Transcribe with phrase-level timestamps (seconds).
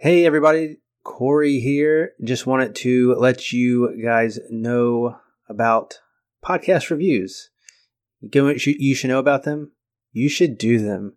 [0.00, 0.76] Hey, everybody.
[1.02, 2.12] Corey here.
[2.22, 5.16] Just wanted to let you guys know
[5.48, 5.98] about
[6.40, 7.50] podcast reviews.
[8.20, 9.72] You should know about them.
[10.12, 11.16] You should do them.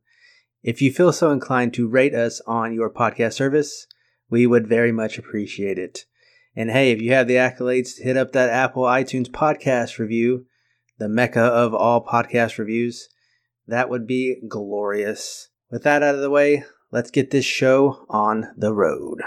[0.63, 3.85] If you feel so inclined to rate us on your podcast service,
[4.31, 6.05] we would very much appreciate it.
[6.55, 10.47] And hey, if you have the accolades, hit up that Apple iTunes podcast review,
[10.97, 13.09] the mecca of all podcast reviews.
[13.67, 15.49] That would be glorious.
[15.69, 19.21] With that out of the way, let's get this show on the road.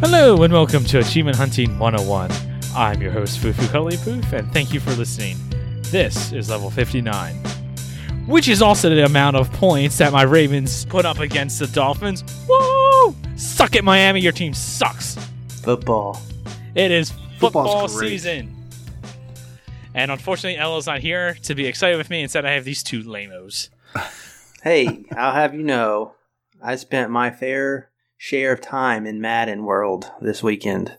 [0.00, 2.30] Hello and welcome to Achievement Hunting 101.
[2.76, 5.36] I'm your host, Fufu Cuddly Poof, and thank you for listening.
[5.90, 7.34] This is level 59,
[8.26, 12.22] which is also the amount of points that my Ravens put up against the Dolphins.
[12.48, 13.25] Woo!
[13.36, 15.16] Suck it, Miami, your team sucks.
[15.62, 16.20] Football.
[16.74, 18.56] It is football season.
[19.94, 22.22] And unfortunately, Ella's not here to be excited with me.
[22.22, 23.70] Instead, I have these two lamos.
[24.62, 26.16] Hey, I'll have you know,
[26.60, 30.98] I spent my fair share of time in Madden World this weekend.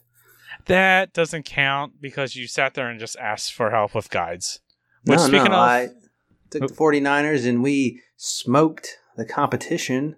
[0.68, 4.62] That doesn't count because you sat there and just asked for help with guides.
[5.06, 5.90] No, Which, speaking no, of, I
[6.50, 10.16] took the 49ers and we smoked the competition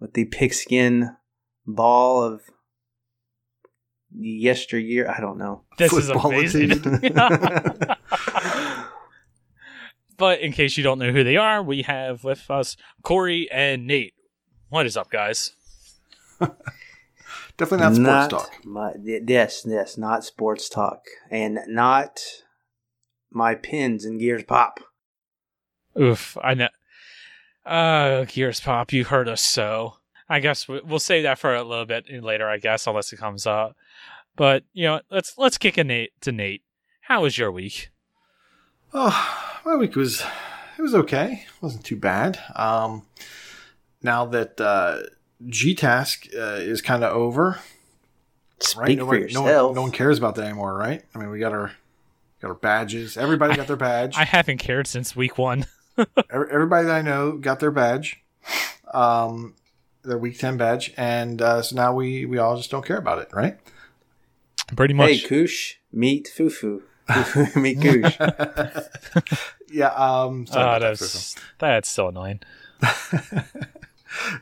[0.00, 1.16] with the pigskin
[1.66, 2.42] ball of
[4.12, 5.08] yesteryear.
[5.10, 5.62] I don't know.
[5.78, 6.82] this is amazing.
[10.16, 13.86] But in case you don't know who they are, we have with us Corey and
[13.86, 14.14] Nate.
[14.68, 15.52] What is up, guys?
[17.56, 18.64] Definitely not sports talk.
[18.64, 21.02] My, yes, yes, not sports talk.
[21.30, 22.20] And not
[23.30, 24.80] my pins and gears pop.
[25.98, 26.68] Oof, I know.
[27.64, 29.96] Uh, Gears Pop, you heard us so.
[30.28, 33.16] I guess we- we'll save that for a little bit later, I guess, unless it
[33.18, 33.76] comes up.
[34.34, 36.62] But you know, let's let's kick a Nate to Nate.
[37.02, 37.90] How was your week?
[38.92, 40.22] Oh, my week was
[40.78, 41.44] it was okay.
[41.46, 42.38] It wasn't too bad.
[42.54, 43.06] Um,
[44.02, 44.98] now that uh,
[45.46, 47.60] G Task uh, is kind of over,
[48.60, 48.98] Speak right?
[48.98, 51.02] for Nobody- no, one, no one cares about that anymore, right?
[51.14, 51.72] I mean, we got our
[52.42, 53.16] got our badges.
[53.16, 54.16] Everybody got their badge.
[54.16, 55.66] I haven't cared since week one.
[56.30, 58.22] Everybody that I know got their badge,
[58.92, 59.54] um,
[60.06, 63.18] their week ten badge, and uh, so now we we all just don't care about
[63.18, 63.58] it, right?
[64.74, 65.08] Pretty much.
[65.10, 66.82] Hey, Koosh, meet Fufu.
[67.08, 68.16] Fufu, meet Koosh.
[69.68, 69.88] Yeah.
[69.88, 72.40] Um, sorry Ah, about that, that's that's so annoying.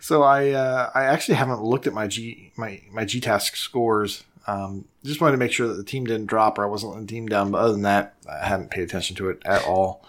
[0.01, 4.23] So I uh, I actually haven't looked at my G my my G task scores.
[4.47, 7.07] Um, just wanted to make sure that the team didn't drop or I wasn't letting
[7.07, 7.51] the team down.
[7.51, 10.05] But other than that, I hadn't paid attention to it at all.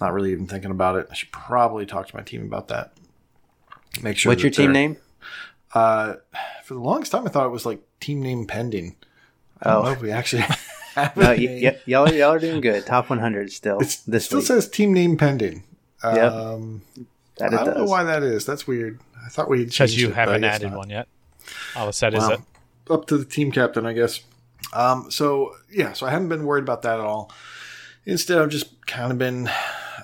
[0.00, 1.06] Not really even thinking about it.
[1.10, 2.92] I should probably talk to my team about that.
[4.02, 4.30] Make sure.
[4.32, 4.96] What's your team name?
[5.74, 6.14] Uh,
[6.64, 8.96] for the longest time, I thought it was like team name pending.
[9.62, 9.84] I don't Oh.
[9.86, 10.42] know if we actually.
[10.94, 11.64] have No, a y- name.
[11.64, 12.86] y- y'all, y'all are doing good.
[12.86, 14.46] Top 100 still It's, this still week.
[14.46, 15.62] says team name pending.
[16.04, 16.32] Yep.
[16.32, 16.82] Um,
[17.38, 18.46] that I don't know why that is.
[18.46, 19.00] That's weird.
[19.24, 20.78] I thought we had Because you it, haven't added not.
[20.78, 21.08] one yet.
[21.74, 22.30] All I said is Well,
[22.86, 24.20] that up to the team captain, I guess.
[24.72, 27.30] Um, so yeah, so I haven't been worried about that at all.
[28.04, 29.50] Instead, I've just kind of been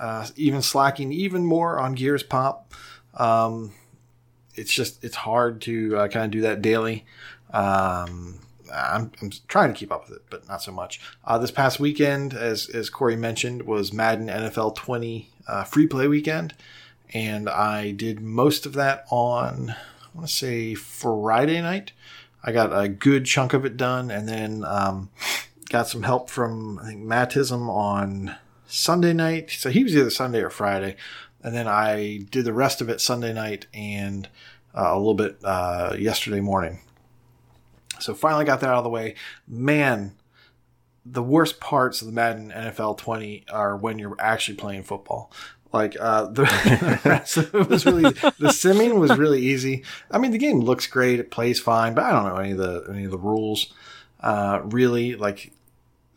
[0.00, 2.74] uh, even slacking even more on Gears Pop.
[3.14, 3.72] Um,
[4.54, 7.04] it's just it's hard to uh, kind of do that daily.
[7.52, 8.40] Um,
[8.72, 11.00] I'm, I'm trying to keep up with it, but not so much.
[11.24, 16.08] Uh, this past weekend, as as Corey mentioned, was Madden NFL 20 uh, free play
[16.08, 16.54] weekend,
[17.12, 21.92] and I did most of that on I want to say Friday night.
[22.44, 25.10] I got a good chunk of it done, and then um,
[25.68, 28.36] got some help from I think Mattism on
[28.66, 29.50] Sunday night.
[29.50, 30.96] So he was either Sunday or Friday,
[31.42, 34.28] and then I did the rest of it Sunday night and
[34.74, 36.80] uh, a little bit uh, yesterday morning.
[38.00, 39.14] So finally got that out of the way.
[39.46, 40.14] Man,
[41.04, 45.30] the worst parts of the Madden NFL 20 are when you're actually playing football.
[45.72, 46.42] Like uh, the,
[47.04, 49.84] the rest of it was really the simming was really easy.
[50.10, 52.58] I mean, the game looks great, it plays fine, but I don't know any of
[52.58, 53.72] the any of the rules.
[54.20, 55.52] Uh, really, like,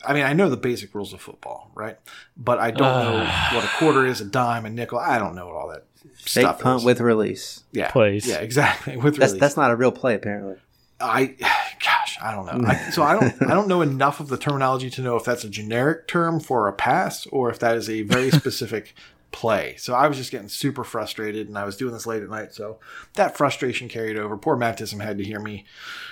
[0.07, 1.97] I mean, I know the basic rules of football, right?
[2.37, 3.19] But I don't know
[3.53, 4.99] what a quarter is, a dime, a nickel.
[4.99, 5.85] I don't know what all that
[6.17, 6.85] Fake stuff punt is.
[6.85, 7.63] with release.
[7.71, 8.27] yeah, plays.
[8.27, 8.95] Yeah, exactly.
[8.97, 9.41] With That's release.
[9.41, 10.55] that's not a real play, apparently.
[10.99, 11.35] I,
[11.83, 12.67] gosh, I don't know.
[12.67, 15.43] I, so I don't, I don't know enough of the terminology to know if that's
[15.43, 18.93] a generic term for a pass or if that is a very specific
[19.31, 19.75] play.
[19.77, 22.53] So I was just getting super frustrated, and I was doing this late at night,
[22.53, 22.79] so
[23.15, 24.37] that frustration carried over.
[24.37, 25.65] Poor Mattism had to hear me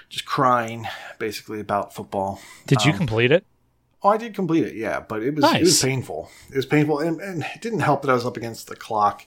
[0.09, 0.87] just crying,
[1.19, 2.41] basically about football.
[2.67, 3.45] Did you Um, complete it?
[4.03, 6.29] Oh, I did complete it, yeah, but it was it was painful.
[6.49, 9.25] It was painful, and, and it didn't help that I was up against the clock.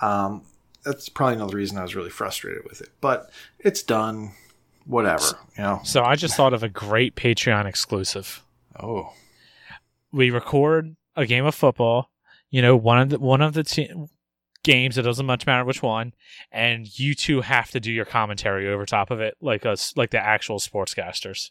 [0.00, 0.42] Um,
[0.84, 2.90] that's probably another reason I was really frustrated with it.
[3.00, 4.32] But it's done.
[4.86, 5.24] whatever.
[5.56, 5.80] You know.
[5.84, 8.42] So I just thought of a great Patreon exclusive.
[8.80, 9.12] Oh.
[10.12, 12.10] We record a game of football.
[12.50, 13.92] You know, one of the one of the te-
[14.62, 14.98] games.
[14.98, 16.12] It doesn't much matter which one,
[16.50, 20.10] and you two have to do your commentary over top of it, like us, like
[20.10, 21.50] the actual sportscasters.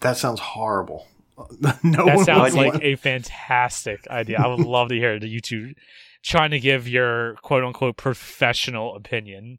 [0.00, 1.06] That sounds horrible.
[1.82, 4.38] no That one sounds like want- a fantastic idea.
[4.40, 5.74] I would love to hear you two
[6.22, 9.58] trying to give your quote unquote professional opinion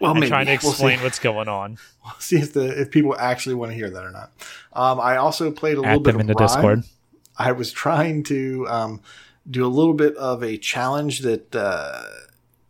[0.00, 0.30] well, and maybe.
[0.30, 1.78] trying to We'll explain what's going on.
[2.04, 4.30] We'll see if the if people actually want to hear that or not.
[4.72, 6.38] Um, I also played a little At bit them of in the RiME.
[6.46, 6.84] Discord.
[7.36, 9.00] I was trying to um,
[9.50, 12.02] do a little bit of a challenge that uh,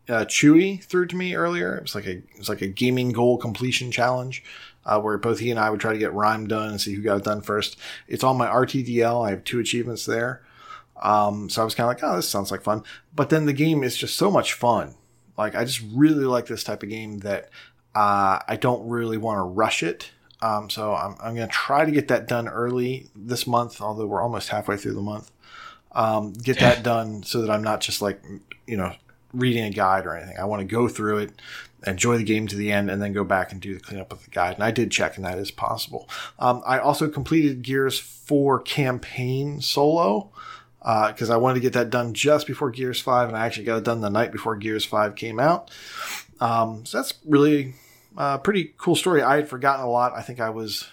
[0.09, 1.77] uh, Chewy threw to me earlier.
[1.77, 4.43] It was like a it was like a gaming goal completion challenge.
[4.87, 7.03] Uh, where both he and I would try to get RiME done and see who
[7.03, 7.77] got it done first.
[8.07, 9.27] It's on my RTDL.
[9.27, 10.43] I have two achievements there.
[11.03, 12.85] Um, so I was kind of like, oh, this sounds like fun.
[13.15, 14.95] But then the game is just so much fun.
[15.37, 17.51] Like I just really like this type of game that
[17.95, 20.11] uh, I don't really want to rush it.
[20.43, 24.07] Um, so I'm, I'm going to try to get that done early this month, although
[24.07, 25.31] we're almost halfway through the month.
[25.93, 28.23] Um, get that done so that I'm not just like,
[28.67, 28.93] you know,
[29.33, 30.37] reading a guide or anything.
[30.39, 31.43] I want to go through it,
[31.87, 34.25] enjoy the game to the end, and then go back and do the cleanup of
[34.25, 34.55] the guide.
[34.55, 36.09] And I did check, and that is possible.
[36.39, 40.31] Um, I also completed Gears 4 campaign solo
[40.81, 43.79] because I wanted to get that done just before Gears 5, and I actually got
[43.79, 45.71] it done the night before Gears 5 came out.
[46.41, 47.75] Um, so that's really
[48.17, 49.23] a pretty cool story.
[49.23, 50.13] I had forgotten a lot.
[50.15, 50.89] I think I was,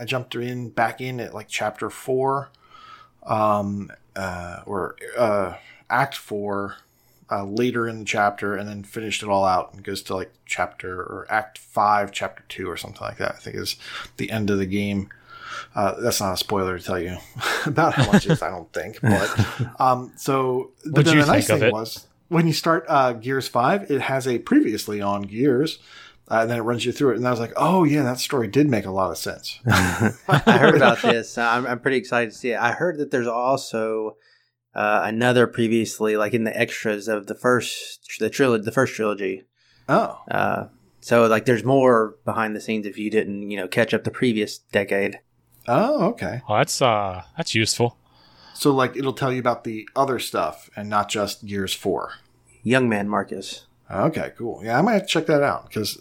[0.00, 2.48] I jumped in back in at like chapter 4,
[3.24, 5.54] um, uh, or uh,
[5.90, 6.76] act 4
[7.34, 10.32] uh, later in the chapter, and then finished it all out and goes to like
[10.46, 13.32] chapter or act 5, chapter 2, or something like that.
[13.32, 13.76] I think is
[14.18, 15.08] the end of the game.
[15.74, 17.16] Uh, that's not a spoiler to tell you
[17.66, 18.98] about how much it is, I don't think.
[19.02, 21.72] But um, so, but What'd then you the nice think thing it?
[21.72, 25.78] was when you start uh, Gears Five, it has a previously on Gears,
[26.30, 27.16] uh, and then it runs you through it.
[27.16, 29.58] And I was like, oh yeah, that story did make a lot of sense.
[29.66, 31.36] I heard about this.
[31.38, 32.58] I'm, I'm pretty excited to see it.
[32.58, 34.16] I heard that there's also
[34.74, 39.44] uh, another previously, like in the extras of the first, the trilogy, the first trilogy.
[39.88, 40.66] Oh, Uh,
[41.00, 44.10] so like, there's more behind the scenes if you didn't, you know, catch up the
[44.10, 45.20] previous decade.
[45.68, 46.40] oh, okay.
[46.48, 47.96] Oh, that's uh, that's useful.
[48.54, 52.12] So like, it'll tell you about the other stuff and not just Gears Four.
[52.62, 53.66] Young man Marcus.
[53.90, 54.62] Okay, cool.
[54.64, 55.98] Yeah, I might have to check that out because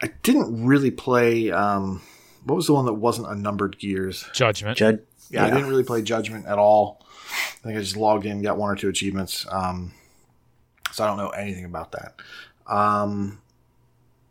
[0.00, 1.50] I didn't really play.
[1.50, 2.02] Um,
[2.44, 4.24] what was the one that wasn't a numbered Gears?
[4.32, 4.78] Judgment.
[4.78, 5.00] Judd.
[5.30, 7.01] Yeah, I didn't really play Judgment at all.
[7.32, 9.46] I think I just logged in, got one or two achievements.
[9.50, 9.92] Um,
[10.92, 12.14] so I don't know anything about that.
[12.66, 13.40] Um,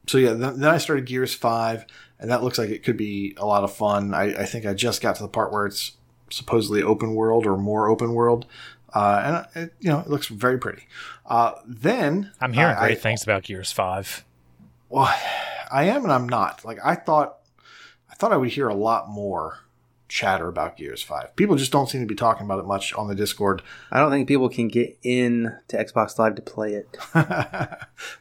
[0.07, 1.86] so yeah, then, then I started Gears Five,
[2.19, 4.13] and that looks like it could be a lot of fun.
[4.13, 5.94] I, I think I just got to the part where it's
[6.30, 8.45] supposedly open world or more open world,
[8.94, 10.88] uh, and it, you know it looks very pretty.
[11.25, 14.25] Uh, then I'm hearing I- great I- things about Gears Five.
[14.89, 15.13] well,
[15.71, 16.65] I am and I'm not.
[16.65, 17.38] Like I thought,
[18.09, 19.59] I thought I would hear a lot more
[20.11, 21.35] chatter about Gears Five.
[21.35, 23.61] People just don't seem to be talking about it much on the Discord.
[23.91, 26.87] I don't think people can get in to Xbox Live to play it.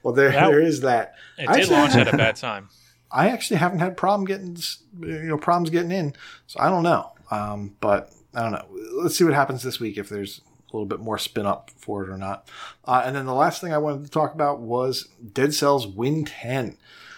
[0.02, 1.14] well, there That- there is that.
[1.38, 2.68] It I did actually- launch at a bad time.
[3.12, 4.56] I actually haven't had problem getting
[5.00, 6.14] you know problems getting in,
[6.46, 7.10] so I don't know.
[7.32, 8.66] Um, but I don't know.
[9.02, 10.40] Let's see what happens this week if there's
[10.72, 12.48] a little bit more spin up for it or not.
[12.84, 16.24] Uh, and then the last thing I wanted to talk about was Dead Cells Win
[16.24, 16.76] 10.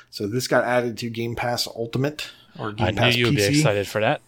[0.09, 3.45] So this got added to Game Pass Ultimate or Game I knew you would be
[3.45, 4.23] excited for that.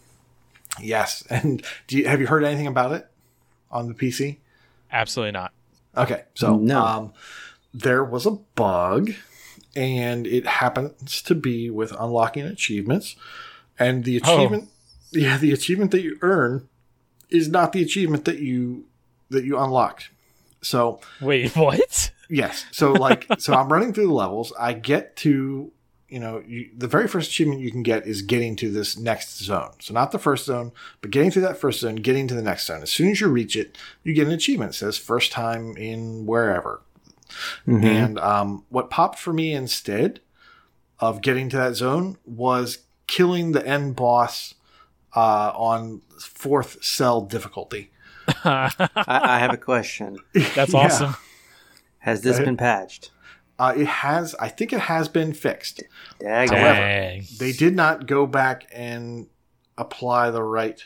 [0.81, 1.23] Yes.
[1.29, 3.07] And do you, have you heard anything about it
[3.71, 4.37] on the PC?
[4.91, 5.51] Absolutely not.
[5.97, 6.23] Okay.
[6.35, 6.81] So No.
[6.85, 7.13] um,
[7.73, 9.11] there was a bug,
[9.75, 13.15] and it happens to be with unlocking achievements.
[13.77, 14.35] And the Oh.
[14.37, 14.69] achievement,
[15.11, 16.67] yeah, the achievement that you earn
[17.29, 18.85] is not the achievement that you
[19.29, 20.09] that you unlocked.
[20.61, 22.11] So Wait, what?
[22.29, 22.65] Yes.
[22.71, 24.53] So like, so I'm running through the levels.
[24.59, 25.71] I get to,
[26.15, 29.37] you know, you, the very first achievement you can get is getting to this next
[29.43, 29.73] zone.
[29.79, 32.67] So not the first zone, but getting through that first zone, getting to the next
[32.67, 32.81] zone.
[32.81, 34.71] As soon as you reach it, you get an achievement.
[34.71, 36.81] It says first time in wherever.
[37.67, 40.21] And um, what popped for me instead
[41.01, 44.53] of getting to that zone was killing the end boss
[45.17, 47.91] uh, on fourth cell difficulty.
[48.45, 50.17] I, I have a question.
[50.55, 50.79] That's Yeah.
[50.79, 51.15] awesome.
[51.99, 53.11] Has this been patched?
[53.57, 55.83] Uh, it has, I think it has been fixed.
[56.19, 57.25] Dag- However, Dang.
[57.39, 59.27] they did not go back and
[59.77, 60.83] apply the right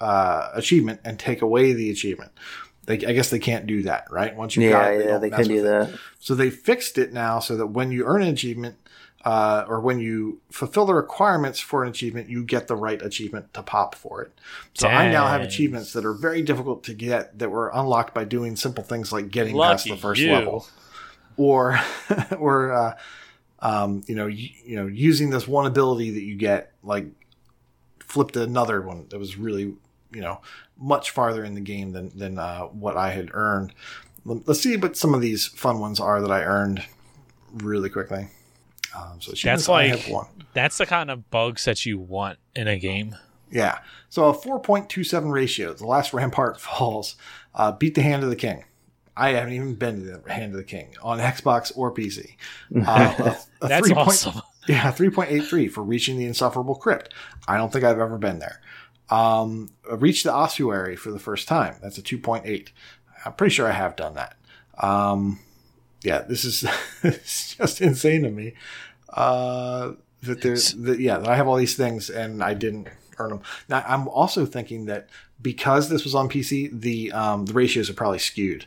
[0.00, 2.32] uh, achievement and take away the achievement.
[2.86, 4.34] They, I guess they can't do that, right?
[4.34, 5.68] Once you got yeah, it, yeah, they mess couldn't do it.
[5.68, 5.98] that.
[6.20, 8.76] So they fixed it now so that when you earn an achievement
[9.26, 13.52] uh, or when you fulfill the requirements for an achievement, you get the right achievement
[13.52, 14.32] to pop for it.
[14.72, 18.24] So I now have achievements that are very difficult to get that were unlocked by
[18.24, 20.32] doing simple things like getting past the first you.
[20.32, 20.66] level
[21.38, 21.80] or
[22.38, 22.98] or uh,
[23.60, 27.06] Um, you know, you, you know, using this one ability that you get, like,
[27.98, 29.74] flipped another one that was really,
[30.12, 30.40] you know,
[30.78, 33.72] much farther in the game than than uh, what I had earned.
[34.24, 36.84] Let's see what some of these fun ones are that I earned
[37.52, 38.28] really quickly.
[38.96, 40.04] Um, so that's like
[40.52, 43.16] that's the kind of bugs that you want in a game.
[43.50, 43.78] Yeah.
[44.10, 45.72] So a 4.27 ratio.
[45.72, 47.16] The last Rampart falls.
[47.54, 48.64] Uh, beat the Hand of the King.
[49.18, 52.36] I haven't even been to the Hand of the King on Xbox or PC.
[52.86, 53.96] Uh, a, a That's 3.
[53.96, 54.32] awesome.
[54.32, 57.12] Point, yeah, 3.83 for reaching the Insufferable Crypt.
[57.48, 58.60] I don't think I've ever been there.
[59.10, 61.76] Um, reached the ossuary for the first time.
[61.82, 62.68] That's a 2.8.
[63.24, 64.36] I'm pretty sure I have done that.
[64.78, 65.40] Um,
[66.02, 66.64] yeah, this is
[67.02, 68.54] it's just insane to me.
[69.08, 73.30] Uh, that there's that yeah, that I have all these things and I didn't earn
[73.30, 73.40] them.
[73.68, 75.08] Now I'm also thinking that
[75.40, 78.66] because this was on PC, the um, the ratios are probably skewed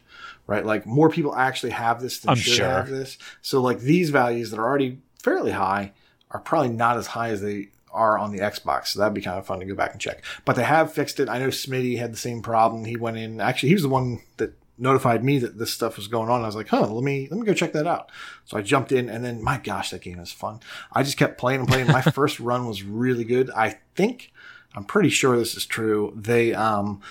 [0.51, 0.65] right?
[0.65, 2.67] Like more people actually have this than I'm should sure.
[2.67, 3.17] have this.
[3.41, 5.93] So like these values that are already fairly high
[6.29, 8.87] are probably not as high as they are on the Xbox.
[8.87, 10.25] So that'd be kind of fun to go back and check.
[10.43, 11.29] But they have fixed it.
[11.29, 12.83] I know Smitty had the same problem.
[12.83, 13.39] He went in.
[13.39, 16.41] Actually, he was the one that notified me that this stuff was going on.
[16.41, 18.11] I was like, huh, let me let me go check that out.
[18.43, 20.59] So I jumped in, and then my gosh, that game is fun.
[20.91, 21.87] I just kept playing and playing.
[21.87, 23.49] My first run was really good.
[23.51, 24.33] I think
[24.75, 26.11] I'm pretty sure this is true.
[26.15, 27.01] They um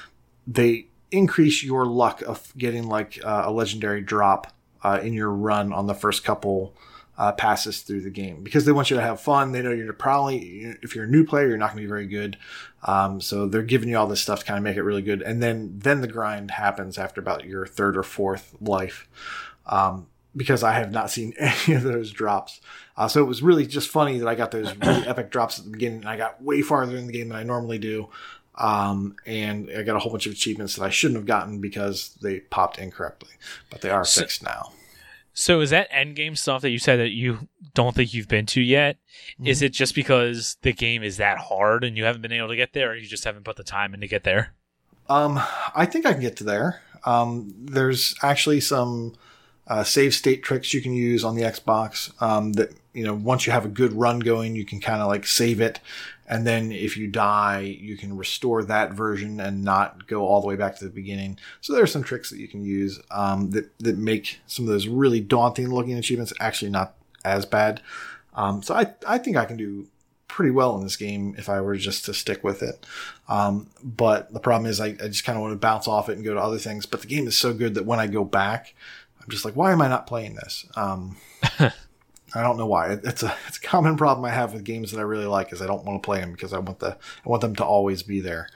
[0.47, 4.53] they increase your luck of getting like uh, a legendary drop
[4.83, 6.75] uh, in your run on the first couple
[7.19, 9.53] uh, passes through the game because they want you to have fun.
[9.53, 12.07] They know you're probably if you're a new player, you're not going to be very
[12.07, 12.39] good.
[12.85, 15.21] Um, so they're giving you all this stuff to kind of make it really good,
[15.21, 19.07] and then then the grind happens after about your third or fourth life.
[19.67, 22.61] Um, because I have not seen any of those drops.
[22.97, 25.65] Uh, so it was really just funny that I got those really epic drops at
[25.65, 28.09] the beginning, and I got way farther in the game than I normally do.
[28.61, 32.17] Um, and I got a whole bunch of achievements that I shouldn't have gotten because
[32.21, 33.31] they popped incorrectly,
[33.71, 34.73] but they are so, fixed now.
[35.33, 38.45] So is that end game stuff that you said that you don't think you've been
[38.47, 38.99] to yet?
[39.35, 39.47] Mm-hmm.
[39.47, 42.57] Is it just because the game is that hard and you haven't been able to
[42.57, 44.53] get there, or you just haven't put the time in to get there?
[45.09, 45.41] Um,
[45.75, 46.83] I think I can get to there.
[47.07, 49.15] Um, there's actually some
[49.67, 52.13] uh, save state tricks you can use on the Xbox.
[52.23, 55.09] Um, that you know, once you have a good run going, you can kind of
[55.09, 55.81] like save it
[56.31, 60.47] and then if you die, you can restore that version and not go all the
[60.47, 61.37] way back to the beginning.
[61.61, 64.71] So there are some tricks that you can use um, that that make some of
[64.71, 66.95] those really daunting looking achievements actually not
[67.25, 67.83] as bad.
[68.35, 69.89] Um, so I I think I can do
[70.29, 72.87] pretty well in this game if I were just to stick with it.
[73.29, 76.15] Um, but the problem is I, I just kind of want to bounce off it
[76.17, 76.87] and go to other things.
[76.87, 78.73] But the game is so good that when I go back,
[79.21, 80.65] I'm just like, why am I not playing this?
[82.35, 82.93] Um, I don't know why.
[82.93, 85.63] It's a it's a common problem I have with games that I really like is
[85.63, 88.03] I don't want to play them because I want the I want them to always
[88.03, 88.49] be there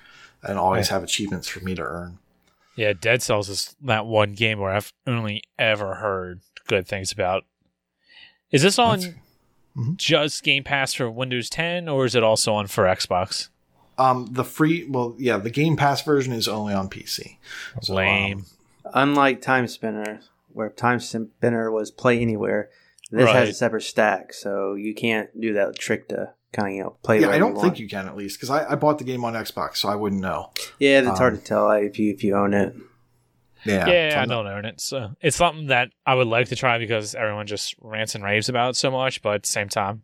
[0.42, 2.18] and always have achievements for me to earn.
[2.76, 7.44] Yeah, Dead Cells is that one game where I've only ever heard good things about.
[8.50, 9.94] Is this on mm-hmm.
[9.96, 13.48] just Game Pass for Windows 10 or is it also on for Xbox?
[13.96, 17.36] Um, the free, well, yeah, the Game Pass version is only on PC.
[17.80, 18.38] So, Lame.
[18.38, 18.44] Um,
[18.92, 22.70] Unlike Timespinner, where Timespinner was play anywhere,
[23.10, 23.36] this right.
[23.36, 26.96] has a separate stack, so you can't do that trick to kind of you know
[27.02, 27.20] play.
[27.20, 29.34] Yeah, I don't think you can at least because I, I bought the game on
[29.34, 30.50] Xbox, so I wouldn't know.
[30.78, 32.74] Yeah, it's um, hard to tell if you if you own it.
[33.64, 36.78] Yeah, yeah, I don't own it, so it's something that I would like to try
[36.78, 39.22] because everyone just rants and raves about it so much.
[39.22, 40.02] But at the same time,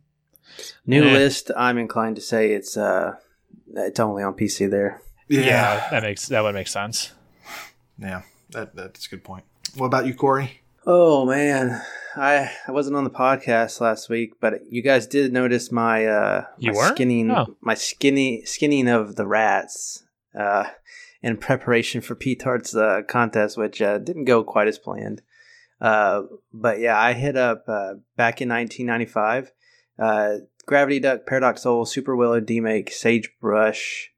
[0.85, 1.13] new eh.
[1.13, 1.51] list.
[1.55, 3.15] I'm inclined to say it's uh,
[3.73, 5.01] it's only on PC there.
[5.27, 5.41] Yeah.
[5.41, 7.13] yeah, that makes that would make sense.
[7.99, 9.43] Yeah, that that's a good point.
[9.75, 10.61] What about you, Corey?
[10.85, 11.81] Oh man,
[12.15, 16.45] I I wasn't on the podcast last week, but you guys did notice my uh
[16.57, 17.55] you my skinning oh.
[17.61, 20.03] my skinny skinning of the rats
[20.37, 20.65] uh
[21.21, 25.21] in preparation for Petard's uh, contest, which uh, didn't go quite as planned.
[25.79, 29.51] Uh, but yeah, I hit up uh, back in 1995.
[29.99, 30.33] Uh,
[30.65, 34.09] Gravity Duck, Paradox Soul, Super Wiloo, Demake, Sagebrush.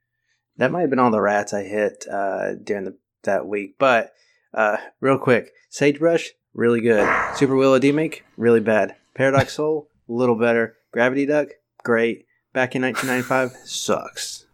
[0.58, 3.76] That might have been all the rats I hit uh, during the, that week.
[3.80, 4.14] But
[4.54, 7.08] uh, real quick, Sagebrush, really good.
[7.36, 8.96] Super Wiloo Demake, really bad.
[9.14, 10.76] Paradox Soul, a little better.
[10.92, 11.50] Gravity Duck,
[11.84, 12.26] great.
[12.54, 14.46] Back in 1995, sucks.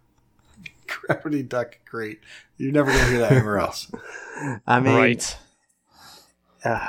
[0.88, 2.20] Gravity Duck, great.
[2.58, 3.91] You're never going to hear that anywhere else.
[4.68, 5.38] I mean, right.
[6.63, 6.88] Uh,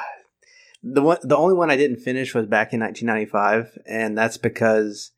[0.83, 5.13] the one, the only one I didn't finish was back in 1995, and that's because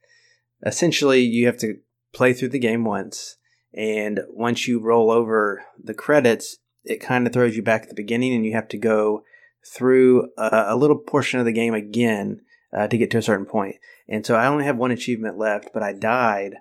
[0.65, 1.79] essentially you have to
[2.13, 3.37] play through the game once,
[3.73, 7.95] and once you roll over the credits, it kind of throws you back at the
[7.95, 9.25] beginning, and you have to go
[9.65, 12.41] through a, a little portion of the game again
[12.73, 13.77] uh, to get to a certain point.
[14.09, 16.57] And so I only have one achievement left, but I died,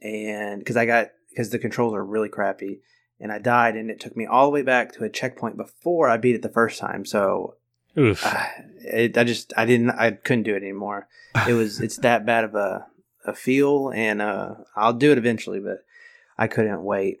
[0.00, 2.80] and because I got because the controls are really crappy,
[3.20, 6.08] and I died, and it took me all the way back to a checkpoint before
[6.08, 7.04] I beat it the first time.
[7.04, 7.56] So
[7.96, 8.24] Oof.
[8.24, 8.44] uh,
[8.80, 11.08] it, I just I didn't I couldn't do it anymore.
[11.46, 12.86] It was it's that bad of a
[13.24, 15.84] a feel, and uh, I'll do it eventually, but
[16.36, 17.18] I couldn't wait.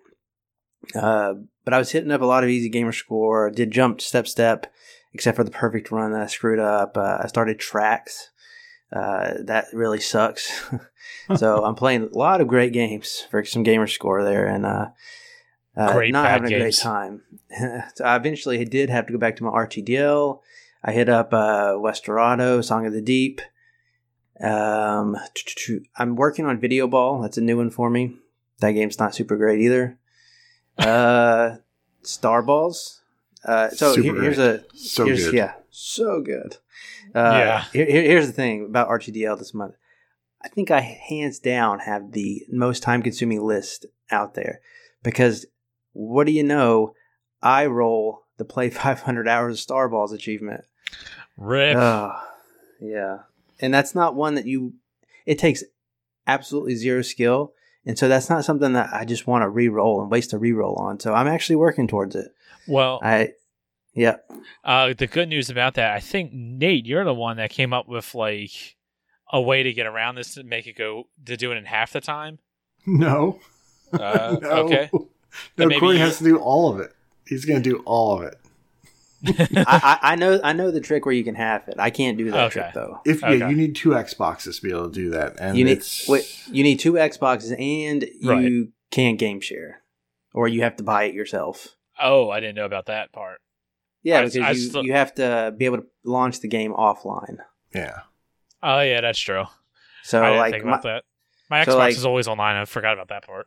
[0.94, 3.50] Uh, but I was hitting up a lot of easy gamer score.
[3.50, 4.72] Did jump step step,
[5.18, 6.96] except for the perfect run that I screwed up.
[6.96, 8.30] Uh, I started tracks.
[8.92, 10.48] Uh, that really sucks.
[11.36, 14.86] so I'm playing a lot of great games for some gamer score there, and uh,
[15.76, 17.22] uh, Great not having a great time.
[17.96, 20.38] so I eventually did have to go back to my RTDL.
[20.84, 23.40] I hit up uh, Westerado, Song of the Deep.
[24.40, 25.16] Um,
[25.96, 27.20] I'm working on Video Ball.
[27.22, 28.14] That's a new one for me.
[28.60, 29.98] That game's not super great either.
[30.78, 31.56] Uh,
[32.02, 33.02] Star Balls.
[33.44, 35.34] Uh, so Super here, here's a So here's, good.
[35.34, 36.56] Yeah, so good.
[37.14, 37.64] Uh, Yeah.
[37.72, 39.74] Here, here- here's the thing about RTDL this month.
[40.42, 44.60] I think I hands down have the most time consuming list out there
[45.02, 45.46] because
[45.92, 46.94] what do you know?
[47.42, 50.64] I roll the play 500 hours of Star Balls achievement.
[51.36, 51.76] Rip.
[51.76, 52.12] Oh,
[52.80, 53.18] yeah.
[53.60, 54.74] And that's not one that you,
[55.26, 55.62] it takes
[56.26, 57.52] absolutely zero skill.
[57.86, 60.38] And so that's not something that I just want to re roll and waste a
[60.38, 61.00] re roll on.
[61.00, 62.28] So I'm actually working towards it.
[62.68, 63.30] Well, I,
[63.94, 64.16] yeah.
[64.64, 67.88] uh, the good news about that, I think Nate, you're the one that came up
[67.88, 68.76] with like
[69.32, 71.92] a way to get around this to make it go to do it in half
[71.92, 72.38] the time.
[72.86, 73.40] No.
[73.92, 74.48] Uh, no.
[74.50, 74.90] Okay.
[74.92, 75.08] No,
[75.66, 76.92] maybe Corey you- has to do all of it.
[77.26, 78.36] He's going to do all of it.
[79.66, 81.74] I, I, I know I know the trick where you can half it.
[81.78, 82.60] I can't do that Okay.
[82.60, 83.00] trick though.
[83.04, 83.50] If yeah, Okay.
[83.50, 86.62] you need two Xboxes to be able to do that, and You need wait, you
[86.62, 88.68] need two Xboxes and you Right.
[88.92, 89.82] can't game share,
[90.32, 91.74] or you have to buy it yourself.
[92.00, 93.40] Oh, I didn't know about that part.
[94.02, 96.72] Yeah, I- because I you, still- you have to be able to launch the game
[96.72, 97.38] offline.
[97.74, 98.00] yeah.
[98.62, 99.44] Oh yeah, that's true.
[100.02, 101.04] So I didn't like think my, about that.
[101.50, 102.56] My so, Xbox like- is always online.
[102.56, 103.46] I forgot about that part.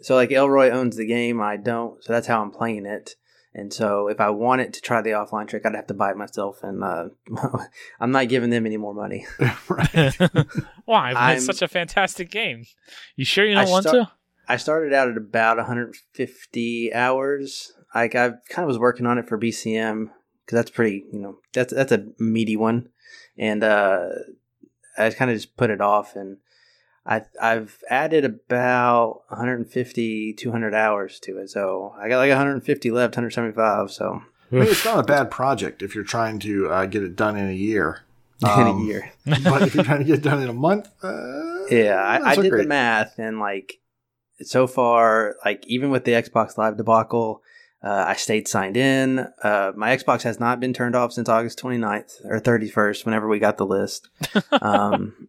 [0.00, 2.02] so like Elroy owns the game, I don't.
[2.02, 3.16] So that's how I'm playing it.
[3.54, 6.16] And so if I wanted to try the offline trick, I'd have to buy it
[6.16, 7.08] myself, and uh,
[8.00, 9.26] I'm not giving them any more money.
[9.68, 10.16] right.
[10.84, 11.12] Why?
[11.12, 12.64] I'm- It's such a fantastic game.
[13.16, 14.12] You sure you don't want start- to?
[14.48, 17.72] I started out at about 150 hours.
[17.94, 20.10] Like I kind of was working on it for BCM
[20.44, 22.88] because that's pretty, you know, that's that's a meaty one,
[23.36, 24.08] and uh,
[24.96, 26.38] I kind of just put it off, and
[27.06, 33.12] I I've added about 150 200 hours to it, so I got like 150 left,
[33.16, 37.02] 175, so I mean, it's not a bad project if you're trying to uh, get
[37.02, 38.00] it done in a year.
[38.42, 39.12] in Um, a year.
[39.26, 42.36] but if you're trying to get it done in a month, uh, Yeah, I, I
[42.36, 42.62] did great.
[42.62, 43.78] the math, and like
[44.42, 47.42] so far, like even with the Xbox Live debacle,
[47.82, 49.20] uh, I stayed signed in.
[49.42, 53.38] Uh, my Xbox has not been turned off since August 29th or 31st, whenever we
[53.38, 54.08] got the list.
[54.60, 55.28] Um,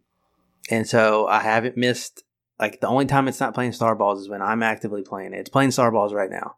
[0.72, 2.24] and so I haven't missed.
[2.60, 5.40] Like the only time it's not playing Star Balls is when I'm actively playing it.
[5.40, 6.56] It's playing Star Balls right now.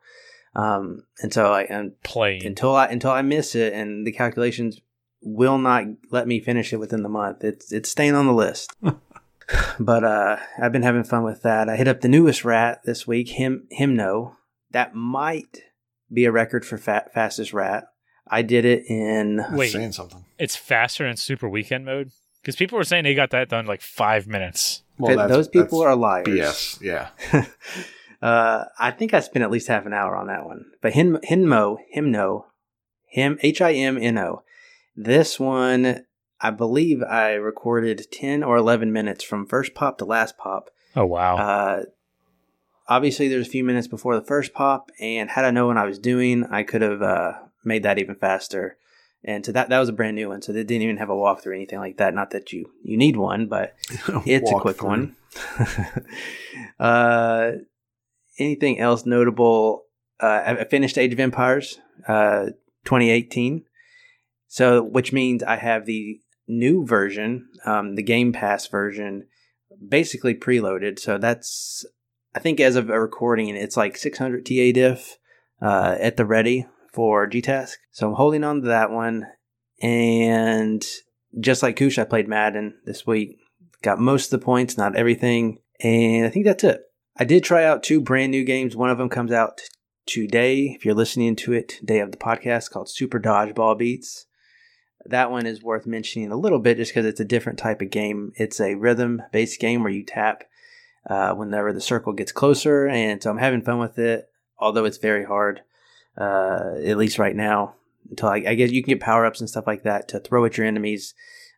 [0.55, 2.45] Um, and so I am Playing.
[2.45, 4.81] until I until I miss it, and the calculations
[5.21, 7.43] will not let me finish it within the month.
[7.43, 8.75] It's it's staying on the list.
[9.79, 11.69] but uh, I've been having fun with that.
[11.69, 14.35] I hit up the newest rat this week, him Himno.
[14.71, 15.63] That might
[16.11, 17.85] be a record for fa- fastest rat.
[18.27, 19.71] I did it in Wait.
[19.71, 20.25] saying something.
[20.37, 23.81] It's faster in Super Weekend mode because people were saying they got that done like
[23.81, 24.83] five minutes.
[24.97, 26.27] Well, that's- those people that's are liars.
[26.27, 26.81] BS.
[26.81, 27.09] Yeah.
[28.21, 30.65] uh, I think I spent at least half an hour on that one.
[30.81, 32.45] But Hin- Hinmo, Himno,
[33.07, 34.43] Him H I M N O.
[34.95, 36.05] This one,
[36.39, 40.69] I believe I recorded ten or eleven minutes from first pop to last pop.
[40.95, 41.37] Oh wow!
[41.37, 41.83] Uh,
[42.87, 45.85] obviously, there's a few minutes before the first pop, and had I known what I
[45.85, 48.77] was doing, I could have uh, made that even faster.
[49.23, 50.41] And so that that was a brand new one.
[50.41, 52.15] So they didn't even have a walkthrough or anything like that.
[52.15, 53.75] Not that you you need one, but
[54.25, 54.89] it's a quick through.
[54.89, 55.15] one.
[56.79, 57.51] uh,
[58.39, 59.83] anything else notable?
[60.19, 62.47] Uh, I finished Age of Empires, uh,
[62.85, 63.63] 2018.
[64.47, 69.27] So, which means I have the new version, um, the Game Pass version,
[69.87, 70.99] basically preloaded.
[70.99, 71.85] So that's,
[72.33, 75.17] I think, as of a recording, it's like 600 TA diff
[75.61, 77.75] uh, at the ready for GTask.
[77.91, 79.27] So I'm holding on to that one,
[79.81, 80.85] and
[81.39, 83.37] just like Kush, I played Madden this week.
[83.81, 85.59] Got most of the points, not everything.
[85.83, 86.81] And I think that's it.
[87.17, 88.75] I did try out two brand new games.
[88.75, 89.61] One of them comes out
[90.05, 94.27] today, if you're listening to it, day of the podcast, called Super Dodgeball Beats.
[95.05, 97.89] That one is worth mentioning a little bit just because it's a different type of
[97.89, 98.31] game.
[98.35, 100.43] It's a rhythm based game where you tap
[101.09, 102.87] uh, whenever the circle gets closer.
[102.87, 105.61] And so I'm having fun with it, although it's very hard,
[106.19, 107.75] uh, at least right now.
[108.09, 110.43] Until I, I guess you can get power ups and stuff like that to throw
[110.45, 111.13] at your enemies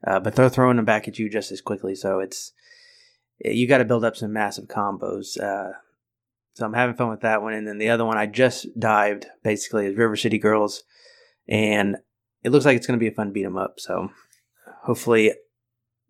[0.06, 1.96] uh, but they're throwing them back at you just as quickly.
[1.96, 2.52] So it's
[3.40, 5.40] you got to build up some massive combos.
[5.42, 5.74] Uh,
[6.54, 9.26] so I'm having fun with that one, and then the other one I just dived
[9.44, 10.84] basically is River City Girls,
[11.48, 11.98] and
[12.44, 13.80] it looks like it's going to be a fun beat 'em up.
[13.80, 14.12] So
[14.84, 15.34] hopefully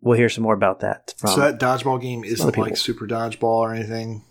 [0.04, 1.30] we'll hear some more about that from.
[1.30, 2.76] so that dodgeball game isn't like people.
[2.76, 4.22] Super Dodgeball or anything.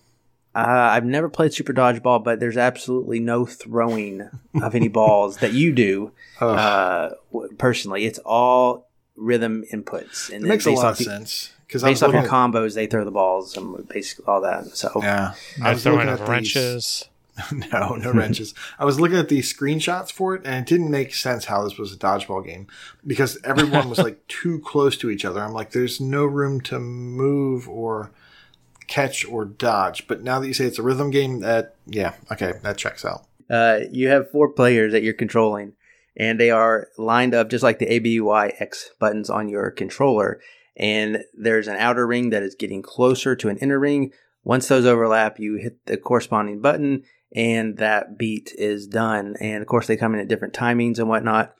[0.56, 4.30] uh, I've never played Super Dodgeball, but there's absolutely no throwing
[4.62, 7.10] of any balls that you do Ugh, uh,
[7.58, 8.06] personally.
[8.06, 12.00] It's all rhythm inputs, and it makes a lot of the- sense because I was
[12.02, 14.68] Based off your at, combos, they throw the balls and basically all that.
[14.78, 17.10] So yeah, I No was throwing looking of at these- wrenches.
[17.72, 18.54] no, no wrenches.
[18.78, 21.78] I was looking at the screenshots for it, and it didn't make sense how this
[21.78, 22.68] was a dodgeball game
[23.06, 25.42] because everyone was like too close to each other.
[25.42, 28.12] I'm like, there's no room to move or
[28.88, 30.08] catch or dodge.
[30.08, 33.26] But now that you say it's a rhythm game, that yeah, okay, that checks out.
[33.50, 35.74] uh, you have four players that you're controlling,
[36.16, 39.72] and they are lined up just like the A, B, Y, X buttons on your
[39.72, 40.40] controller.
[40.76, 44.12] And there's an outer ring that is getting closer to an inner ring.
[44.44, 47.04] Once those overlap, you hit the corresponding button,
[47.36, 49.36] and that beat is done.
[49.40, 51.56] And of course, they come in at different timings and whatnot.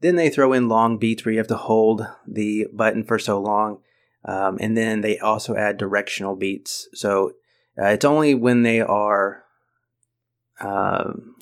[0.00, 3.40] Then they throw in long beats where you have to hold the button for so
[3.40, 3.78] long.
[4.24, 6.88] Um, and then they also add directional beats.
[6.94, 7.32] So
[7.80, 9.44] uh, it's only when they are
[10.60, 11.36] um,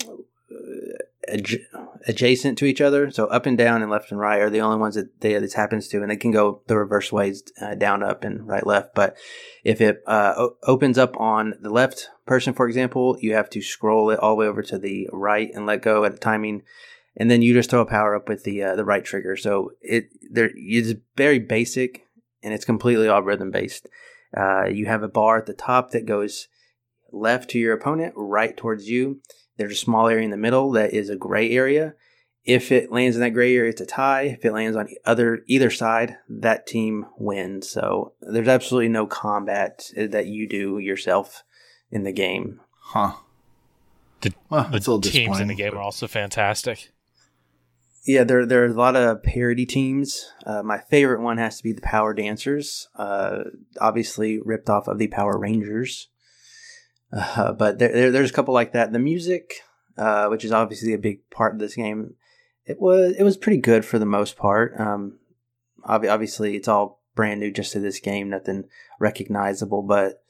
[1.30, 1.64] adj-
[2.06, 3.10] adjacent to each other.
[3.10, 5.54] So up and down and left and right are the only ones that they, this
[5.54, 8.94] happens to, and they can go the reverse ways, uh, down, up, and right, left.
[8.94, 9.16] But
[9.64, 13.60] if it uh, o- opens up on the left person, for example, you have to
[13.60, 16.62] scroll it all the way over to the right and let go at a timing.
[17.16, 19.36] And then you just throw a power up with the uh, the right trigger.
[19.36, 22.04] So it there it's very basic
[22.40, 23.88] and it's completely all rhythm based.
[24.34, 26.46] Uh, you have a bar at the top that goes
[27.10, 29.20] left to your opponent, right towards you.
[29.56, 31.94] There's a small area in the middle that is a gray area.
[32.44, 34.22] If it lands in that gray area, it's a tie.
[34.38, 37.68] If it lands on other either side, that team wins.
[37.68, 41.42] So there's absolutely no combat that you do yourself
[41.90, 42.60] in the game.
[42.80, 43.14] Huh.
[44.20, 46.90] The- well, The it's a little teams in the game but- are also fantastic.
[48.06, 50.32] Yeah, there there are a lot of parody teams.
[50.46, 53.40] Uh, my favorite one has to be the Power Dancers, uh,
[53.78, 56.08] obviously ripped off of the Power Rangers.
[57.12, 58.92] Uh, but there, there there's a couple like that.
[58.92, 59.52] The music,
[59.98, 62.14] uh, which is obviously a big part of this game,
[62.64, 64.72] it was it was pretty good for the most part.
[64.80, 65.18] Um,
[65.84, 68.64] ob- obviously, it's all brand new just to this game, nothing
[68.98, 69.82] recognizable.
[69.82, 70.22] But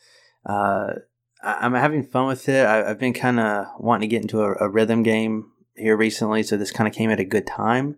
[0.44, 0.96] uh, I-
[1.42, 2.66] I'm having fun with it.
[2.66, 6.42] I, I've been kind of wanting to get into a, a rhythm game here recently,
[6.42, 7.96] so this kind of came at a good time.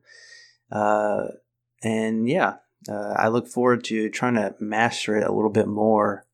[0.71, 1.25] Uh,
[1.83, 2.57] and yeah,
[2.89, 6.25] uh, I look forward to trying to master it a little bit more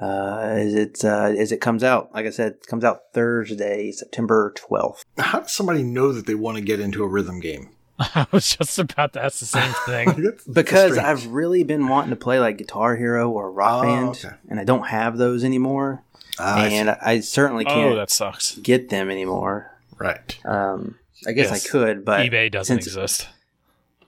[0.00, 2.14] uh, as it uh, as it comes out.
[2.14, 5.04] Like I said, it comes out Thursday, September twelfth.
[5.18, 7.70] How does somebody know that they want to get into a rhythm game?
[7.98, 10.32] I was just about to ask the same thing.
[10.52, 14.08] Because that's I've really been wanting to play like Guitar Hero or Rock Oh, Band,
[14.10, 14.34] okay.
[14.48, 16.02] and I don't have those anymore,
[16.38, 18.56] Ah, I and I certainly oh, can't that sucks.
[18.56, 19.70] get them anymore.
[19.98, 20.36] right.
[20.44, 21.66] Um, I guess Yes.
[21.66, 23.28] I could, but eBay doesn't since- exist.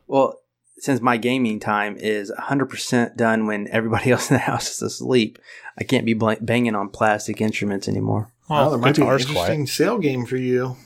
[0.09, 0.41] Well,
[0.79, 5.39] since my gaming time is 100% done when everybody else in the house is asleep,
[5.79, 8.31] I can't be bl- banging on plastic instruments anymore.
[8.49, 9.69] Well, Well, there might be an guitar's interesting quiet.
[9.69, 10.77] sale game for you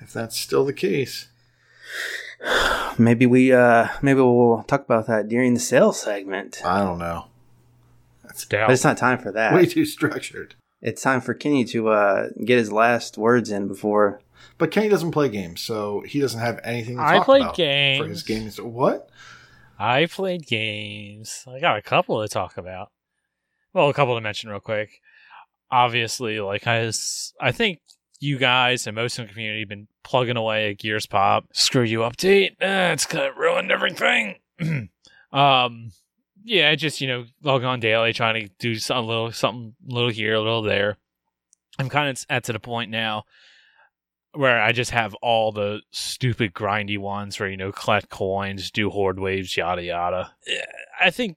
[0.00, 1.28] if that's still the case.
[2.98, 6.60] Maybe we uh maybe we'll talk about that during the sales segment.
[6.64, 7.26] I don't know.
[8.22, 8.70] But Doubt.
[8.70, 9.54] it's not time for that.
[9.54, 10.54] Way too structured.
[10.82, 14.20] It's time for Kenny to uh get his last words in before
[14.58, 17.56] But Kenny doesn't play games, so he doesn't have anything to I talk played about
[17.56, 18.02] games.
[18.02, 18.60] for his games.
[18.60, 19.08] What?
[19.78, 21.44] I played games.
[21.46, 22.90] I got a couple to talk about.
[23.74, 25.00] Well, a couple to mention real quick.
[25.70, 26.90] Obviously, like i
[27.40, 27.80] i think
[28.20, 31.46] you guys and most of the community have been plugging away at Gears Pop.
[31.52, 32.52] Screw you update.
[32.52, 34.36] Uh, it's kind of ruined everything.
[35.32, 35.90] um,
[36.46, 40.10] yeah, just you know, log on daily, trying to do some, a little something, little
[40.10, 40.96] here, a little there.
[41.78, 43.24] I'm kind of at to the point now
[44.32, 48.90] where I just have all the stupid grindy ones where you know collect coins, do
[48.90, 50.34] horde waves, yada yada.
[51.00, 51.36] I think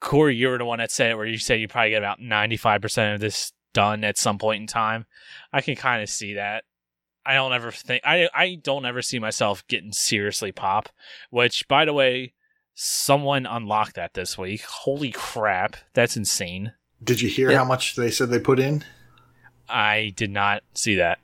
[0.00, 2.20] Corey, you were the one that said it, where you said you probably get about
[2.20, 5.06] ninety five percent of this done at some point in time.
[5.52, 6.64] I can kind of see that.
[7.24, 10.90] I don't ever think I I don't ever see myself getting seriously pop.
[11.30, 12.34] Which, by the way,
[12.74, 14.62] someone unlocked that this week.
[14.62, 16.72] Holy crap, that's insane!
[17.02, 17.58] Did you hear Yeah.
[17.58, 18.84] how much they said they put in?
[19.68, 21.18] I did not see that.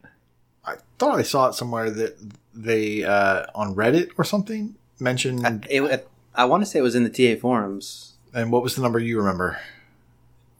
[0.65, 2.17] I thought I saw it somewhere that
[2.55, 5.47] they uh, on Reddit or something mentioned.
[5.47, 8.75] I, it, I want to say it was in the TA forums and what was
[8.77, 9.59] the number you remember?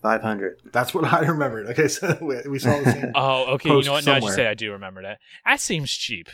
[0.03, 0.61] 500.
[0.73, 1.67] That's what I remembered.
[1.69, 3.13] Okay, so we, we saw the same.
[3.15, 3.69] Oh, okay.
[3.69, 4.07] You know what?
[4.07, 5.19] Now that you say, I do remember that.
[5.45, 6.29] That seems cheap.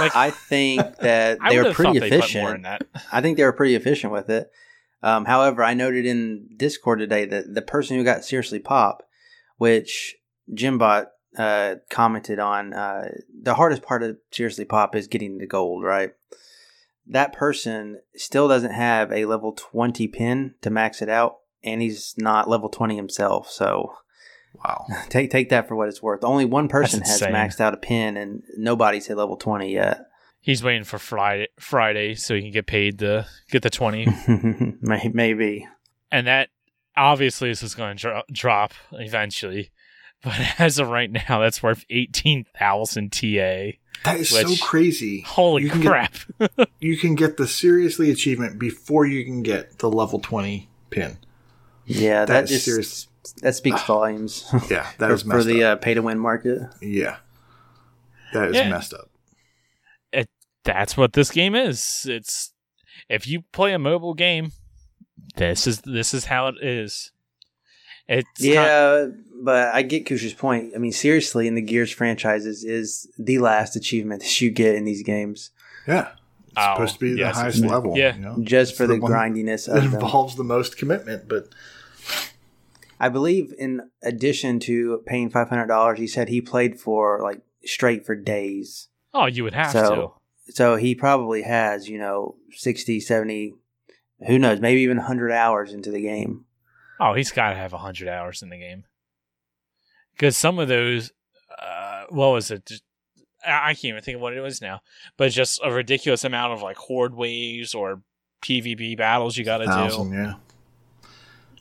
[0.00, 2.66] Like I think that they were pretty efficient.
[3.12, 4.50] I think they were pretty efficient with it.
[5.02, 9.02] Um, however, I noted in Discord today that the person who got seriously pop,
[9.58, 10.16] which
[10.50, 13.08] Jimbot uh, commented on uh,
[13.42, 16.12] the hardest part of seriously pop is getting the gold, right?
[17.06, 22.14] That person still doesn't have a level 20 pin to max it out, and he's
[22.16, 23.50] not level 20 himself.
[23.50, 23.92] So
[24.62, 24.86] Wow.
[25.08, 26.22] take take that for what it's worth.
[26.24, 30.06] Only one person has maxed out a pin, and nobody's hit level 20 yet.
[30.40, 34.06] He's waiting for Friday, Friday, so he can get paid to get the twenty,
[34.82, 35.66] Maybe.
[36.12, 36.50] and that
[36.96, 39.70] obviously this is going to dro- drop eventually.
[40.22, 43.76] But as of right now, that's worth eighteen thousand TA.
[44.04, 45.20] That is Which- so crazy.
[45.20, 46.14] Holy You can get- crap!
[46.80, 51.18] You can get the seriously achievement before you can get the level 20 pin.
[51.84, 53.08] Yeah, that, That is just serious.
[53.42, 55.78] That speaks volumes Yeah, that for, is messed for the up.
[55.78, 56.60] uh, pay to win market.
[56.80, 57.16] yeah.
[58.32, 58.68] That is Yeah.
[58.70, 59.10] messed up.
[60.64, 62.06] that's what this game is.
[62.08, 62.52] It's
[63.10, 64.52] if you play a mobile game,
[65.36, 67.12] this is this is how it is.
[68.08, 69.06] It's kind- Yeah,
[69.42, 70.72] but I get Kush's point.
[70.74, 74.84] I mean, seriously, in the Gears franchises is the last achievement that you get in
[74.84, 75.50] these games,
[75.86, 76.08] Yeah.
[76.48, 77.94] It's Oh, supposed to be yes, the highest level.
[77.98, 78.14] yeah.
[78.14, 78.36] You know?
[78.42, 81.48] just It's for the, one grindiness That involves the most commitment, but
[83.04, 87.40] I believe, in addition to paying five hundred dollars, he said he played for like
[87.64, 88.88] straight for days.
[89.12, 93.54] oh, you would have So- So he probably has, you know, 60, 70,
[94.26, 96.44] who knows, maybe even 100 hours into the game.
[97.00, 98.84] Oh, he's got to have hundred hours in the game
[100.14, 101.12] because some of those,
[101.58, 102.70] uh, what was it?
[103.46, 104.80] I I can't even think of what it was now,
[105.16, 108.02] but just a ridiculous amount of like horde waves or
[108.42, 109.70] PvP battles you got to do.
[110.12, 110.34] yeah.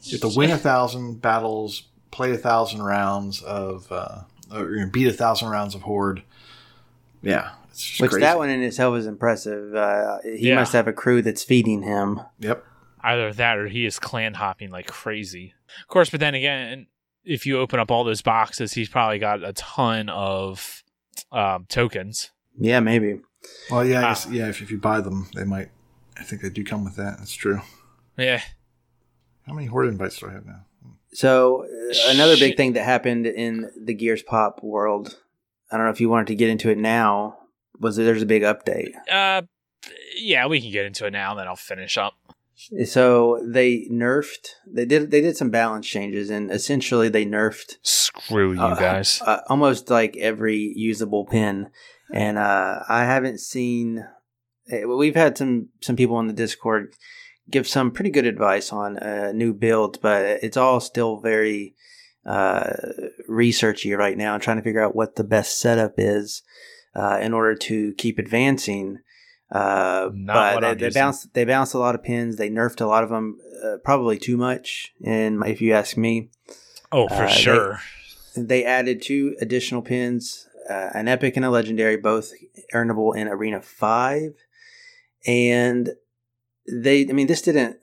[0.03, 5.07] You have to win a thousand battles, play a thousand rounds of, uh, or beat
[5.07, 6.23] a thousand rounds of horde.
[7.21, 8.21] Yeah, it's just Which crazy.
[8.21, 9.73] that one in itself is impressive.
[9.75, 10.55] Uh, he Yeah.
[10.55, 12.19] must have a crew that's feeding him.
[12.39, 12.63] Yep.
[13.01, 15.53] Either that or he is clan hopping like crazy.
[15.81, 16.87] Of course, but then again,
[17.25, 20.83] if you open up all those boxes, he's probably got a ton of
[21.31, 22.31] um, tokens.
[22.59, 23.19] Yeah, maybe.
[23.71, 24.07] Well, yeah, I Ah.
[24.09, 24.47] guess, yeah.
[24.49, 25.69] If, if you buy them, they might.
[26.17, 27.17] I think they do come with that.
[27.17, 27.61] That's true.
[28.17, 28.41] Yeah.
[29.47, 30.62] How many horde invites do I have now?
[31.13, 35.19] So uh, another big thing that happened in the Gears Pop world,
[35.71, 37.38] I don't know if you wanted to get into it now,
[37.79, 38.91] was that there's a big update.
[39.12, 39.43] Uh,
[40.17, 41.36] yeah, we can get into it now.
[41.36, 42.13] Then I'll finish up.
[42.86, 44.47] So they nerfed.
[44.65, 45.12] They did.
[45.12, 49.21] They did some balance changes, and essentially they nerfed Screw you Uh, guys.
[49.25, 51.69] uh, almost like every usable pin.
[52.13, 54.06] And uh, I haven't seen.
[54.71, 56.93] eh, We've had some some people on the Discord
[57.49, 61.75] give some pretty good advice on uh, new builds, but it's all still very
[62.25, 62.71] uh,
[63.29, 66.41] researchy right now, trying to figure out what the best setup is
[66.95, 68.99] uh, in order to keep advancing.
[69.51, 72.38] Uh, Not but what they, they bounced they bounced a lot of pins.
[72.38, 74.93] They nerfed a lot of them, uh, probably too much.
[75.03, 76.29] And if you ask me,
[76.91, 77.79] oh, for uh, they- sure.
[78.36, 82.32] they added two additional pins, uh, an epic and a legendary, both
[82.73, 84.32] earnable in Arena 5.
[85.25, 85.89] And
[86.67, 87.78] they, I mean, this didn't,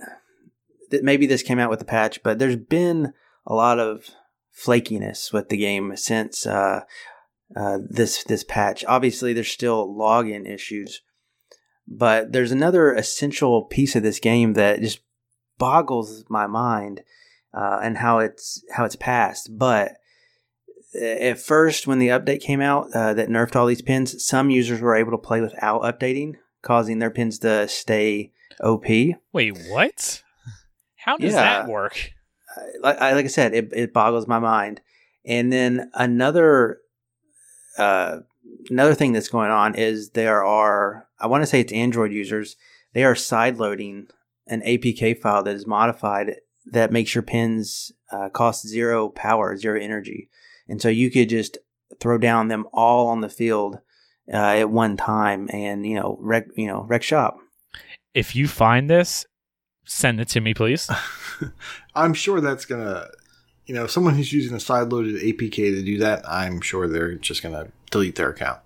[0.91, 3.13] maybe this came out with the patch, but there's been
[3.47, 4.11] a lot of
[4.57, 6.81] flakiness with the game since uh,
[7.57, 8.85] uh, this this patch.
[8.87, 11.03] Obviously, there's still login issues,
[11.87, 15.01] but there's another essential piece of this game that just
[15.59, 17.03] boggles my mind
[17.55, 19.51] uh, and how it's how it's passed.
[19.57, 19.93] But
[21.01, 24.81] at first, when the update came out uh, that nerfed all these pins, some users
[24.81, 28.87] were able to play without updating, causing their pins to stay OP.
[29.33, 30.23] Wait, what?
[30.97, 31.43] How does Yeah.
[31.43, 32.13] that work?
[32.83, 34.81] like, I, like I said, it, it boggles my mind.
[35.25, 36.79] And then another
[37.79, 38.19] uh,
[38.69, 42.57] another thing that's going on is there are I want to say it's Android users.
[42.93, 44.09] They are sideloading
[44.47, 49.79] an APK file that is modified that makes your pins uh, cost zero power, zero
[49.81, 50.29] energy,
[50.69, 51.59] and so you could just
[52.01, 53.79] throw down them all on the field
[54.33, 57.39] uh, at one time, and you know wreck you know wreck shop.
[58.15, 59.25] If you find this,
[59.85, 60.91] send it to me, please.
[61.95, 63.09] I'm sure that's gonna,
[63.67, 66.29] you know, someone who's using a side-loaded APK to do that.
[66.29, 68.61] I'm sure they're just gonna delete their account.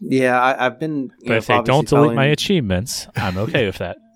[0.00, 1.12] Yeah, I, I've been.
[1.20, 3.96] You But know, if they don't delete my achievements, I'm okay with that.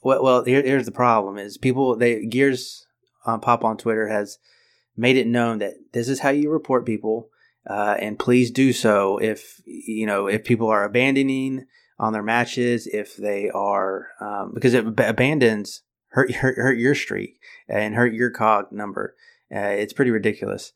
[0.00, 2.86] Well, well here, here's the problem: is people they Gears
[3.26, 4.38] uh, Pop on Twitter has
[4.96, 7.30] made it known that this is how you report people,
[7.68, 11.66] uh, and please do so if you know if people are abandoning
[11.98, 16.94] on their matches, if they are um, because it ab- abandons hurt, hurt hurt your
[16.94, 19.14] streak and hurt your cog number.
[19.54, 20.72] Uh, it's pretty ridiculous.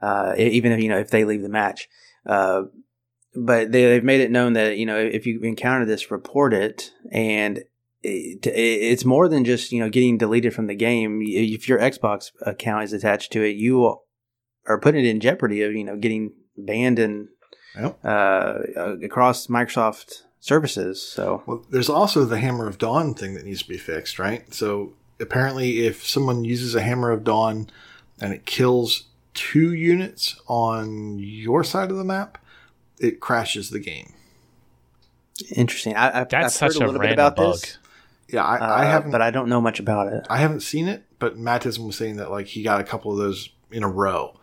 [0.00, 1.88] Uh, even if you know if they leave the match.
[2.26, 2.62] Uh,
[3.36, 6.92] but they, they've made it known that you know if you encounter this, report it,
[7.10, 7.58] and
[8.02, 11.20] it, it's more than just you know getting deleted from the game.
[11.24, 13.98] If your Xbox account is attached to it, you
[14.66, 17.28] are putting it in jeopardy of you know getting banned
[17.76, 17.98] Yep.
[18.04, 18.58] uh,
[19.02, 21.00] across Microsoft services.
[21.00, 24.52] So Well, there's also the Hammer of Dawn thing that needs to be fixed, right?
[24.52, 27.70] So apparently, if someone uses a Hammer of Dawn
[28.20, 32.36] and it kills two units on your side of the map,
[33.00, 34.12] it crashes the game.
[35.56, 35.96] interesting.
[35.96, 37.54] I, I've, That's I've such heard a a little bit about bug.
[37.54, 37.78] this,
[38.28, 40.26] Yeah, I, uh, I haven't, but I don't know much about it.
[40.28, 41.04] I haven't seen it.
[41.18, 44.38] But Mattism was saying that like he got a couple of those in a row.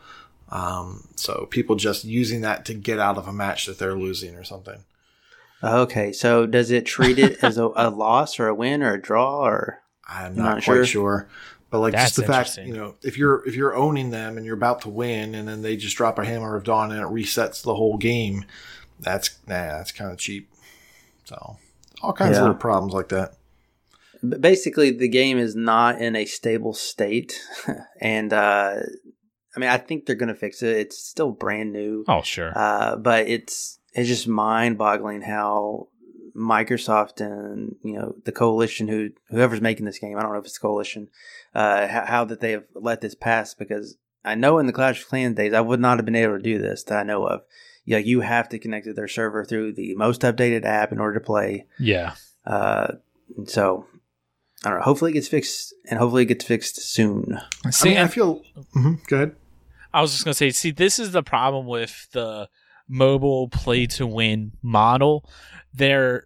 [0.49, 4.35] Um, so people just using that to get out of a match that they're losing
[4.35, 4.83] or something.
[5.63, 9.01] Okay, so does it treat it as a, a loss or a win or a
[9.01, 9.79] draw or?
[10.07, 10.85] I'm not, not quite sure?
[10.85, 11.29] sure.
[11.69, 14.45] But like That's just the fact, you know, if you're if you're owning them and
[14.45, 17.07] you're about to win, and then they just drop a hammer of dawn and it
[17.07, 18.43] resets the whole game,
[18.99, 20.49] that's nah, that's kind of cheap.
[21.23, 21.57] So
[22.01, 22.37] all kinds Yeah.
[22.39, 23.35] of little problems like that.
[24.21, 27.39] But basically, the game is not in a stable state,
[28.01, 28.75] and uh,
[29.55, 30.75] I mean, I think they're going to fix it.
[30.77, 32.51] It's still brand new, Oh, sure.
[32.55, 35.87] uh, but it's it's just mind-boggling how
[36.35, 40.45] Microsoft and you know the coalition, who whoever's making this game, I don't know if
[40.45, 41.09] it's the coalition,
[41.53, 43.53] uh, how, how that they have let this pass.
[43.53, 46.37] Because I know in the Clash of Clans days, I would not have been able
[46.37, 47.41] to do this that I know of.
[47.83, 51.19] Yeah, you have to connect to their server through the most updated app in order
[51.19, 51.65] to play.
[51.79, 52.13] yeah.
[52.45, 52.93] Uh,
[53.45, 53.85] so
[54.63, 54.83] I don't know.
[54.85, 57.39] Hopefully it gets fixed, and hopefully it gets fixed soon.
[57.71, 58.41] See, I mean, I and feel.
[58.75, 59.35] mhm, go ahead.
[59.93, 62.47] I was just gonna say, see, this is the problem with the
[62.91, 65.27] mobile play to win model.
[65.73, 66.25] They're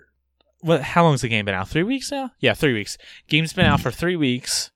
[0.61, 0.81] what?
[0.81, 1.69] How long's the game been out?
[1.69, 2.31] Three weeks now?
[2.39, 2.97] Yeah, three weeks.
[3.27, 4.71] Game's been out for three weeks,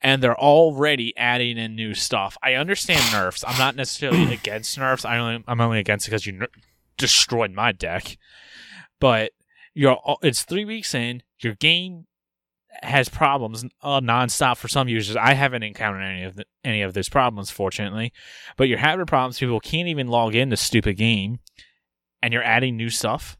[0.00, 2.38] and they're already adding in new stuff.
[2.42, 3.44] I understand nerfs.
[3.46, 5.04] I'm not necessarily against nerfs.
[5.04, 6.48] I only, I'm only against it because you ner-
[6.96, 8.16] destroyed my deck.
[9.00, 9.32] But
[9.74, 11.22] you're all- it's three weeks in.
[11.40, 12.06] Your game
[12.82, 15.16] has problems uh, nonstop for some users.
[15.16, 18.12] I haven't encountered any of the, any of those problems, fortunately.
[18.56, 19.38] But you're having problems.
[19.38, 21.38] People can't even log in the stupid game,
[22.22, 23.36] and you're adding new stuff.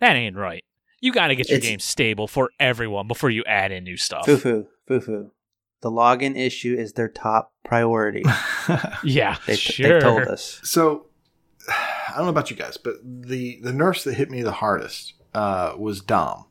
[0.00, 0.64] That ain't right.
[1.00, 3.96] You got to get your It's- game stable for everyone before you add in new
[3.96, 4.26] stuff.
[4.26, 5.32] Foo foo, foo foo.
[5.80, 8.24] The login issue is their top priority.
[9.04, 9.88] Yeah, They sure.
[9.94, 10.60] they've told us.
[10.64, 11.06] So
[11.68, 15.14] I don't know about you guys, but the the nerfs that hit me the hardest
[15.34, 16.44] uh, was Dom.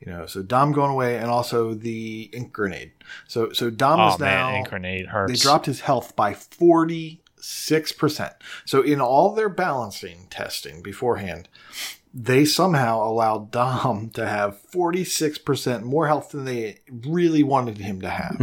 [0.00, 2.92] You know, so Dom going away, and also the ink grenade.
[3.26, 5.32] So so Dom Oh is now man, ink grenade hurts.
[5.32, 8.34] they dropped his health by forty six percent.
[8.64, 11.48] So in all their balancing testing beforehand,
[12.14, 17.78] they somehow allowed Dom to have forty six percent more health than they really wanted
[17.78, 18.38] him to have.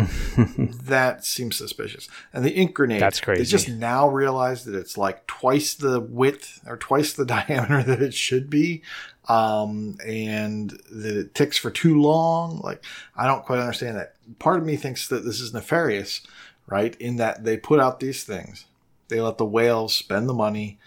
[0.85, 2.07] that seems suspicious.
[2.33, 3.43] And the ink grenade, That's crazy.
[3.43, 8.01] They just now realized that it's like twice the width or twice the diameter that
[8.01, 8.81] it should be,
[9.27, 12.59] um, and that it ticks for too long.
[12.63, 12.83] Like
[13.15, 14.15] I don't quite understand that.
[14.39, 16.21] Part of me thinks that this is nefarious,
[16.67, 16.95] right?
[16.99, 18.65] In that they put out these things,
[19.07, 20.79] they let the whales spend the money.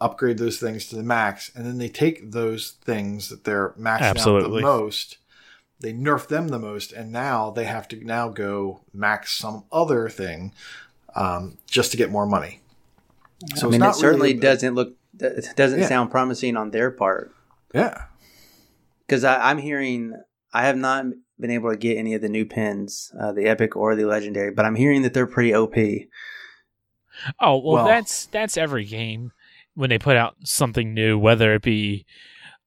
[0.00, 4.00] Upgrade those things to the max, and then they take those things that they're maxing
[4.02, 4.60] out Absolutely.
[4.60, 5.16] the most,
[5.80, 10.08] they nerf them the most, and now they have to now go max some other
[10.08, 10.52] thing
[11.14, 12.60] um, just to get more money.
[13.54, 14.94] So I mean, it certainly really doesn't look.
[15.20, 15.88] It doesn't Yeah.
[15.88, 17.32] sound promising on their part
[17.74, 18.04] Yeah,
[19.06, 20.14] because I'm hearing.
[20.52, 21.06] I have not
[21.40, 24.52] been able to get any of the new pins, uh, the epic or the legendary,
[24.52, 25.76] but I'm hearing that they're pretty OP.
[27.40, 29.32] Oh well, Well- that's that's every game
[29.74, 32.06] when they put out something new, whether it be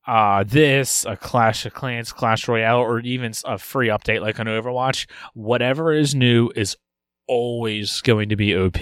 [0.05, 4.47] uh, this, a Clash of Clans, Clash Royale, or even a free update like an
[4.47, 5.05] Overwatch.
[5.33, 6.77] Whatever is new is
[7.27, 8.77] always going to be OP.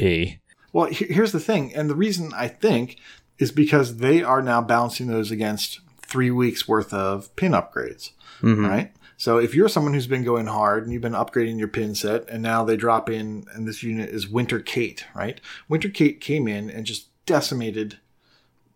[0.72, 2.98] Well, here's the thing, and the reason I think
[3.40, 8.68] is because they are now balancing those against three weeks worth of pin upgrades, Mhm.
[8.68, 8.92] right?
[9.18, 12.28] So if you're someone who's been going hard and you've been upgrading your pin set,
[12.30, 15.40] and now they drop in, and this unit is Winter Kait, right?
[15.70, 17.98] Winter Kait came in and just decimated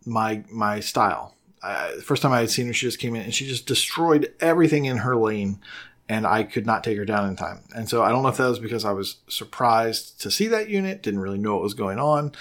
[0.05, 1.35] my my style.
[1.61, 3.65] Uh, the first time I had seen her, she just came in and she just
[3.65, 5.59] destroyed everything in her lane,
[6.07, 7.59] and I could not take her down in time.
[7.75, 10.69] And so I don't know if that was because I was surprised to see that
[10.69, 12.31] unit, didn't really know what was going on.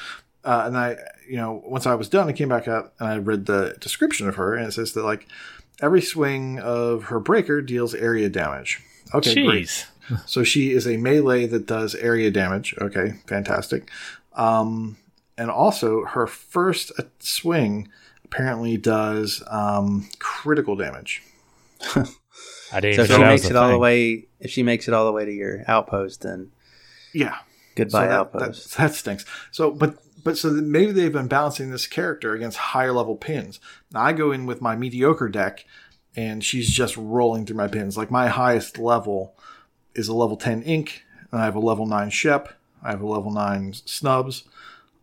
[0.45, 0.97] Uh, and I,
[1.29, 4.29] you know, once I was done, I came back up and I read the description
[4.29, 5.27] of her, and it says that like
[5.81, 8.81] every swing of her breaker deals area damage.
[9.15, 9.87] Okay, great.
[10.25, 12.75] So she is a melee that does area damage.
[12.81, 13.91] Okay, fantastic.
[14.33, 14.97] Um,
[15.37, 17.89] and also, her first uh, swing
[18.25, 21.23] apparently does um, critical damage.
[22.73, 24.95] I didn't So if she makes it a all the way, if she makes it
[24.95, 26.53] all the way to your outpost, then
[27.13, 27.37] Yeah,
[27.75, 28.77] goodbye so that, outpost.
[28.77, 29.25] That, that stinks.
[29.51, 33.61] So, but but so maybe they've been balancing this character against higher level pins.
[33.93, 35.65] Now I go in with my mediocre deck,
[36.17, 37.97] and she's just rolling through my pins.
[37.97, 39.37] Like my highest level
[39.95, 42.49] is a level ten ink, and I have a level nine shep.
[42.83, 44.45] I have a level nine snubs.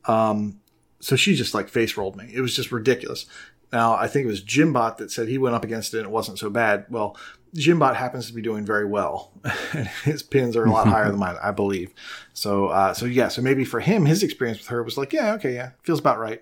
[0.06, 0.60] Um,
[1.00, 2.32] so she just like face rolled me.
[2.34, 3.26] It was just ridiculous.
[3.72, 6.12] Now I think it was Jimbot that said he went up against it and it
[6.12, 6.86] wasn't so bad.
[6.90, 7.18] Well,
[7.56, 9.32] Jimbot happens to be doing very well.
[10.04, 11.94] his pins are a lot higher than mine, I believe.
[12.34, 15.34] So, uh, so yeah, so maybe for him, his experience with her was like, yeah,
[15.36, 16.42] okay, yeah, feels about right.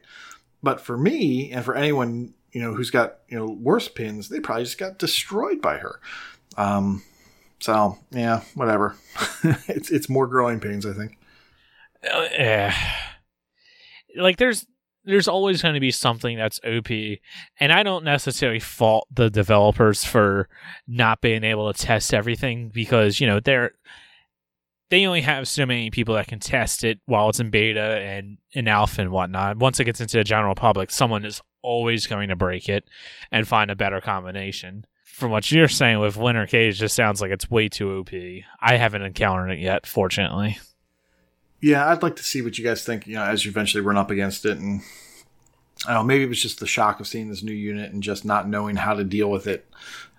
[0.63, 4.39] But for me, and for anyone you know who's got you know worse pins, they
[4.39, 5.99] probably just got destroyed by her.
[6.55, 7.03] Um,
[7.59, 8.95] so yeah, whatever.
[9.67, 11.17] it's it's more growing pains, I think.
[12.03, 12.75] Uh, yeah.
[14.15, 14.65] Like there's
[15.05, 16.89] there's always going to be something that's OP,
[17.59, 20.47] and I don't necessarily fault the developers for
[20.87, 23.73] not being able to test everything because you know they're
[24.89, 28.37] they only have so many people that can test it while it's in beta and
[28.51, 29.57] in alpha and whatnot.
[29.57, 32.87] Once it gets into the general public, someone is always going to break it
[33.31, 34.85] and find a better combination.
[35.03, 38.11] From what you're saying with Winter Kait, just sounds like it's way too OP.
[38.59, 40.59] I haven't encountered it yet, fortunately.
[41.63, 43.07] Yeah, I'd like to see what you guys think.
[43.07, 44.81] You know, as you eventually run up against it, and
[45.87, 48.03] I don't know, maybe it was just the shock of seeing this new unit and
[48.03, 49.65] just not knowing how to deal with it.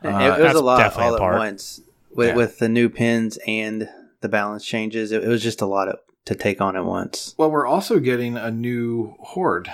[0.02, 1.82] Uh, it was a lot all at once
[2.14, 2.34] with, yeah.
[2.34, 3.90] with the new pins and
[4.22, 5.12] the balance changes.
[5.12, 7.34] It, it was just a lot of, to take on at once.
[7.36, 9.70] Well, we're also getting a new horde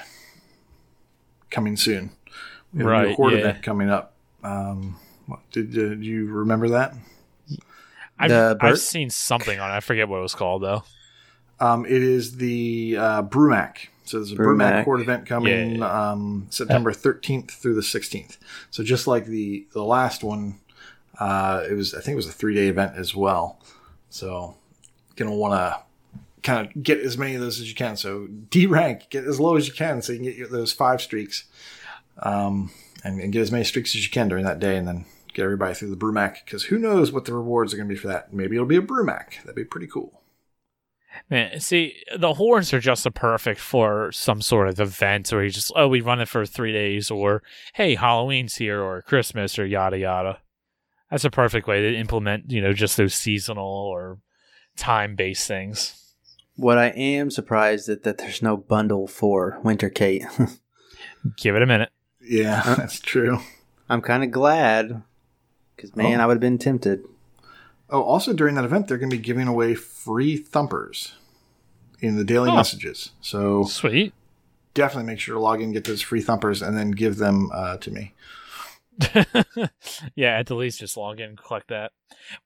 [1.51, 2.11] coming soon.
[2.75, 3.39] We have right, a new horde yeah.
[3.39, 4.15] event coming up.
[4.43, 4.97] Um,
[5.27, 6.95] what, did, did you remember that?
[8.19, 9.75] I've, I've seen something on it.
[9.75, 10.83] I forget what it was called though.
[11.61, 13.89] Um, it is the uh, Brumak.
[14.05, 16.11] So there's a Brumak court event coming yeah.
[16.11, 18.39] Um, September 13th through the 16th.
[18.71, 20.59] So just like the the last one,
[21.21, 23.61] uh, it was I think it was a three day event as well.
[24.09, 24.57] So
[25.17, 25.83] gonna want to
[26.43, 27.97] kind of get as many of those as you can.
[27.97, 31.01] So D rank, get as low as you can, so you can get those five
[31.01, 31.45] streaks,
[32.21, 32.71] um,
[33.05, 35.45] and, and, get as many streaks as you can during that day, and then get
[35.45, 36.45] everybody through the Brumak.
[36.45, 38.33] Because who knows what the rewards are going to be for that?
[38.33, 39.43] Maybe it'll be a Brumak.
[39.43, 40.20] That'd be pretty cool.
[41.29, 45.51] Man, see, the horns are just a perfect for some sort of event where you
[45.51, 47.43] just, oh, we run it for three days, or
[47.75, 50.39] hey, Halloween's here, or Christmas, or yada yada.
[51.11, 54.19] That's a perfect way to implement, you know, just those seasonal or
[54.77, 55.97] time based things.
[56.57, 60.25] What I am surprised that, that there's no bundle for Winter Kait.
[61.37, 61.91] Give it a minute.
[62.21, 63.41] Yeah, uh, that's true.
[63.89, 65.03] I'm kind of glad
[65.75, 66.23] because man, oh.
[66.23, 67.05] I would have been tempted.
[67.91, 71.15] Oh, also during that event, they're going to be giving away free thumpers
[72.01, 72.57] in the daily oh.
[72.57, 73.11] messages.
[73.21, 74.15] So sweet.
[74.73, 77.77] Definitely make sure to log in, get those free thumpers, and then give them uh,
[77.79, 78.15] to me.
[80.15, 81.91] yeah, at the least just log in and collect that.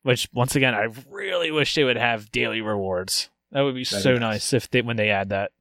[0.03, 3.29] Which once again, I really wish they would have daily rewards.
[3.53, 4.35] That would be That'd so be nice.
[4.37, 5.53] nice if they when they add that.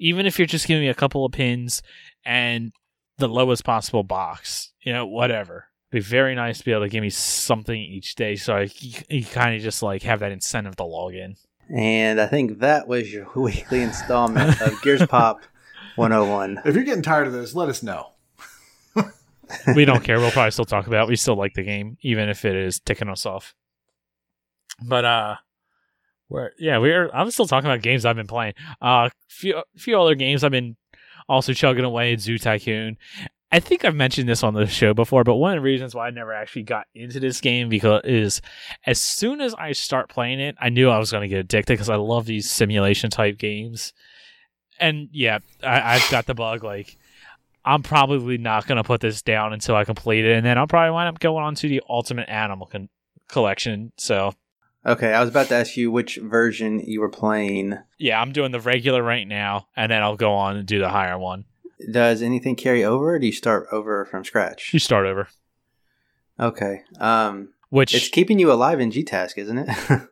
[0.00, 1.82] Even if you're just giving me a couple of pins
[2.24, 2.72] and
[3.18, 7.02] the lowest possible box, you know, whatever be very nice to be able to give
[7.02, 8.70] me something each day so I
[9.08, 11.36] you kind of just like have that incentive to log in.
[11.74, 15.42] And I think that was your weekly installment of Gears Pop
[15.96, 16.62] 101.
[16.64, 18.12] If you're getting tired of this, let us know.
[19.74, 20.18] we don't care.
[20.18, 21.08] We'll probably still talk about it.
[21.08, 23.54] We still like the game, even if it is ticking us off.
[24.82, 25.36] But uh
[26.28, 28.54] we're yeah, we're I'm still talking about games I've been playing.
[28.80, 30.76] Uh few few other games I've been
[31.28, 32.96] also chugging away at Zoo Tycoon.
[33.50, 36.06] I think I've mentioned this on the show before, but one of the reasons why
[36.06, 38.42] I never actually got into this game because is
[38.84, 41.74] as soon as I start playing it, I knew I was going to get addicted
[41.74, 43.94] because I love these simulation type games.
[44.78, 46.62] And yeah, I, I've got the bug.
[46.62, 46.98] Like,
[47.64, 50.66] I'm probably not going to put this down until I complete it, and then I'll
[50.66, 52.90] probably wind up going on to the Ultimate Animal con-
[53.28, 53.92] Collection.
[53.96, 54.34] So,
[54.86, 57.78] okay, I was about to ask you which version you were playing.
[57.98, 60.88] Yeah, I'm doing the regular right now, and then I'll go on and do the
[60.90, 61.46] higher one.
[61.92, 64.72] Does anything carry over, or do you start over from scratch?
[64.72, 65.28] You start over.
[66.40, 66.82] Okay.
[66.98, 69.68] Um, Which it's keeping you alive in GTASC, isn't it?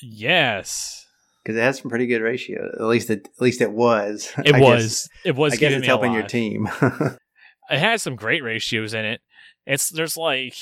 [0.00, 1.06] yes.
[1.42, 2.70] Because it has some pretty good ratio.
[2.74, 4.32] At least it, at least it was.
[4.44, 4.82] It I was.
[4.84, 5.52] Guess, it was.
[5.52, 6.20] I guess it's helping alive.
[6.20, 6.68] your team.
[6.82, 9.20] it has some great ratios in it.
[9.66, 10.56] It's there's like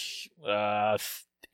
[0.47, 0.99] uh,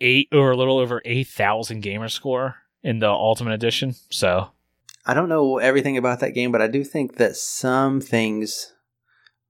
[0.00, 3.94] eight or a little over eight thousand gamer score in the Ultimate Edition.
[4.10, 4.50] So
[5.10, 8.72] I don't know everything about that game, but I do think that some things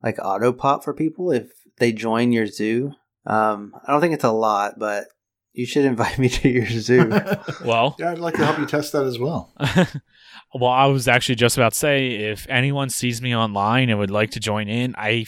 [0.02, 2.92] like auto pop for people if they join your zoo.
[3.26, 5.08] Um, I don't think it's a lot, but
[5.52, 7.11] you should invite me to your zoo.
[7.66, 9.52] well, yeah, I'd like to help you test that as well.
[10.54, 14.11] well, I was actually just about to say if anyone sees me online and would
[14.11, 15.26] like to join in, I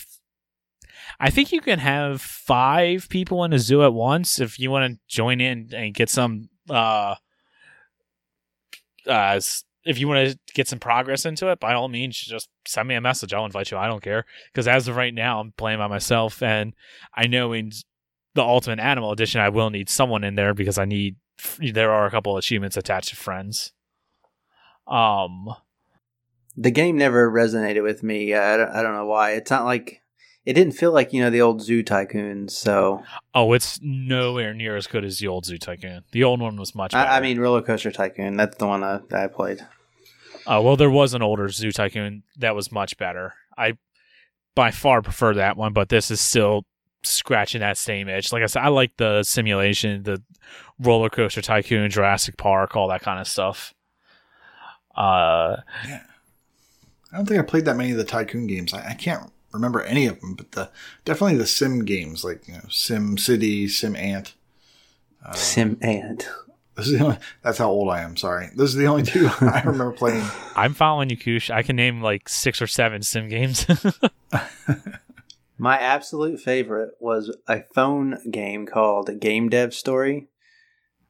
[1.20, 4.94] I think you can have five people in a zoo at once if you want
[4.94, 7.16] to join in and get some uh
[9.06, 9.38] uh
[9.84, 12.94] if you want to get some progress into it, by all means, just send me
[12.94, 13.32] a message.
[13.32, 13.78] I'll invite you.
[13.78, 14.24] I don't care.
[14.52, 16.74] Because as of right now, I'm playing by myself, and
[17.14, 17.72] I know in
[18.34, 21.16] the Ultimate Animal Edition, I will need someone in there because I need.
[21.58, 23.72] There are a couple achievements attached to friends.
[24.86, 25.48] Um.
[26.54, 28.34] The game never resonated with me.
[28.34, 29.30] I don't, I don't know why.
[29.30, 30.01] It's not like
[30.44, 32.48] it didn't feel like you know the old Zoo Tycoon.
[32.48, 33.02] So
[33.34, 36.04] Oh, it's nowhere near as good as the old Zoo Tycoon.
[36.12, 37.10] The old one was much better.
[37.10, 38.36] I, I mean, Roller Coaster Tycoon.
[38.36, 39.66] That's the one I, that I played.
[40.46, 43.34] Oh well, there was an older Zoo Tycoon that was much better.
[43.56, 43.78] I
[44.54, 46.66] by far prefer that one, but this is still
[47.04, 48.32] scratching that same itch.
[48.32, 50.22] Like I said, I like the simulation, the
[50.78, 53.74] roller coaster tycoon, Jurassic Park, all that kind of stuff.
[54.96, 55.56] Uh,
[57.12, 58.74] I don't think I played that many of the Tycoon games.
[58.74, 60.70] I, I can't remember any of them, but the
[61.04, 64.34] definitely the Sim games like you know, Sim City, Sim Ant.
[65.24, 66.28] Uh, sim Ant.
[66.76, 68.16] This is the only, that's how old I am.
[68.16, 70.26] Sorry, this is the only two I remember playing.
[70.56, 71.50] I'm following you, Kush.
[71.50, 73.66] I can name like six or seven sim games.
[75.58, 80.28] my absolute favorite was a phone game called Game Dev Story.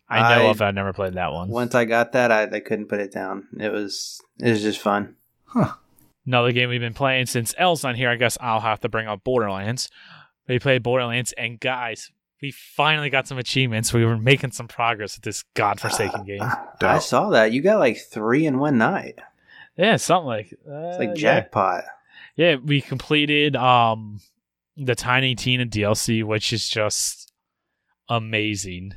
[0.09, 0.61] I know I- of.
[0.61, 1.49] I've never played that one.
[1.49, 3.47] Once I got that, I, I couldn't put it down.
[3.59, 5.15] It was it was just fun.
[6.27, 8.09] Another game we've been playing since L's not here.
[8.09, 9.89] I guess I'll have to bring up Borderlands.
[10.49, 12.11] We played Borderlands, and guys,
[12.41, 13.93] we finally got some achievements.
[13.93, 16.43] We were making some progress with this godforsaken game.
[16.81, 17.53] I saw that.
[17.53, 19.19] You got like three in one night.
[19.77, 21.85] Yeah, something like uh, It's like jackpot.
[22.37, 24.21] Yeah, we completed um
[24.77, 27.33] the Tiny Tina DLC, which is just
[28.09, 28.93] amazing.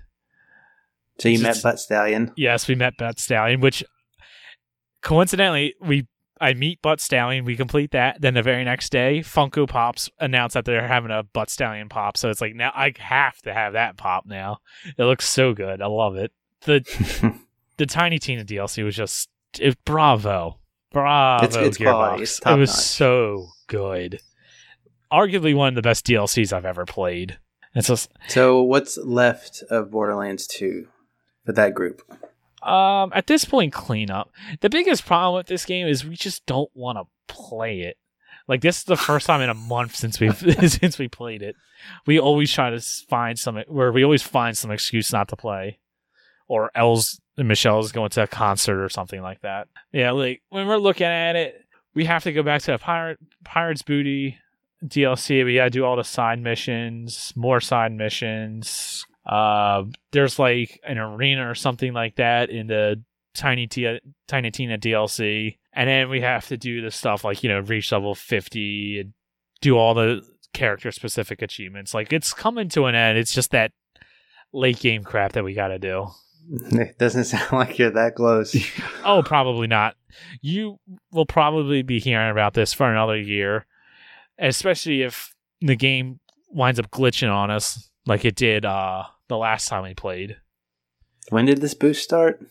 [1.19, 2.34] So you Just- met Butt Stallion.
[2.36, 3.84] Yes, we met Butt Stallion, which
[5.01, 6.07] coincidentally we
[6.41, 8.19] I meet Butt Stallion, we complete that.
[8.21, 12.17] Then the very next day, Funko Pops announced that they're having a Butt Stallion pop.
[12.17, 14.57] So it's like now I have to have that pop now.
[14.97, 15.81] It looks so good.
[15.81, 16.31] I love it.
[16.61, 16.83] The
[17.77, 19.29] the Tiny Tina DLC was just
[19.59, 20.59] it, bravo,
[20.91, 21.45] bravo.
[21.45, 22.23] It's- it's quality.
[22.23, 22.23] Gearbox.
[22.23, 22.69] It's it was top-notch.
[22.86, 24.19] so good.
[25.11, 27.38] Arguably one of the best DLCs I've ever played.
[27.75, 30.88] It's just So what's left of Borderlands 2
[31.45, 32.01] for that group?
[32.66, 34.32] Um, at this point, cleanup.
[34.61, 37.97] The biggest problem with this game is we just don't want to play it.
[38.47, 40.38] Like this is the first time in a month since we have
[40.72, 41.55] since we played it.
[42.05, 45.80] We always try to find some where we always find some excuse not to play,
[46.47, 49.68] or else Michelle's going to a concert or something like that.
[49.91, 53.20] Yeah, like when we're looking at it, we have to go back to a pirate
[53.43, 54.38] pirates booty
[54.84, 55.43] DLC.
[55.43, 59.05] We gotta do all the side missions, more side missions.
[59.26, 63.03] Uh, there's like an arena or something like that in the
[63.34, 67.49] Tiny Tia, Tiny Tina DLC, and then we have to do the stuff like you
[67.49, 69.13] know reach level fifty and
[69.61, 70.21] do all the
[70.53, 71.93] character specific achievements.
[71.93, 73.17] Like it's coming to an end.
[73.17, 73.71] It's just that
[74.53, 76.07] late game crap that we got to do.
[76.47, 78.55] It doesn't sound like you're that close.
[79.03, 79.95] Oh, probably not.
[80.41, 80.78] You
[81.11, 83.65] will probably be hearing about this for another year,
[84.38, 86.19] especially if the game
[86.49, 90.38] winds up glitching on us like it did uh the last time we played.
[91.30, 92.45] when did this boost start?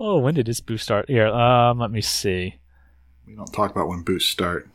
[0.00, 1.08] oh, when did this boost start?
[1.08, 2.56] Here, um, let me see.
[3.26, 4.68] We don't talk about when boosts start.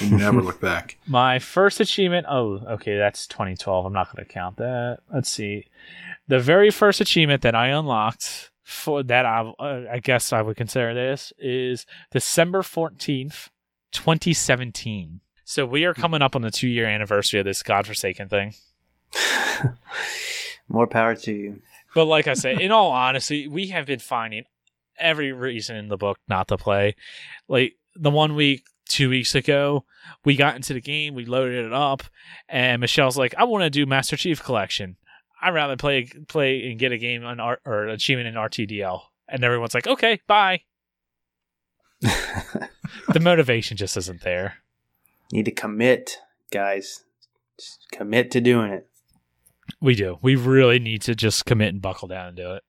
[0.00, 0.98] We never look back.
[1.06, 2.26] My first achievement.
[2.28, 3.86] Oh, okay, that's 2012.
[3.86, 4.98] I'm not going to count that.
[5.12, 5.66] Let's see.
[6.26, 10.56] The very first achievement that I unlocked for that I, uh, I guess I would
[10.56, 13.50] consider this is December 14th,
[13.92, 15.20] 2017.
[15.44, 18.54] So we are coming up on the two year anniversary of this godforsaken thing.
[20.68, 21.62] More power to you.
[21.94, 24.44] But like I said, in all honesty, we have been finding
[24.98, 26.96] every reason in the book not to play.
[27.48, 29.84] Like the one week, two weeks ago,
[30.24, 32.02] we got into the game, we loaded it up,
[32.48, 34.96] and Michelle's like, "I want to do Master Chief Collection.
[35.40, 39.44] I'd rather play play and get a game on R- or achievement in RTDL." And
[39.44, 40.62] everyone's like, "Okay, bye."
[43.12, 44.56] The motivation just isn't there.
[45.32, 47.04] Need to commit, guys.
[47.58, 48.88] Just commit to doing it.
[49.80, 50.18] We do.
[50.22, 52.62] We really need to just commit and buckle down and do it.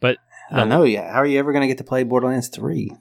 [0.00, 0.18] But
[0.50, 1.10] I know yet.
[1.10, 2.92] How are you ever going to get to play Borderlands 3?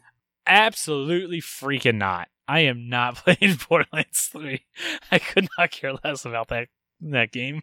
[0.48, 2.30] absolutely freaking not.
[2.48, 4.66] I am not playing Borderlands 3.
[5.12, 6.70] I could not care less about that
[7.02, 7.62] that game.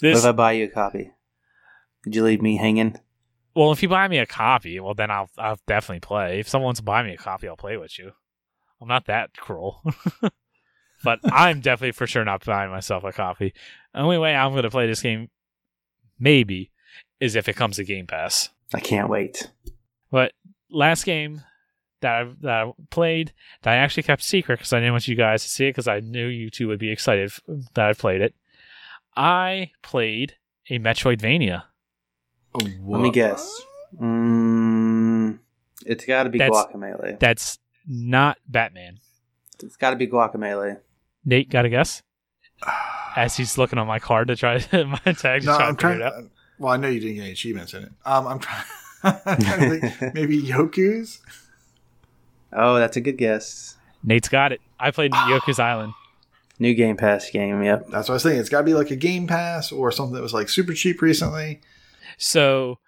[0.00, 1.10] What if I buy you a copy?
[2.04, 2.98] Did you leave me hanging?
[3.54, 6.40] well, if you buy me a copy, well then I'll I'll definitely play.
[6.40, 8.12] If someone wants to buy me a copy, I'll play with you.
[8.80, 9.82] I'm not that cruel.
[11.04, 13.54] but I'm definitely for sure not buying myself a copy.
[13.94, 15.28] The only way I'm going to play this game
[16.18, 16.70] maybe
[17.20, 18.50] is if it comes to Game Pass.
[18.74, 19.50] I can't wait.
[20.10, 20.32] But
[20.70, 21.42] last game
[22.00, 23.32] that I, that I played
[23.62, 25.88] that I actually kept secret because I didn't want you guys to see it because
[25.88, 27.32] I knew you two would be excited
[27.74, 28.34] that I played it.
[29.16, 30.34] I played
[30.68, 31.64] a Metroidvania.
[32.54, 33.62] Let me guess.
[34.00, 35.38] Mm,
[35.84, 37.18] it's got to be That's- Guacamelee.
[37.18, 38.98] That's not Batman.
[39.62, 40.78] It's got to be Guacamelee.
[41.24, 42.02] Nate, got a guess?
[43.16, 45.88] As he's looking on my card to try my tag to No, try I'm to
[45.88, 46.00] figure trying.
[46.00, 46.30] it out.
[46.58, 47.92] Well, I know you didn't get any achievements in it.
[48.04, 48.64] Um, I'm trying.
[49.02, 50.14] I'm trying to think.
[50.14, 51.20] Maybe Yoku's.
[52.52, 53.76] Oh, that's a good guess.
[54.04, 54.60] Nate's got it.
[54.78, 55.92] I played Yoku's Island.
[56.58, 57.62] New Game Pass game.
[57.62, 57.88] Yep.
[57.90, 58.40] That's what I was thinking.
[58.40, 61.02] It's got to be like a Game Pass or something that was like super cheap
[61.02, 61.60] recently.
[62.18, 62.78] So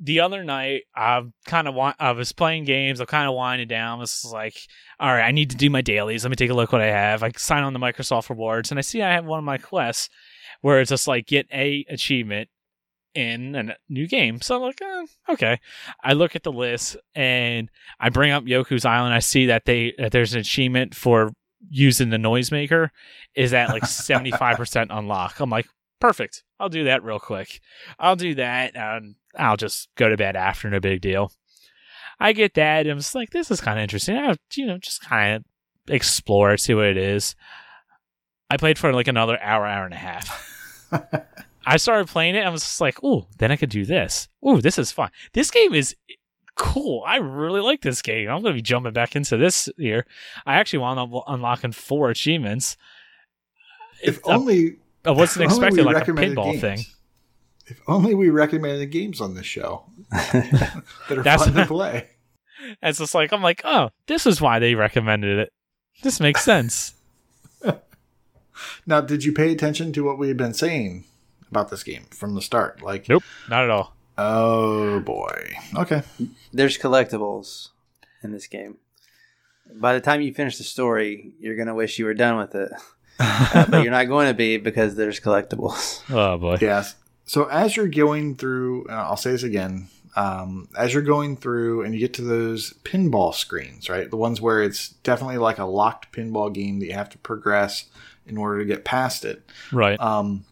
[0.00, 3.00] the other night, I kind of wa- I was playing games.
[3.00, 3.98] I'm kind of winding down.
[3.98, 4.56] I was like,
[5.00, 6.24] all right, I need to do my dailies.
[6.24, 7.22] Let me take a look what I have.
[7.22, 10.08] I sign on the Microsoft rewards, and I see I have one of my quests
[10.60, 12.48] where it's just like get a achievement
[13.14, 14.40] in a new game.
[14.40, 15.60] So I'm like, eh, okay.
[16.02, 19.14] I look at the list and I bring up Yoku's Island.
[19.14, 21.32] I see that they that there's an achievement for
[21.70, 22.90] using the noisemaker
[23.34, 25.40] is at like 75% unlock.
[25.40, 25.66] I'm like,
[26.00, 26.44] perfect.
[26.60, 27.60] I'll do that real quick.
[27.98, 31.32] I'll do that and I'll just go to bed after, no big deal.
[32.20, 34.16] I get that and I'm just like, this is kind of interesting.
[34.16, 35.44] I, you know, just kind of
[35.92, 37.34] explore see what it is.
[38.50, 40.90] I played for like another hour, hour and a half.
[41.66, 42.46] I started playing it.
[42.46, 44.28] I was just like, "Ooh, then I could do this.
[44.46, 45.10] Ooh, this is fun.
[45.34, 45.94] This game is
[46.54, 47.02] cool.
[47.06, 48.28] I really like this game.
[48.28, 50.06] I'm going to be jumping back into this here.
[50.46, 52.78] I actually wound up unlocking four achievements.
[54.02, 56.60] If only I wasn't expecting like a pinball games.
[56.60, 56.78] thing.
[57.68, 62.08] If only we recommended the games on this show that are That's- fun to play.
[62.82, 65.52] It's just like I'm like, oh, this is why they recommended it.
[66.02, 66.94] This makes sense.
[68.86, 71.04] Now, did you pay attention to what we had been saying
[71.50, 72.82] about this game from the start?
[72.82, 73.94] Like, nope, not at all.
[74.16, 75.52] oh boy.
[75.76, 76.02] Okay.
[76.52, 77.68] There's collectibles
[78.22, 78.78] in this game.
[79.72, 82.72] By the time you finish the story, you're gonna wish you were done with it,
[83.20, 86.02] Uh, but you're not going to be because there's collectibles.
[86.10, 86.56] Oh boy.
[86.60, 86.94] Yes.
[87.28, 91.82] So as you're going through, and I'll say this again, um, as you're going through
[91.82, 94.08] and you get to those pinball screens, right?
[94.10, 97.84] The ones where it's definitely like a locked pinball game that you have to progress
[98.26, 99.42] in order to get past it.
[99.70, 100.00] Right.
[100.00, 100.46] Um,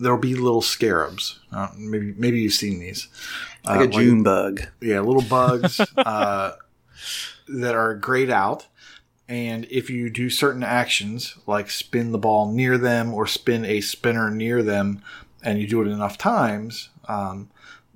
[0.00, 1.38] there'll be little scarabs.
[1.52, 3.06] Uh, maybe maybe you've seen these.
[3.64, 4.62] Like Uh, a June bug.
[4.80, 6.52] yeah, little bugs uh,
[7.48, 8.66] that are grayed out.
[9.28, 13.80] And if you do certain actions, like spin the ball near them or spin a
[13.82, 15.02] spinner near them,
[15.42, 17.48] and you do it enough times, um,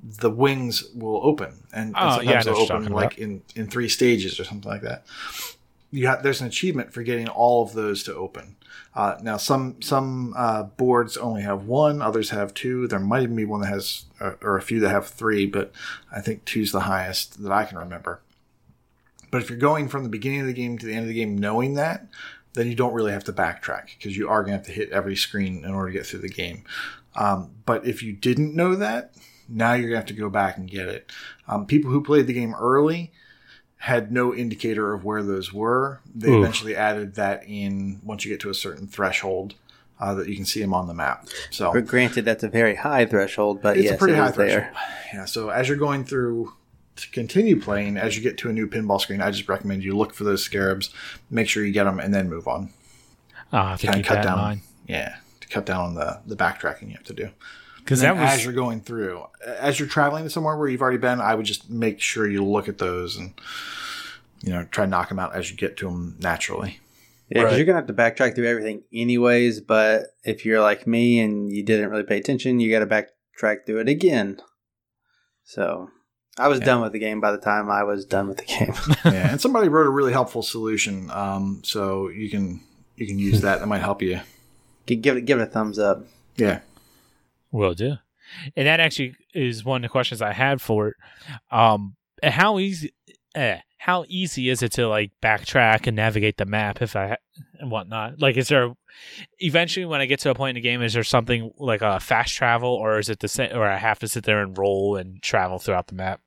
[0.03, 1.65] the wings will open.
[1.73, 4.83] And, Oh, yeah, sometimes what they'll open like in, in three stages or something like
[4.83, 5.05] that.
[5.91, 8.57] You have, there's an achievement for getting all of those to open.
[8.95, 12.87] Uh, now, some some uh, boards only have one, others have two.
[12.89, 15.73] There might even be one that has, uh, or a few that have three, but
[16.11, 18.21] I think two's the highest that I can remember.
[19.31, 21.15] But if you're going from the beginning of the game to the end of the
[21.15, 22.07] game knowing that,
[22.55, 24.91] then you don't really have to backtrack because you are going to have to hit
[24.91, 26.65] every screen in order to get through the game.
[27.15, 29.15] Um, but if you didn't know that,
[29.49, 31.11] now you're going to have to go back and get it.
[31.47, 33.13] Um, people who played the game early
[33.77, 36.01] had no indicator of where those were.
[36.15, 36.39] They Oof.
[36.39, 39.55] eventually added that in once you get to a certain threshold
[40.01, 41.27] uh, that you can see them on the map.
[41.51, 44.29] So But granted, that's a very high threshold, but it's yes, a pretty it high
[44.31, 44.49] is there.
[44.73, 44.77] threshold.
[45.15, 45.25] Yeah.
[45.27, 46.53] So as you're going through
[46.97, 49.97] to continue playing, as you get to a new pinball screen, I just recommend you
[49.97, 50.91] look for those scarabs,
[51.31, 52.71] make sure you get them, and then move on.
[53.53, 54.39] Oh, I have to Kind keep of cut down.
[54.39, 54.61] mind.
[54.87, 55.17] Yeah, to
[55.53, 57.29] cut down on the the backtracking you have to do.
[57.79, 61.21] Because And as you're going through, as you're traveling to somewhere where you've already been,
[61.21, 63.35] I would just make sure you look at those and
[64.43, 66.79] you know try to knock them out as you get to them naturally.
[67.29, 67.57] Yeah, because Right.
[67.57, 69.61] you're gonna have to backtrack through everything anyways.
[69.63, 73.67] But if you're like me and you didn't really pay attention, you got to backtrack
[73.67, 74.41] through it again.
[75.45, 75.91] So
[76.39, 76.67] I was Yeah.
[76.67, 78.75] done with the game by the time I was done with the game.
[79.05, 82.61] yeah, and somebody wrote a really helpful solution, um, so you can
[82.97, 83.59] you can use that.
[83.61, 84.21] That might help you.
[84.87, 86.05] Gi- give it give it a thumbs up.
[86.37, 86.61] Yeah.
[87.51, 87.97] Will do.
[88.57, 90.95] And that actually is one of the questions I had for it.
[91.51, 92.95] Um, how easy,
[93.35, 97.19] eh, how easy is it to like backtrack and navigate the map if I
[97.59, 98.21] and whatnot?
[98.21, 98.73] Like, is there
[99.41, 102.01] eventually when I get to a point in the game, is there something like a
[102.01, 104.97] fast travel, or is it the same, or I have to sit there and roll
[104.97, 106.21] and travel throughout the map?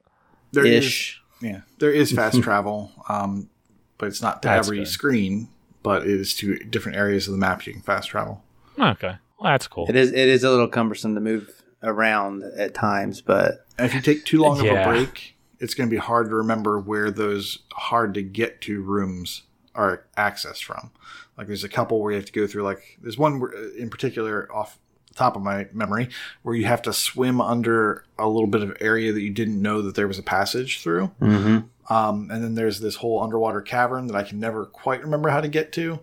[0.51, 1.22] There is Ish.
[1.41, 3.49] yeah, there is fast travel, um,
[3.97, 4.88] but it's not to That's every good.
[4.89, 5.47] screen,
[5.82, 8.43] but it is to different areas of the map you can fast travel.
[8.78, 9.86] Okay, well that's cool.
[9.90, 14.02] It is it is a little cumbersome to move around at times, but if you
[14.02, 17.60] take too long of a break, it's going to be hard to remember where those
[17.74, 20.92] hard to get to rooms are accessed from.
[21.38, 22.64] Like there's a couple where you have to go through.
[22.64, 23.42] Like there's one
[23.78, 24.80] in particular off
[25.16, 26.10] top of my memory
[26.44, 29.82] where you have to swim under a little bit of area that you didn't know
[29.82, 31.10] that there was a passage through.
[31.22, 31.60] mm-hmm.
[31.88, 35.40] Um, and then there's this whole underwater cavern that I can never quite remember how
[35.40, 36.00] to get to.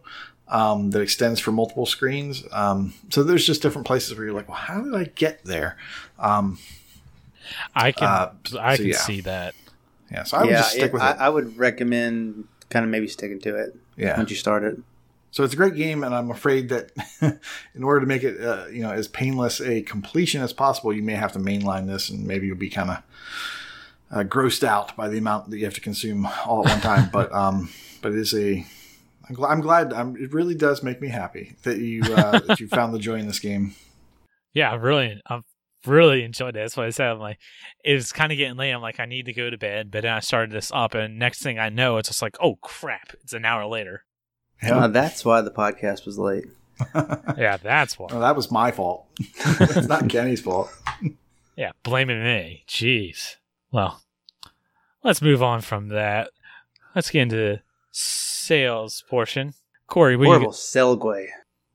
[0.52, 2.44] Um, that extends for multiple screens.
[2.52, 5.78] Um, so there's just different places where you're like, well, how did I get there?
[6.18, 6.58] Um,
[7.74, 8.98] I can, uh, I so can yeah.
[8.98, 9.54] see that.
[10.10, 11.16] yeah, so I would yeah, just stick it- with I, it.
[11.20, 14.16] I would recommend kind of maybe sticking to it yeah.
[14.16, 14.78] once you start it.
[15.30, 16.90] So it's a great game, and I'm afraid that
[17.74, 21.02] in order to make it, uh, you know, as painless a completion as possible, you
[21.02, 23.02] may have to mainline this, and maybe you'll be kind of
[24.10, 27.08] uh, grossed out by the amount that you have to consume all at one time.
[27.12, 27.70] but um,
[28.02, 28.66] but it is a.
[29.28, 29.92] I'm, gl- I'm glad.
[29.92, 33.14] I'm, it really does make me happy that you uh, that you found the joy
[33.14, 33.74] in this game.
[34.52, 35.44] Yeah, I'm really, I'm
[35.86, 36.60] really enjoyed it.
[36.60, 37.08] That's what I said.
[37.08, 37.38] I'm like,
[37.84, 38.72] it was kind of getting late.
[38.72, 39.90] I'm like, I need to go to bed.
[39.90, 42.56] But then I started this up, and next thing I know, it's just like, oh
[42.56, 43.12] crap!
[43.22, 44.04] It's an hour later.
[44.62, 46.46] Uh, that's why the podcast was late.
[47.38, 48.08] Yeah, that's why.
[48.10, 49.06] Well, that was my fault.
[49.20, 50.70] it's not Kenny's fault.
[51.56, 52.64] Yeah, blaming me.
[52.68, 53.36] Jeez.
[53.70, 54.02] Well,
[55.04, 56.30] let's move on from that.
[56.94, 57.60] Let's get into the
[57.92, 59.54] sales portion.
[59.86, 61.28] Corey, what do you Horrible Selgway.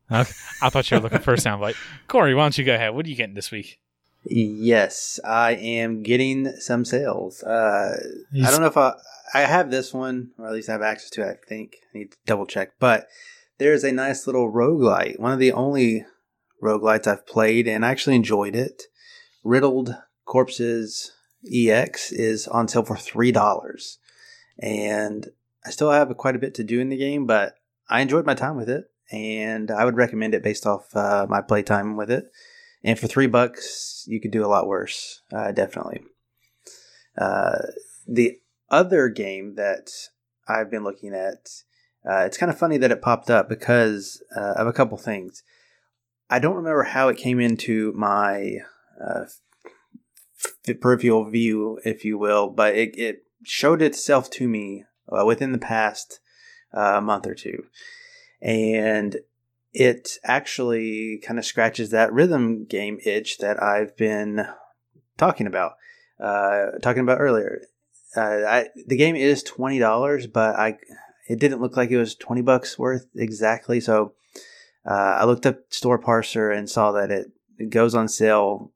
[0.10, 0.24] I
[0.70, 1.76] thought you were looking for a soundbite.
[2.08, 2.94] Corey, why don't you go ahead?
[2.94, 3.80] What are you getting this week?
[4.24, 7.44] Yes, I am getting some sales.
[7.44, 7.98] Uh,
[8.34, 8.94] I don't know if I
[9.34, 11.40] I have this one, or at least I have access to it.
[11.44, 12.72] I think I need to double check.
[12.80, 13.08] But
[13.58, 15.20] there's a nice little roguelite.
[15.20, 16.06] One of the only
[16.62, 18.84] roguelites I've played, and I actually enjoyed it.
[19.44, 19.96] Riddled
[20.26, 21.14] Corpses
[21.54, 24.00] EX is on sale for three dollars,
[24.60, 25.28] and
[25.68, 27.56] I still have quite a bit to do in the game, but
[27.90, 31.42] I enjoyed my time with it, and I would recommend it based off uh, my
[31.42, 32.24] playtime with it.
[32.86, 36.04] And for three bucks, you could do a lot worse, uh, definitely.
[37.18, 37.58] Uh,
[38.08, 38.38] the
[38.70, 39.90] other game that
[40.48, 41.50] I've been looking at,
[42.10, 45.44] uh, it's kind of funny that it popped up because uh, of a couple things.
[46.30, 48.60] I don't remember how it came into my
[49.06, 49.26] uh,
[50.80, 55.58] peripheral view, if you will, but it, it showed itself to me uh, within the
[55.58, 56.20] past
[56.74, 57.66] uh, month or two.
[58.42, 59.18] And
[59.74, 64.48] it actually kind of scratches that rhythm game itch that I've been
[65.18, 65.74] talking about,
[66.20, 67.62] uh, talking about earlier.
[68.16, 70.78] Uh, I, the game is twenty dollars, but I
[71.28, 73.80] it didn't look like it was twenty bucks worth exactly.
[73.80, 74.14] So
[74.86, 78.72] uh, I looked up Store Parser and saw that it, it goes on sale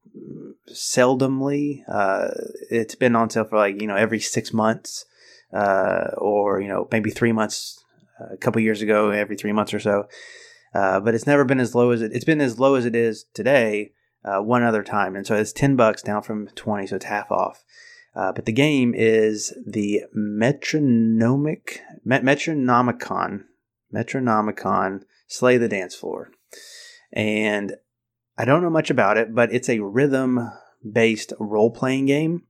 [0.70, 1.84] seldomly.
[1.88, 2.30] Uh,
[2.70, 5.06] it's been on sale for like you know every six months,
[5.54, 7.84] uh, or you know maybe three months.
[8.20, 10.06] uh, A couple years ago, every three months or so,
[10.74, 12.12] uh, but it's never been as low as it.
[12.14, 13.94] It's been as low as it is today.
[14.24, 17.32] Uh, one other time, and so it's ten bucks down from twenty, so it's half
[17.32, 17.64] off.
[18.16, 23.46] Uh, but the game is the Metronomic Met- Metronomicon
[23.92, 26.30] Metronomicon Slay the Dance Floor,
[27.14, 27.76] and
[28.38, 30.52] I don't know much about it, but it's a rhythm
[30.90, 32.44] based role playing game.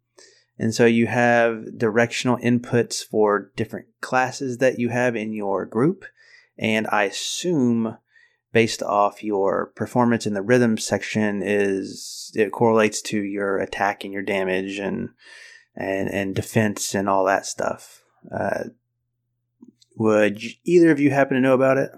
[0.61, 6.05] And so you have directional inputs for different classes that you have in your group.
[6.55, 7.97] And I assume
[8.53, 14.13] based off your performance in the rhythm section is it correlates to your attack and
[14.13, 15.09] your damage and
[15.75, 18.03] and and defense and all that stuff.
[18.31, 18.65] Uh,
[19.97, 21.89] would you- either of you happen to know about it?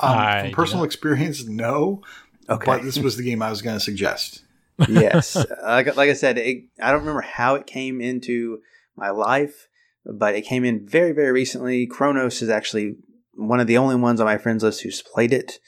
[0.00, 0.86] Um, I from do personal not.
[0.86, 2.00] experience, no.
[2.48, 2.64] Okay.
[2.64, 4.44] But this was the game I was going to suggest.
[4.88, 8.60] Yes, like, like I said, it, I don't remember how it came into
[8.96, 9.68] my life,
[10.04, 11.86] but it came in very, very recently.
[11.86, 12.96] Kronos is actually
[13.34, 15.58] one of the only ones on my friends list who's played it,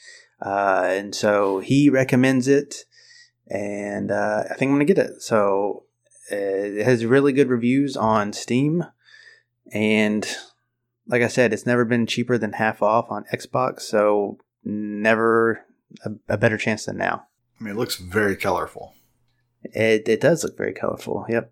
[0.41, 2.85] uh, and so he recommends it,
[3.49, 5.21] and uh, I think I'm gonna get it.
[5.21, 5.83] So
[6.31, 8.85] uh, it has really good reviews on Steam,
[9.71, 10.27] and
[11.07, 15.65] like I said, it's never been cheaper than half off on Xbox, so never
[16.05, 17.25] a, a better chance than now.
[17.59, 18.93] I mean, it looks very colorful.
[19.63, 21.25] It it does look very colorful.
[21.29, 21.51] Yep.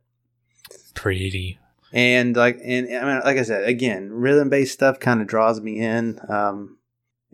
[0.93, 1.59] Pretty.
[1.93, 5.61] And like and I mean, like I said, again, rhythm based stuff kind of draws
[5.61, 6.19] me in.
[6.29, 6.77] Um,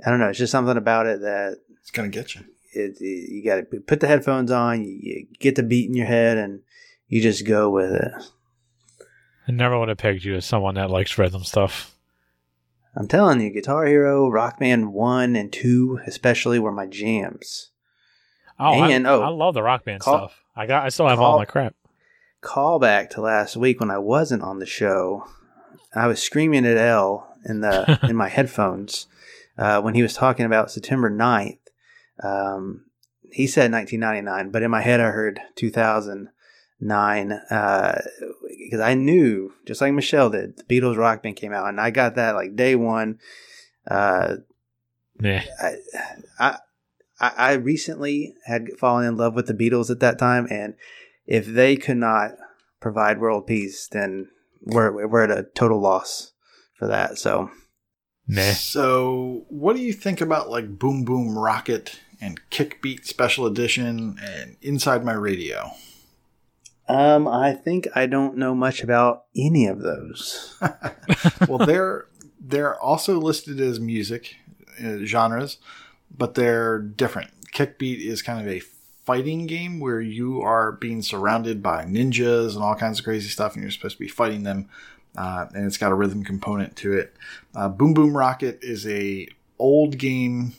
[0.05, 0.30] I don't know.
[0.30, 2.41] It's just something about it that It's going to get you.
[2.74, 4.84] it, it- you got to put the headphones on.
[4.84, 6.61] You, you get the beat in your head, and
[7.07, 8.11] you just go with it.
[9.47, 11.95] I never would have pegged you as someone that likes rhythm stuff.
[12.95, 17.71] I'm telling you, Guitar Hero, Rock Band one and two, especially, were my jams.
[18.59, 20.42] Oh, And, I, oh, I love the rock band call- stuff.
[20.56, 20.86] I got.
[20.86, 21.76] I still have call- all my crap.
[22.41, 25.26] Callback to last week when I wasn't on the show,
[25.95, 29.08] I was screaming at L in the in my headphones
[29.58, 31.60] uh, when he was talking about September 9th.
[32.22, 32.86] Um,
[33.32, 37.39] he said 1999, but in my head I heard 2009
[38.49, 41.89] because I knew, just like Michelle did, the Beatles Rock Band came out, and I
[41.89, 43.20] got that like day one.
[43.89, 44.36] Uh,
[45.20, 45.43] Meh.
[45.62, 45.76] I,
[46.39, 46.58] I
[47.20, 50.76] I I recently had fallen in love with the Beatles at that time, and
[51.26, 52.32] if they could not
[52.80, 54.30] provide world peace, then
[54.61, 56.34] we're we're at a total loss
[56.78, 57.18] for that.
[57.18, 57.49] So
[58.28, 58.53] Meh.
[58.53, 64.55] So, what do you think about like Boom Boom Rocket and Kickbeat Special Edition and
[64.61, 65.72] Inside My Radio?
[66.88, 70.57] um, I think I don't know much about any of those.
[71.47, 72.05] well, they're
[72.39, 74.36] they're also listed as music
[74.84, 75.57] uh, genres,
[76.18, 77.32] but they're different.
[77.53, 78.59] Kickbeat is kind of a
[79.05, 83.53] fighting game where you are being surrounded by ninjas and all kinds of crazy stuff,
[83.53, 84.70] and you're supposed to be fighting them.
[85.16, 87.16] Uh, and it's got a rhythm component to it.
[87.55, 89.28] Uh, Boom Boom Rocket is a
[89.59, 90.53] old game.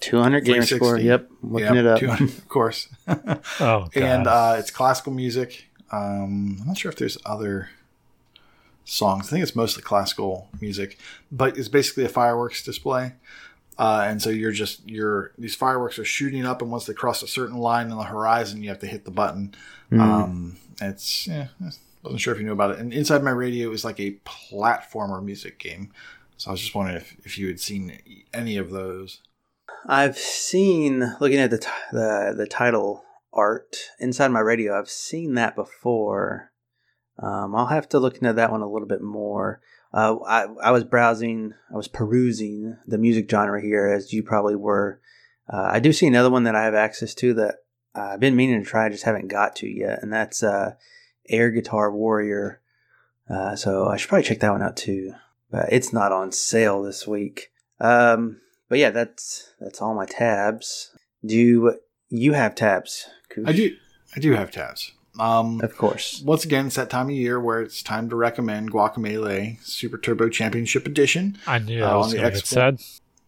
[0.00, 0.98] 200 gamer score.
[0.98, 1.30] Yep.
[1.42, 1.98] Looking Yep, it up.
[2.00, 2.88] 200, of course.
[3.08, 3.96] Oh, God.
[3.96, 5.66] and uh, it's classical music.
[5.92, 7.68] Um, I'm not sure if there's other
[8.84, 9.26] songs.
[9.26, 10.98] I think it's mostly classical music,
[11.30, 13.14] but it's basically a fireworks display.
[13.80, 17.22] Uh, and so you're just you're these fireworks are shooting up, and once they cross
[17.22, 19.54] a certain line on the horizon, you have to hit the button.
[19.90, 21.70] Um, it's yeah, I
[22.02, 22.78] wasn't sure if you knew about it.
[22.78, 25.92] And inside my radio is like a platformer music game.
[26.36, 27.98] So I was just wondering if, if you had seen
[28.34, 29.22] any of those.
[29.86, 33.02] I've seen looking at the t- the the title
[33.32, 34.78] art inside my radio.
[34.78, 36.52] I've seen that before.
[37.18, 39.62] Um, I'll have to look into that one a little bit more.
[39.92, 44.56] Uh, I I was browsing, I was perusing the music genre here, as you probably
[44.56, 45.00] were.
[45.52, 47.56] Uh, I do see another one that I have access to that
[47.94, 50.74] I've been meaning to try, I just haven't got to yet, and that's uh,
[51.28, 52.60] Air Guitar Warrior.
[53.28, 55.14] Uh, so I should probably check that one out too.
[55.50, 57.50] But it's not on sale this week.
[57.80, 60.96] Um, but yeah, that's that's all my tabs.
[61.24, 63.08] Do you, you have tabs?
[63.44, 63.76] I do
[64.16, 64.92] I do have tabs.
[65.18, 66.22] Um, Of course.
[66.24, 70.28] once again, it's that time of year where it's time to recommend Guacamelee Super Turbo
[70.28, 72.80] Championship Edition I knew uh, I was on the going to said.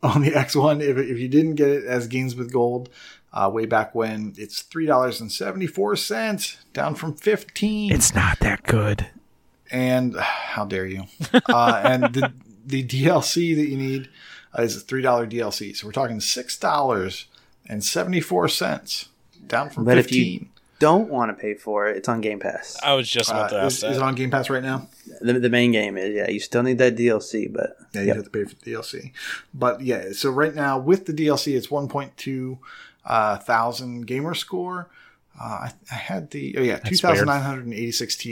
[0.03, 0.81] on the X1.
[0.81, 2.89] If, if you didn't get it as Games with Gold
[3.33, 7.91] uh, way back when, it's three dollars and seventy four cents, down from fifteen.
[7.93, 9.07] It's not that good.
[9.71, 11.05] and how dare you?
[11.49, 12.33] Uh, and the
[12.67, 14.09] the DLC that you need
[14.57, 15.75] uh, is a three dollar DLC.
[15.77, 17.27] So we're talking six dollars
[17.69, 19.09] and seventy four cents,
[19.47, 20.49] down from But if you fifteen.
[20.83, 22.77] Don't want to pay for it, it's on Game Pass.
[22.83, 23.91] I was just about to Uh, ask is, that.
[23.93, 24.89] is it on Game Pass right now?
[25.21, 26.29] The, the main game is yeah.
[26.29, 28.17] You still need that DLC, but Yeah, you Yep.
[28.17, 29.13] have to pay for the DLC.
[29.55, 32.59] But yeah, so right now with the DLC, it's 1.2
[33.05, 34.91] uh, thousand gamer score.
[35.41, 38.29] Uh, I, I had the oh yeah, 2,986 TA.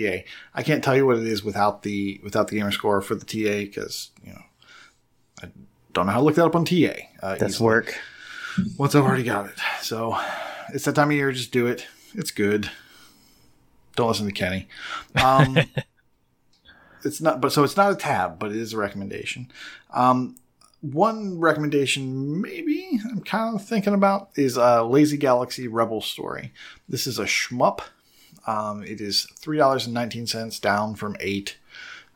[0.54, 3.24] I can't tell you what it is without the without the gamer score for the
[3.24, 4.42] TA because you know
[5.42, 5.48] I
[5.94, 6.92] don't know how to look that up on TA.
[7.22, 7.66] Uh, that's easily.
[7.66, 7.94] work.
[8.76, 10.16] Once I've already got it, so
[10.74, 11.32] it's that time of year.
[11.32, 11.86] Just do it.
[12.14, 12.70] It's good.
[13.96, 14.66] Don't listen to Kenny.
[15.22, 15.58] Um,
[17.04, 19.50] it's not, but so it's not a tab, but it is a recommendation.
[19.92, 20.36] Um,
[20.80, 26.52] one recommendation, maybe I'm kind of thinking about, is uh, Lazy Galaxy Rebel Story.
[26.88, 27.80] This is a shmup.
[28.46, 31.58] Um, it is three dollars and nineteen cents, down from eight.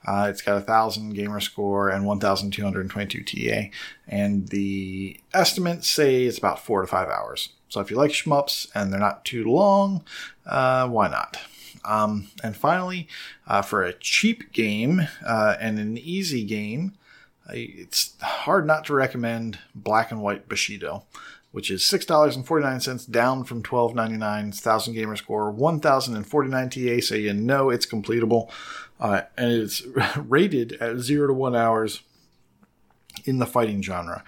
[0.07, 3.69] Uh, it's got a thousand gamer score and one thousand two hundred twenty-two TA,
[4.09, 7.51] and the estimates say it's about four to five hours.
[7.75, 10.05] So if you like shmups and they're not too long,
[10.47, 11.39] uh, why not?
[11.85, 13.09] Um, and finally,
[13.49, 16.95] uh, for a cheap game uh, and an easy game,
[17.51, 21.03] it's hard not to recommend Black and White Bushido,
[21.51, 24.53] which is six dollars and forty nine cents, down from twelve ninety nine.
[24.53, 28.51] Thousand gamer score, one thousand and forty nine TA, so you know it's completable,
[29.01, 29.83] uh, and it's
[30.17, 32.03] rated at zero to one hours
[33.25, 34.23] in the fighting genre.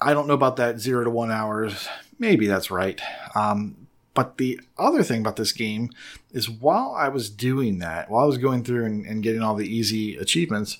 [0.00, 1.86] I don't know about that zero to one hours.
[2.22, 3.00] Maybe that's right.
[3.34, 5.90] Um, but the other thing about this game
[6.30, 9.56] is while I was doing that, while I was going through and, and getting all
[9.56, 10.78] the easy achievements,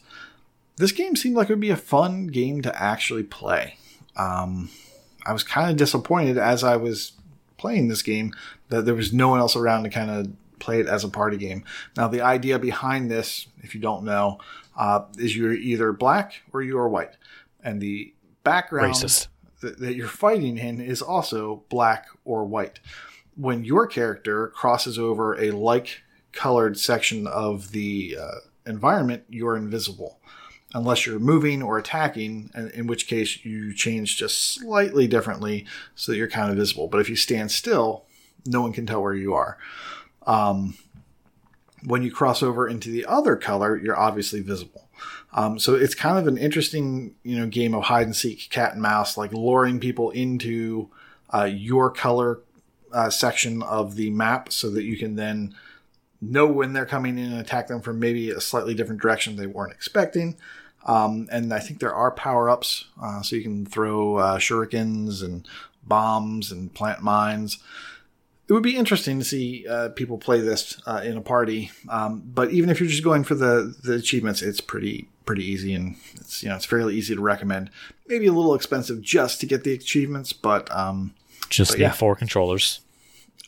[0.77, 3.77] this game seemed like it would be a fun game to actually play.
[4.15, 4.71] Um,
[5.27, 7.11] I was kind of disappointed as I was
[7.57, 8.33] playing this game
[8.69, 11.39] that there was no one else around to kind of play it as a party
[11.39, 11.65] game.
[11.97, 14.39] Now, the idea behind this, if you don't know,
[14.79, 17.17] uh, is you're either black or you are white,
[17.65, 18.15] and the
[18.45, 19.27] background Racist.
[19.63, 22.79] That, that you're fighting in is also black or white.
[23.35, 26.03] When your character crosses over a like
[26.33, 30.19] colored section of the uh, environment, you're invisible.
[30.75, 36.19] Unless you're moving or attacking, in which case you change just slightly differently so that
[36.19, 36.89] you're kind of visible.
[36.89, 38.05] But if you stand still,
[38.47, 39.59] no one can tell where you are.
[40.27, 40.75] Um,
[41.85, 44.82] when you cross over into the other color, you're obviously visible.
[45.35, 48.73] Um, so it's kind of an interesting, you know, game of hide and seek, cat
[48.73, 50.91] and mouse, like luring people into
[51.33, 52.41] uh, your color
[52.93, 55.55] uh, section of the map, so that you can then
[56.21, 59.47] know when they're coming in and attack them from maybe a slightly different direction they
[59.47, 60.37] weren't expecting.
[60.85, 65.23] Um, and I think there are power ups, uh, so you can throw uh, shurikens
[65.23, 65.49] and
[65.85, 67.59] bombs and plant mines
[68.49, 71.71] it would be interesting to see uh, people play this uh, in a party.
[71.89, 75.75] Um, but even if you're just going for the the achievements, it's pretty pretty easy
[75.75, 77.71] and it's you know it's fairly easy to recommend.
[78.07, 81.15] Maybe a little expensive just to get the achievements, but um,
[81.51, 81.93] Just But need yeah.
[81.93, 82.81] four controllers.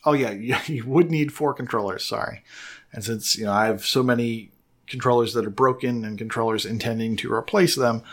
[0.05, 2.03] oh yeah, you, you would need four controllers.
[2.05, 2.43] Sorry,
[2.91, 4.51] and since you know I have so many
[4.87, 8.03] controllers that are broken and controllers intending to replace them,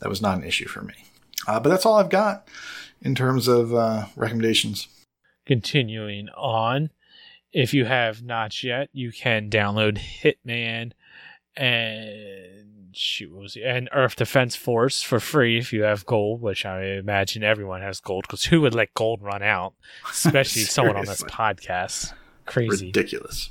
[0.00, 0.94] that was not an issue for me.
[1.46, 2.48] Uh, but that's all I've got
[3.02, 4.88] in terms of uh, recommendations.
[5.44, 6.88] continuing on,
[7.52, 10.92] if you have not yet, you can download Hitman
[11.56, 13.62] and shoot, what was it?
[13.62, 18.00] And Earth Defense Force for free if you have gold, which I imagine everyone has
[18.00, 19.74] gold because who would let gold run out,
[20.10, 22.12] especially someone on this podcast?
[22.46, 22.86] Crazy.
[22.86, 23.50] Ridiculous.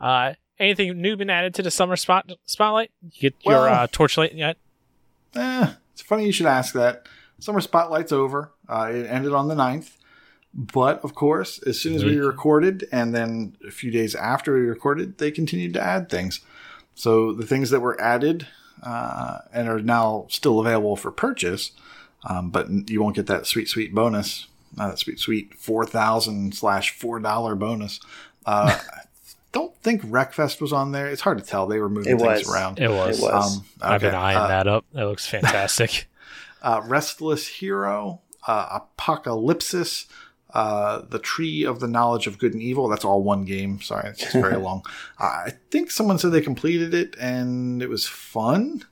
[0.00, 2.90] Uh, anything new been added to the summer spot spotlight?
[3.12, 4.56] You get Well- your uh, torchlight yet?
[5.34, 7.06] Eh, it's funny you should ask that.
[7.38, 8.52] Summer Spotlight's over.
[8.68, 9.96] Uh, it ended on the 9th.
[10.54, 14.60] But, of course, as soon as we recorded and then a few days after we
[14.60, 16.40] recorded, they continued to add things.
[16.94, 18.46] So the things that were added
[18.82, 21.72] uh, and are now still available for purchase,
[22.28, 24.46] um, but you won't get that sweet, sweet bonus.
[24.76, 28.00] Not that sweet, sweet 4000 slash $4 bonus.
[28.46, 29.00] Uh, I
[29.52, 31.08] don't think Wreckfest was on there.
[31.08, 31.66] It's hard to tell.
[31.66, 32.54] They were moving It things was.
[32.54, 32.78] around.
[32.78, 33.18] It was.
[33.18, 33.58] It was.
[33.58, 34.84] Um, I've been eyeing uh, that up.
[34.92, 36.08] That looks fantastic.
[36.62, 40.06] uh, Restless Hero, uh, Apocalypsis,
[40.54, 42.88] uh, The Tree of the Knowledge of Good and Evil.
[42.88, 43.80] That's all one game.
[43.80, 44.82] Sorry, it's just very long.
[45.18, 48.84] Uh, I think someone said they completed it and it was fun.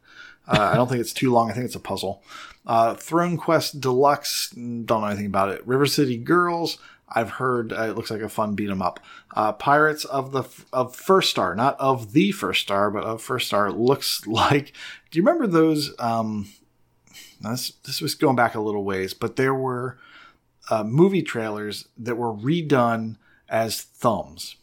[0.48, 1.50] Uh, I don't think it's too long.
[1.50, 2.22] I think it's a puzzle.
[2.66, 5.66] Uh, Throne Quest Deluxe, don't know anything about it.
[5.66, 9.00] River City Girls, I've heard uh, it looks like a fun beat 'em up.
[9.34, 13.48] Uh, Pirates of the of First Star, not of the First Star, but of First
[13.48, 14.72] Star, looks like.
[15.10, 15.92] Do you remember those?
[15.98, 16.48] Um,
[17.40, 19.98] this this was going back a little ways, but there were
[20.70, 23.16] uh, movie trailers that were redone
[23.48, 24.56] as thumbs,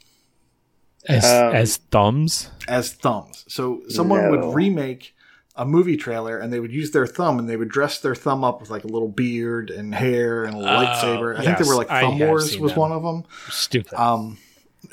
[1.07, 2.49] As, Um, as thumbs?
[2.67, 3.45] as thumbs.
[3.47, 4.31] So someone No.
[4.31, 5.13] would remake
[5.55, 8.43] a movie trailer and they would use their thumb and they would dress their thumb
[8.43, 11.33] up with like a little beard and hair and a lightsaber.
[11.33, 12.79] I think yes, there were like Thumb Wars was them.
[12.79, 13.23] one of them.
[13.49, 13.93] Stupid.
[13.99, 14.37] Um,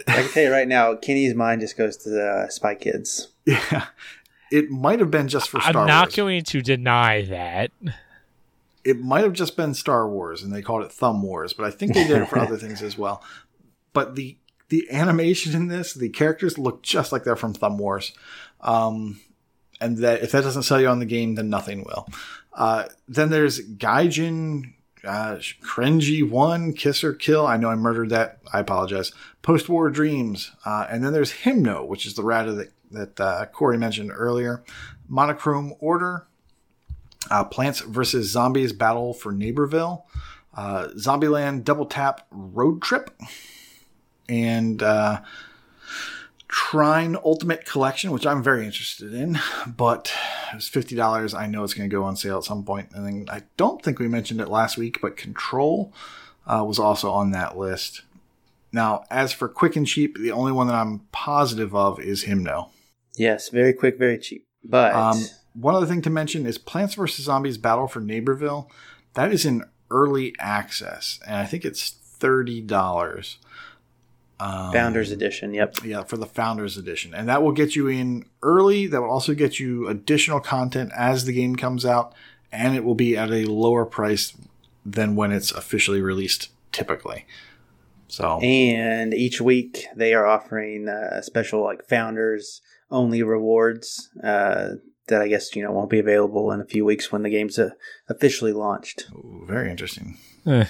[0.09, 3.29] I can tell you right now, Kenny's mind just goes to the Spy Kids.
[3.45, 3.87] yeah,
[4.51, 6.17] it might have been just for I'm not Wars.
[6.17, 7.71] going to deny that.
[8.85, 11.71] It might have just been Star Wars and they called it Thumb Wars, but I
[11.71, 13.23] think they did it for other things as well.
[13.93, 14.37] But the
[14.69, 18.13] the animation in this, the characters look just like they're from Thumb Wars.
[18.61, 19.21] Um,
[19.81, 22.09] and that if that doesn't sell you on the game, then nothing will.
[22.53, 24.75] Uh, then there's Gaijin,
[25.05, 27.47] uh, Cringy One, Kiss or Kill.
[27.47, 28.39] I know I murdered that.
[28.53, 29.13] I apologize.
[29.43, 33.47] Post War Dreams, uh, and then there's Himno, which is the rata that that uh,
[33.47, 34.63] Corey mentioned earlier.
[35.09, 36.27] Monochrome Order,
[37.31, 38.31] uh, Plants vs.
[38.31, 40.03] Zombies Battle for Neighborville,
[40.57, 43.11] uh, Zombieland Double Tap Road Trip,
[44.29, 45.21] and uh,
[46.49, 50.13] Trine Ultimate Collection, which I'm very interested in, but
[50.53, 51.35] it was fifty dollars.
[51.35, 52.91] I know it's going to go on sale at some point.
[52.91, 55.93] point, and then I don't think we mentioned it last week, but Control
[56.47, 58.03] uh, was also on that list.
[58.73, 62.71] Now, as for quick and cheap, the only one that I'm positive of is Himno.
[63.17, 64.47] Yes, very quick, very cheap.
[64.65, 67.25] But Um, one other thing to mention is Plants vs.
[67.25, 68.69] Zombies Battle for Neighborville.
[69.15, 73.39] That is in early access, and I think it's thirty dollars.
[74.41, 75.55] Um, Founders Edition.
[75.55, 75.85] Yep.
[75.85, 78.87] yeah, for the Founders Edition, and that will get you in early.
[78.89, 82.13] That will also get you additional content as the game comes out,
[82.51, 84.37] and it will be at a lower price
[84.85, 86.51] than when it's officially released.
[86.73, 87.25] Typically,
[88.09, 94.71] so And each week they are offering uh, special like founders only rewards uh,
[95.09, 97.59] that I guess you know won't be available in a few weeks when the game's
[97.59, 97.71] uh,
[98.09, 99.07] officially launched.
[99.13, 100.19] Ooh, very interesting.
[100.47, 100.65] Eh,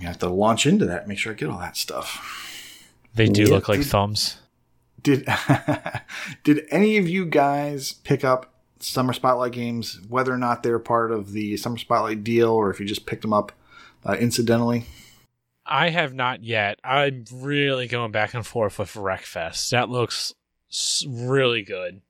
[0.00, 1.08] I have to launch into that.
[1.08, 2.84] Make sure I get all that stuff.
[3.14, 3.48] they do Yeah.
[3.48, 4.38] look like thumbs.
[5.02, 5.26] Did
[6.44, 11.10] did any of you guys pick up Summer Spotlight games, whether or not they're part
[11.12, 13.52] of the Summer Spotlight deal, or if you just picked them up
[14.04, 14.84] uh, incidentally?
[15.66, 16.78] I have not yet.
[16.82, 19.70] I'm really going back and forth with Wreckfest.
[19.70, 20.32] That looks
[21.06, 22.00] really good.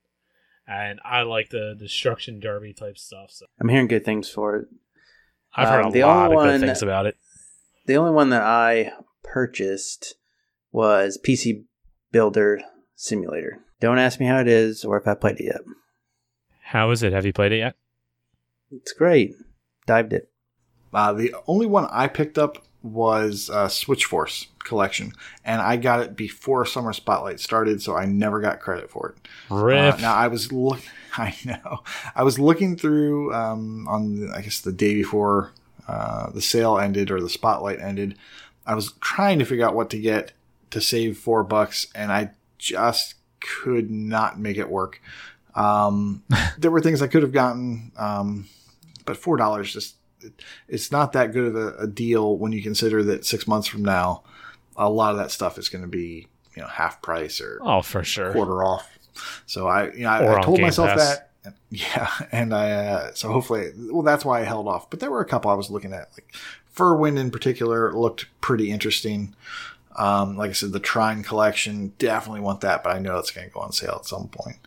[0.71, 3.31] And I like the destruction derby type stuff.
[3.31, 4.67] So I'm hearing good things for it.
[5.55, 7.17] I've heard Um, a the lot of only good one- things about it.
[7.87, 8.91] The only one that I
[9.23, 10.15] purchased
[10.71, 11.63] was PC
[12.11, 12.61] Builder
[12.95, 13.63] Simulator.
[13.79, 15.61] Don't ask me how it is or if I played it yet.
[16.65, 17.13] How is it?
[17.13, 17.75] Have you played it yet?
[18.71, 19.33] It's great.
[19.87, 20.29] Dived it.
[20.93, 25.13] Uh, the only one I picked up was uh, Switch Force Collection,
[25.43, 29.27] and I got it before Summer Spotlight started, so I never got credit for it.
[29.53, 29.95] Rip.
[29.95, 30.81] Uh, now I was look,
[31.17, 31.83] I know,
[32.15, 35.51] I was looking through um, on I guess the day before
[35.87, 38.15] uh, the sale ended or the spotlight ended.
[38.65, 40.33] I was trying to figure out what to get
[40.71, 45.01] to save four bucks, and I just could not make it work.
[45.55, 46.23] Um,
[46.57, 48.47] there were things I could have gotten, um,
[49.05, 49.95] but four dollars just
[50.67, 53.83] it's not that good of a, a deal when you consider that six months from
[53.83, 54.23] now,
[54.75, 57.81] a lot of that stuff is going to be you know half price or oh,
[57.81, 58.33] for sure.
[58.33, 58.97] quarter off.
[59.45, 60.97] So I, you know, I, I told Game myself Pass.
[60.97, 61.25] that.
[61.71, 64.89] Yeah, and I uh, so hopefully, well, that's why I held off.
[64.89, 66.35] But there were a couple I was looking at, like
[66.75, 69.35] Furwind in particular looked pretty interesting.
[69.95, 73.47] Um, like I said, the Trine collection definitely want that, but I know it's going
[73.47, 74.57] to go on sale at some point.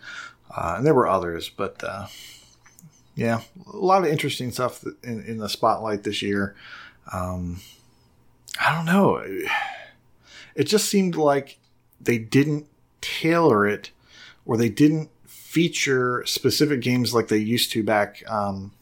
[0.54, 2.06] Uh, and there were others, but uh,
[3.14, 3.40] yeah,
[3.72, 6.54] a lot of interesting stuff in, in the spotlight this year.
[7.12, 7.60] Um,
[8.60, 9.22] I don't know.
[10.54, 11.58] It just seemed like
[12.00, 12.66] they didn't
[13.00, 13.90] tailor it
[14.44, 18.72] or they didn't feature specific games like they used to back, um,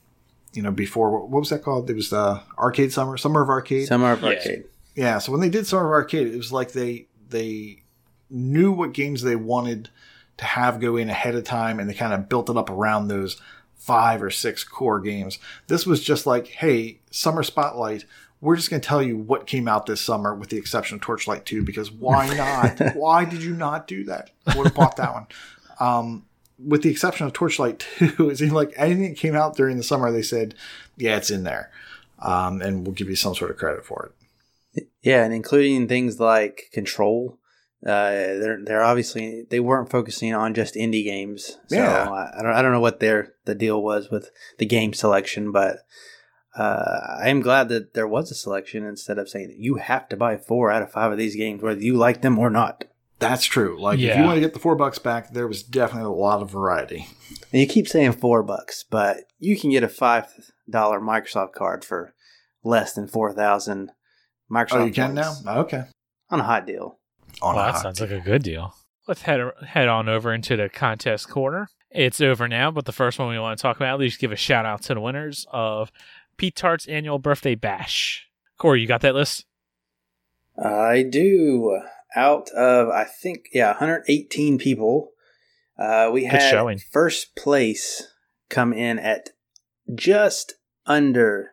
[0.52, 1.10] you know, before.
[1.26, 1.88] What was that called?
[1.90, 3.86] It was the Arcade Summer, Summer of Arcade.
[3.88, 4.28] Summer of Yeah.
[4.28, 4.64] Arcade.
[4.96, 7.82] Yeah, so when they did Summer of Arcade, it was like they they
[8.28, 9.88] knew what games they wanted
[10.36, 13.06] to have go in ahead of time, and they kind of built it up around
[13.08, 13.40] those
[13.80, 15.38] five or six core games.
[15.66, 18.04] This was just like, hey, Summer Spotlight.
[18.42, 21.02] We're just going to tell you what came out this summer, with the exception of
[21.02, 22.26] Torchlight 2, because why
[22.78, 22.94] not?
[22.94, 24.30] why did you not do that?
[24.46, 25.26] I would have bought that one.
[25.78, 26.24] Um,
[26.58, 29.82] with the exception of Torchlight 2, it seemed like anything that came out during the
[29.82, 30.54] summer, they said,
[30.96, 31.70] yeah, it's in there.
[32.18, 34.10] Um, and we'll give you some sort of credit for
[34.76, 34.88] it.
[35.02, 37.38] Yeah, and including things like Control.
[37.84, 41.56] Uh, they're they're obviously they weren't focusing on just indie games.
[41.68, 42.08] So Yeah.
[42.10, 45.50] I, I don't I don't know what their the deal was with the game selection,
[45.50, 45.78] but
[46.58, 50.16] uh, I am glad that there was a selection instead of saying you have to
[50.16, 52.84] buy four out of five of these games whether you like them or not.
[53.18, 53.78] That's true.
[53.80, 56.42] Like if you want to get the four bucks back, there was definitely a lot
[56.42, 57.06] of variety.
[57.52, 60.26] And you keep saying four bucks, but you can get a five
[60.68, 62.14] dollar Microsoft card for
[62.64, 63.90] less than four thousand
[64.50, 64.72] Microsoft.
[64.72, 65.32] Oh, you can now?
[65.34, 65.82] points Okay.
[66.30, 66.98] on a hot deal.
[67.42, 68.74] On Well, a that hot sounds like a good deal.
[69.08, 71.68] Let's head head on over into the contest corner.
[71.90, 74.30] It's over now, but the first one we want to talk about, at least give
[74.32, 75.90] a shout out to the winners of
[76.36, 78.28] Pete Tart's annual birthday bash.
[78.58, 79.44] Corey, you got that list?
[80.62, 81.80] I do.
[82.14, 85.10] Out of I think yeah, 118 people,
[85.78, 86.78] uh, we Good had showing.
[86.92, 88.12] first place
[88.48, 89.30] come in at
[89.94, 90.54] just
[90.86, 91.52] under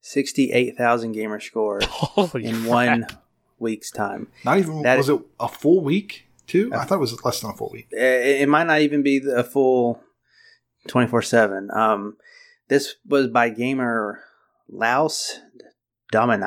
[0.00, 2.68] 68,000 gamer score Holy in crap.
[2.68, 3.06] one
[3.58, 4.28] week's time.
[4.44, 6.68] Not even That was is- it a full week too?
[6.70, 6.80] Yeah.
[6.80, 7.88] I thought it was less than a full week.
[7.90, 10.00] It, it might not even be a full
[10.88, 11.70] 24 7.
[11.72, 12.16] Um,
[12.68, 14.20] this was by gamer
[14.68, 15.40] Laos
[16.12, 16.44] Domini,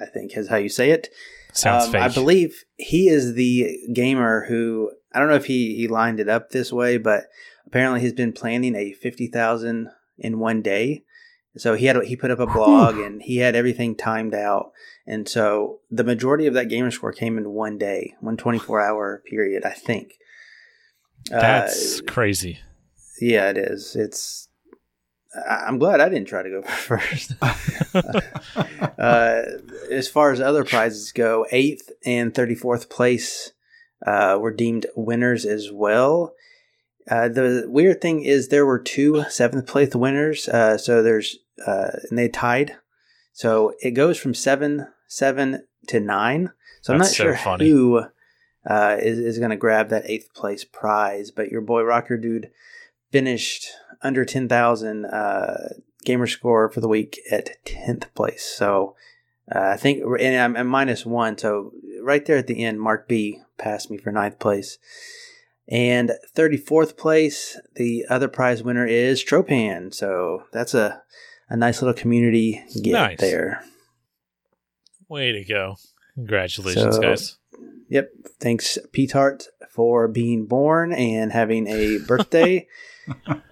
[0.00, 1.08] I think is how you say it.
[1.52, 2.02] Sounds Um, fake.
[2.02, 6.28] I believe he is the gamer who I don't know if he he lined it
[6.28, 7.24] up this way, but
[7.66, 9.88] apparently he's been planning a fifty thousand
[10.18, 11.04] in one day.
[11.58, 14.72] So he had he put up a blog and he had everything timed out,
[15.06, 19.22] and so the majority of that gamer score came in one day, one 24 hour
[19.28, 20.14] period, I think.
[21.30, 22.58] That's Uh, crazy.
[23.20, 23.94] yeah, it is.
[23.96, 24.48] It's.
[25.48, 27.32] I'm glad I didn't try to go first.
[28.98, 29.42] uh,
[29.90, 33.52] as far as other prizes go, eighth and thirty fourth place
[34.06, 36.34] uh, were deemed winners as well.
[37.10, 41.90] Uh, the weird thing is there were two seventh place winners, uh, so there's uh,
[42.10, 42.76] and they tied.
[43.32, 46.50] So it goes from seven seven to nine.
[46.80, 47.68] So I'm not so sure funny.
[47.68, 48.04] who
[48.68, 52.50] uh, is is going to grab that eighth place prize, but your boy Rocker Dude
[53.10, 53.68] finished
[54.02, 55.68] under ten thousand uh,
[56.04, 58.44] gamer score for the week at tenth place.
[58.44, 58.94] So
[59.54, 61.36] uh, I think, and I'm, I'm minus one.
[61.38, 64.78] So right there at the end, Mark B passed me for ninth place.
[65.68, 69.94] And 34th place, the other prize winner is Tropan.
[69.94, 71.02] So that's a,
[71.52, 73.20] a nice little community get Nice.
[73.20, 73.62] there.
[75.08, 75.76] Way to go.
[76.14, 77.36] Congratulations, So- guys.
[77.88, 78.10] Yep.
[78.40, 82.66] Thanks, Petart, for being born and having a birthday.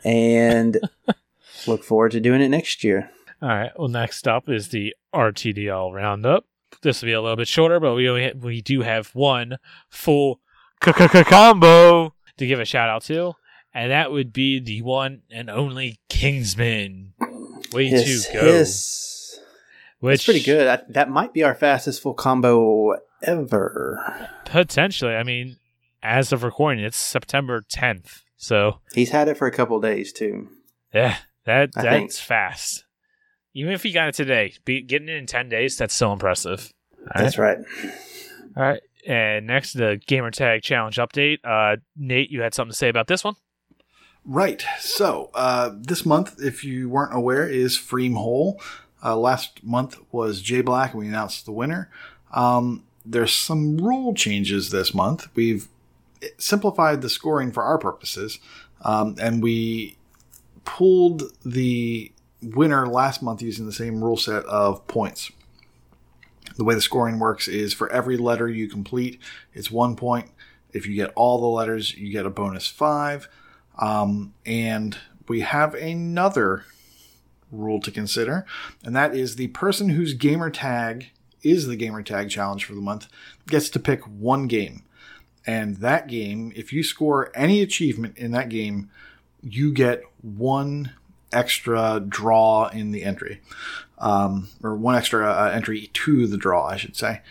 [0.05, 0.79] and
[1.67, 3.11] look forward to doing it next year.
[3.43, 3.71] All right.
[3.79, 6.47] Well, next up is the RTDL roundup.
[6.83, 9.59] This will be a little bit shorter, but we only, we do have one
[9.91, 10.41] full
[10.81, 13.35] combo to give a shout out to,
[13.75, 17.13] and that would be the one and only Kingsman.
[17.73, 18.41] Way Hiss, to go!
[18.41, 19.39] hiss.
[20.01, 20.67] Which That's pretty good.
[20.67, 24.31] I, that might be our fastest full combo ever.
[24.47, 25.57] Potentially, I mean,
[26.03, 30.49] as of recording, it's September 10th, so He's had it for a couple days too.
[30.95, 32.27] yeah, that I that's think.
[32.27, 32.85] fast.
[33.53, 36.73] Even if he got it today, be, getting it in 10 days, that's so impressive.
[36.99, 37.23] All right.
[37.25, 37.59] That's right.
[38.57, 38.81] All right.
[39.07, 41.39] And next, the gamer tag challenge update.
[41.45, 43.35] Uh, Nate, you had something to say about this one?
[44.25, 44.65] Right.
[44.79, 48.61] So uh, this month, if you weren't aware, is Freem Hole.
[49.03, 51.91] Uh, last month was J Black, and we announced the winner.
[52.33, 55.29] Um, there's some rule changes this month.
[55.35, 55.69] We've
[56.37, 58.39] simplified the scoring for our purposes,
[58.83, 59.97] um, and we
[60.67, 65.33] pulled the winner last month using the same rule set of points.
[66.57, 69.19] The way the scoring works is for every letter you complete,
[69.55, 70.31] it's one point.
[70.73, 73.29] If you get all the letters, you get a bonus five.
[73.79, 74.99] Um, and
[75.29, 76.65] we have another
[77.51, 78.47] rule to consider,
[78.85, 81.11] and that is the person whose gamer tag
[81.43, 83.09] is the gamer tag challenge for the month
[83.47, 84.83] gets to pick one game.
[85.47, 88.91] And that game, if you score any achievement in that game,
[89.43, 90.93] you get one
[91.33, 93.41] extra draw in the entry,
[93.99, 97.23] um, or one extra uh, entry to the draw, I should say.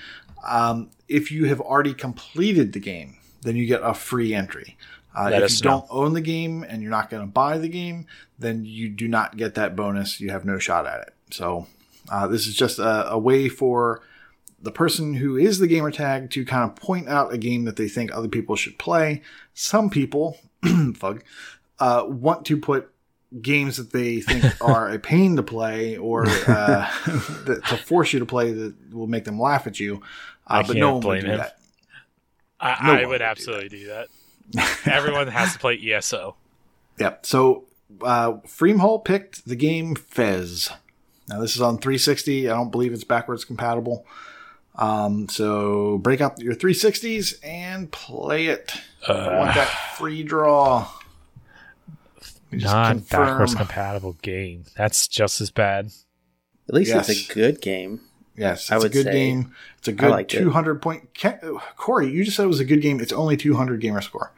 [0.48, 4.78] Um, if you have already completed the game, then you get a free entry.
[5.20, 5.72] Uh, if you know.
[5.72, 8.06] don't own the game and you're not going to buy the game,
[8.38, 10.22] then you do not get that bonus.
[10.22, 11.14] You have no shot at it.
[11.32, 11.68] So
[12.10, 14.02] uh, this is just a, a way for
[14.62, 17.76] the person who is the gamer tag to kind of point out a game that
[17.76, 19.22] they think other people should play.
[19.54, 20.38] Some people,
[20.96, 21.24] fug,
[21.80, 22.90] uh, want to put
[23.42, 26.90] games that they think are a pain to play or uh,
[27.46, 30.02] that, to force you to play that will make them laugh at you.
[30.48, 31.38] Uh, I but can't no one blame would do him.
[31.40, 31.60] that.
[32.60, 34.08] I, No I would would do absolutely do that.
[34.86, 36.36] Everyone has to play ESO.
[37.00, 37.26] Yep.
[37.26, 37.66] So
[38.02, 40.70] uh, Freemhole picked the game Fez.
[41.28, 42.50] Now this is on 360.
[42.50, 44.06] I don't believe it's backwards compatible.
[44.76, 48.74] Um, so break out your 360s and play it.
[49.08, 49.68] I want that
[49.98, 50.88] free draw.
[52.18, 53.28] Let me just Non confirm.
[53.28, 54.64] backwards compatible game.
[54.76, 55.92] That's just as bad.
[56.68, 57.10] At least Yes.
[57.10, 58.02] it's a good game.
[58.36, 59.54] Yes, it's I a would good say game.
[59.80, 60.40] It's a good liked it.
[60.40, 61.14] 200 point.
[61.14, 61.40] Ken,
[61.76, 63.00] Corey, you just said it was a good game.
[63.02, 64.32] It's only 200 gamer score.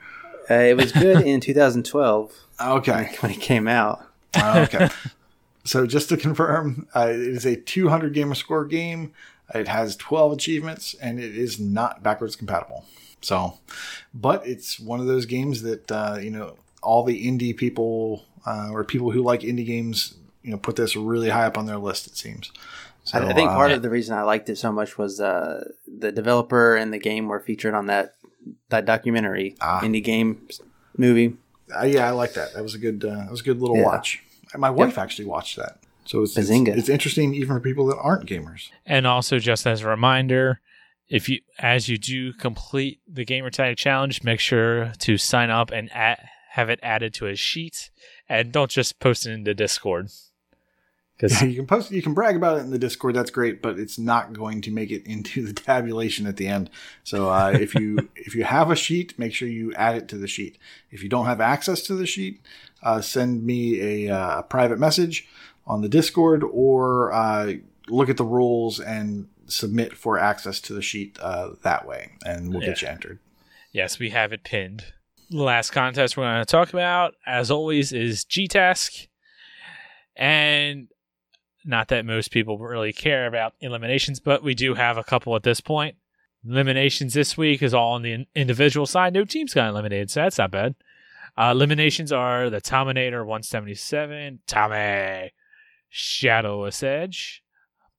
[0.52, 3.16] Uh, it was good in 2012 Okay.
[3.22, 4.06] when it came out.
[4.34, 4.90] Uh, okay.
[5.64, 9.14] so just to confirm, uh, it is a 200 gamer score game.
[9.54, 12.86] It has 12 achievements and it is not backwards compatible.
[13.22, 13.60] So,
[14.14, 18.70] but it's one of those games that uh, you know all the indie people uh,
[18.72, 21.78] or people who like indie games, you know, put this really high up on their
[21.78, 22.08] list.
[22.08, 22.52] It seems.
[23.04, 25.70] So, I, think part uh, of the reason I liked it so much was uh,
[25.88, 28.16] the developer and the game were featured on that
[28.70, 29.82] that documentary Ah.
[29.82, 30.48] indie game
[30.98, 31.36] movie.
[31.80, 32.54] uh, yeah, I like that.
[32.54, 33.04] That was a good.
[33.06, 33.84] Uh, that was a good little Yeah.
[33.86, 34.22] watch.
[34.58, 35.78] My wife actually watched that.
[36.06, 36.76] So it's, it's Bazinga.
[36.78, 38.70] it's interesting even for people that aren't gamers.
[38.86, 40.60] And also, just as a reminder,
[41.08, 45.90] if you as you do complete the gamertag challenge, make sure to sign up and
[45.94, 46.20] add,
[46.50, 47.92] have it added to a sheet,
[48.28, 50.10] and don't just post it into Discord.
[51.22, 53.16] Because Yeah, you can post, you can brag about it in the Discord.
[53.16, 56.70] That's great, but it's not going to make it into the tabulation at the end.
[57.04, 60.18] So uh, if you if you have a sheet, make sure you add it to
[60.18, 60.58] the sheet.
[60.90, 62.42] If you don't have access to the sheet,
[62.82, 65.28] uh, send me a, uh, private message
[65.68, 67.54] on the Discord or uh,
[67.88, 72.50] look at the rules and submit for access to the sheet uh, that way, and
[72.50, 73.20] we'll get you entered.
[73.72, 74.86] yes, we have it pinned.
[75.30, 79.08] The last contest we're going to talk about, as always, is G-Task.
[80.18, 80.90] And
[81.66, 85.44] not that most people really care about eliminations, but we do have a couple at
[85.44, 85.96] this point.
[86.46, 89.14] Eliminations this week is all on the individual side.
[89.14, 90.76] No teams got eliminated, so that's not bad.
[91.38, 95.32] Uh, eliminations are the Tominator 177, Tommy,
[95.90, 97.44] Shadowless Edge,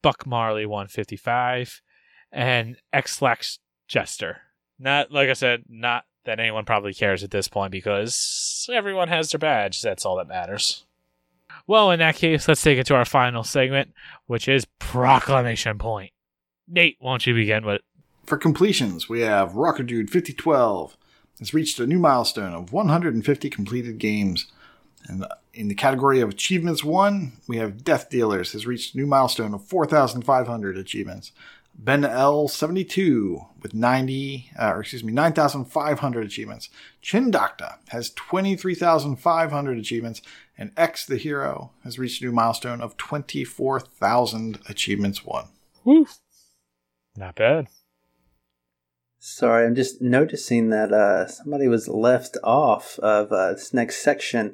[0.03, 1.81] Buck Marley 155,
[2.33, 4.43] and X-Lax Jester.
[4.79, 9.31] Not, like I said, not that anyone probably cares at this point because everyone has
[9.31, 9.83] their badge.
[9.83, 10.85] That's all that matters.
[11.67, 13.93] Well, in that case, let's take it to our final segment,
[14.27, 16.13] which is Proclamation Point.
[16.69, 17.83] Nate, won't you begin with it?
[18.25, 20.97] For completions, we have Rocker Dude 5012
[21.39, 24.47] has reached a new milestone of 150 completed games.
[25.09, 29.07] And in the category of achievements won, we have Death Dealers has reached a new
[29.07, 31.33] milestone of 4,500 achievements.
[31.75, 36.69] Ben L 72 with 90, uh, or excuse me, 9,500 achievements.
[37.01, 40.23] Chin Doctor has 23,500 achievements,
[40.57, 45.49] and X the Hero has reached a new milestone of 24,000 achievements won.
[45.85, 46.07] Woo.
[47.17, 47.69] Not bad.
[49.19, 54.53] Sorry, I'm just noticing that uh, somebody was left off of uh, this next section.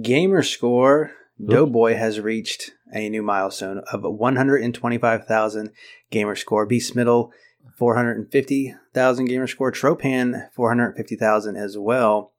[0.00, 1.12] Gamer score.
[1.44, 5.70] Doughboy has reached a new milestone of 125,000
[6.10, 6.64] gamer score.
[6.64, 7.30] Beast Middle,
[7.76, 9.70] 450,000 gamer score.
[9.70, 12.32] Tropan, 450,000 as well.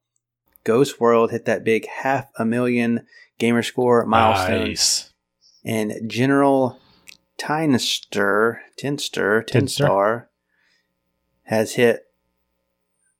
[0.68, 3.06] Ghost World hit that big half a million
[3.38, 4.66] gamer score milestone.
[4.68, 5.14] Nice.
[5.64, 6.78] And General
[7.38, 10.26] Tinster, Tinster, Tinstar
[11.44, 12.02] has hit.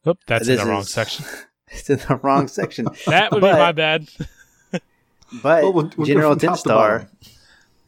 [0.06, 1.24] Oop, that's in the wrong is- section.
[1.70, 2.86] It's in the wrong section.
[3.06, 4.08] That would But- be my bad.
[5.42, 7.08] But Well, we'll- we'll General from Tinstar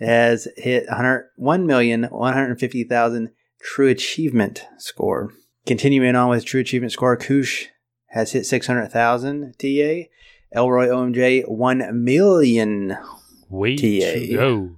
[0.01, 3.29] has hit 100 1,150,000
[3.63, 5.33] True Achievement score.
[5.67, 7.67] Continuing on with True Achievement score, Koosh
[8.11, 10.09] has hit 600,000 TA.
[10.53, 12.97] Elroy OMJ, 1 million.
[13.49, 14.19] Wait TA.
[14.19, 14.71] to go.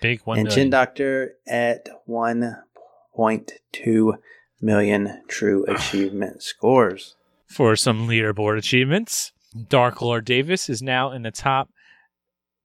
[0.00, 0.38] Big one.
[0.38, 0.64] and million.
[0.64, 4.12] Chin Doctor at 1.2
[4.60, 7.14] million True Achievement scores.
[7.46, 9.32] for some leaderboard achievements.
[9.68, 11.70] Dark Lord Davis is now in the top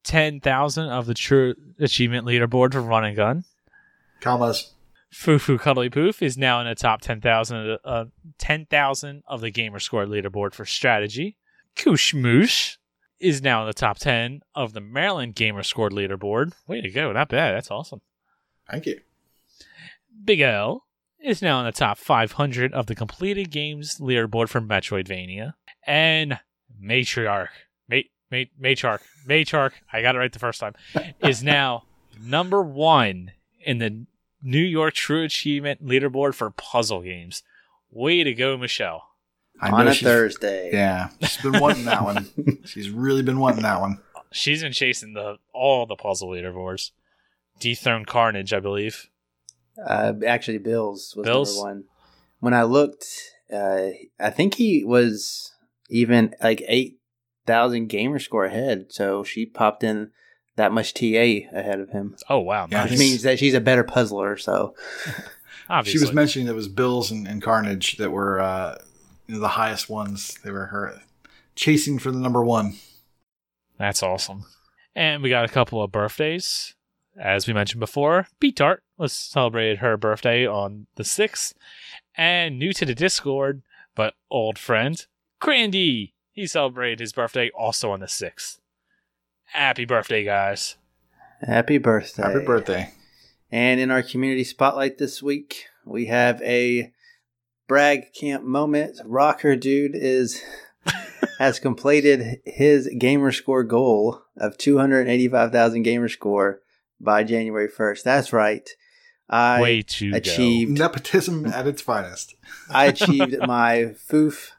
[0.04, 3.44] 10,000 of the True Achievement Leaderboard for Run and Gun.
[4.22, 4.72] Commas.
[5.16, 8.06] Fufu Cuddly Poof is now in the top 10,000 uh,
[8.38, 11.38] 10,000 of the Gamer Score Leaderboard for Strategy.
[11.76, 12.78] Kushmoosh
[13.20, 16.54] is now in the top 10 of the Maryland Gamer Score Leaderboard.
[16.68, 17.12] Way to go.
[17.12, 17.56] Not bad.
[17.56, 18.02] That's awesome.
[18.70, 19.00] Thank you.
[20.24, 20.86] Big L
[21.20, 25.54] is now in the top 500 of the completed games leaderboard for Metroidvania.
[25.88, 26.40] And
[26.82, 27.50] Matriarch,
[27.90, 28.02] Ma-
[28.32, 30.74] Ma- Matriarch, Matriarch, I got it right the first time,
[31.22, 31.84] is now
[32.22, 33.32] number one
[33.64, 34.06] in the
[34.46, 37.42] New York True Achievement leaderboard for puzzle games.
[37.90, 39.04] Way to go, Michelle.
[39.60, 40.70] I on a Thursday.
[40.72, 42.28] Yeah, she's been wanting that one.
[42.66, 44.00] She's really been wanting that one.
[44.32, 46.92] She's been chasing the all the puzzle leaderboards.
[47.60, 49.10] Dethroned Carnage, I believe.
[49.82, 51.56] Uh, actually, Bills was Bills?
[51.56, 51.84] number one.
[52.42, 53.06] When I looked,
[53.52, 53.88] uh,
[54.20, 55.54] I think he was
[55.90, 57.00] even like eight
[57.46, 58.88] thousand gamer score ahead.
[58.90, 60.12] So she popped in
[60.58, 61.06] that much TA
[61.58, 62.92] ahead of him, Oh wow, Yeah, nice.
[62.92, 64.38] which means that she's a better puzzler.
[64.38, 64.74] So
[65.70, 66.00] Obviously.
[66.00, 68.78] She was mentioning that it was Bills and, and Carnage that were uh,
[69.28, 70.38] you know, the highest ones.
[70.44, 71.02] They were her
[71.56, 72.76] chasing for the number one.
[73.80, 74.46] That's awesome.
[74.96, 76.76] And we got a couple of birthdays.
[77.20, 81.54] As we mentioned before, B Tart was celebrated her birthday on the 6th.
[82.16, 83.62] And new to the Discord,
[83.96, 85.06] but old friend,
[85.40, 86.14] Grandy.
[86.32, 88.60] He celebrated his birthday also on the 6th.
[89.56, 90.76] Happy birthday, guys.
[91.42, 92.24] happy birthday!
[92.24, 92.92] Happy birthday.
[93.50, 96.92] And in our community spotlight this week, we have a
[97.66, 99.00] brag camp moment.
[99.06, 100.42] Rocker dude is
[101.40, 106.60] has completed his gamer score goal of 285,000 gamer score
[107.00, 108.04] by January 1st.
[108.04, 108.70] That's right.
[109.30, 110.18] I Way to go.
[110.18, 112.36] achieved Nepotism at its finest.
[112.70, 114.52] I achieved my foof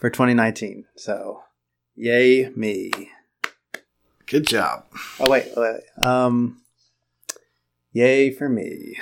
[0.00, 0.86] for 2019.
[0.96, 1.44] So,
[1.94, 3.10] yay me.
[4.30, 4.84] Good job.
[5.18, 6.06] Oh wait, wait, wait.
[6.06, 6.62] um
[7.92, 8.96] yay for me.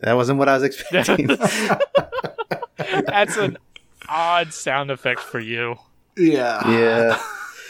[0.00, 1.26] That wasn't what I was expecting.
[3.06, 3.56] That's an
[4.08, 5.76] odd sound effect for you.
[6.18, 6.70] Yeah.
[6.70, 7.22] yeah.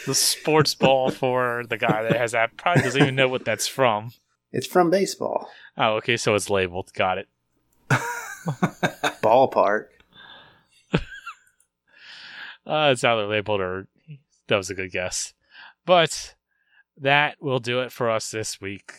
[0.05, 3.67] The sports ball for the guy that has that probably doesn't even know what that's
[3.67, 4.11] from.
[4.51, 5.49] It's from baseball.
[5.77, 6.91] Oh, okay, so it's labeled.
[6.93, 7.27] Got it.
[9.21, 9.85] Ballpark.
[12.67, 13.87] Uh, it's either labeled or
[14.49, 15.33] that was a good guess.
[15.85, 16.35] But
[16.97, 18.93] that will do it for us this week.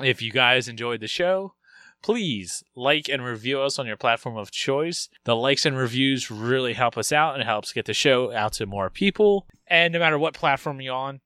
[0.00, 1.54] If you guys enjoyed the show,
[2.02, 5.08] please like and review us on your platform of choice.
[5.24, 8.66] The likes and reviews really help us out and helps get the show out to
[8.66, 9.46] more people.
[9.66, 11.20] And no matter what platform you're on,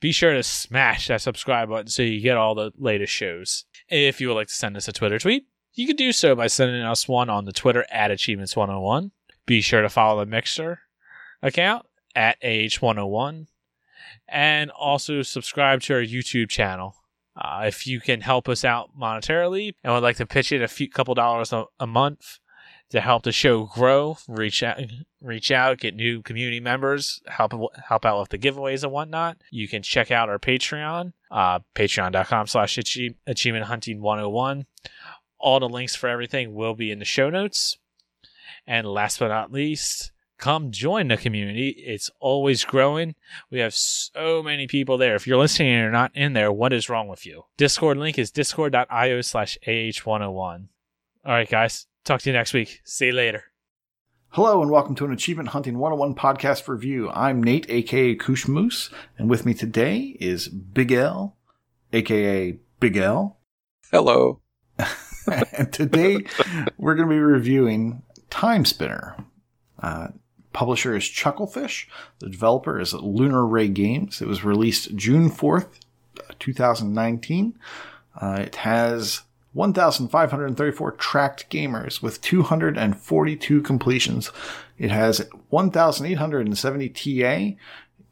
[0.00, 3.64] be sure to smash that subscribe button so you get all the latest shows.
[3.88, 6.46] If you would like to send us a Twitter tweet, you can do so by
[6.46, 9.10] sending us one on the Twitter at Achievements101.
[9.46, 10.80] Be sure to follow the Mixer
[11.42, 13.46] account at AH101
[14.28, 16.96] and also subscribe to our YouTube channel.
[17.36, 20.68] Uh, if you can help us out monetarily and would like to pitch it a
[20.68, 22.38] few couple dollars a, a month
[22.90, 24.80] to help the show grow, reach out,
[25.20, 27.52] reach out, get new community members, help
[27.86, 29.36] help out with the giveaways and whatnot.
[29.50, 34.66] You can check out our Patreon, uh, patreon.com slash achievement hunting 101.
[35.38, 37.78] All the links for everything will be in the show notes.
[38.66, 41.70] And last but not least, come join the community.
[41.70, 43.14] It's always growing.
[43.50, 45.14] We have so many people there.
[45.14, 47.44] If you're listening and you're not in there, what is wrong with you?
[47.56, 50.68] Discord link is discord.io slash AH101.
[51.24, 51.86] All right, guys.
[52.04, 52.80] Talk to you next week.
[52.84, 53.44] See you later.
[54.30, 57.10] Hello and welcome to an Achievement Hunting 101 podcast review.
[57.10, 61.36] I'm Nate, aka Koosh Moose, and with me today is Big L,
[61.92, 63.38] aka Big L.
[63.90, 64.40] Hello.
[65.28, 66.24] and today
[66.76, 69.24] we're going to be reviewing Timespinner.
[69.82, 70.08] Uh,
[70.52, 71.86] publisher is Chucklefish.
[72.18, 74.20] The developer is Lunar Ray Games.
[74.20, 75.68] It was released June 4th,
[76.38, 77.58] 2019.
[78.20, 79.22] Uh, it has
[79.52, 84.30] 1,534 tracked gamers with 242 completions.
[84.78, 87.00] It has 1,870 TA.
[87.00, 87.56] It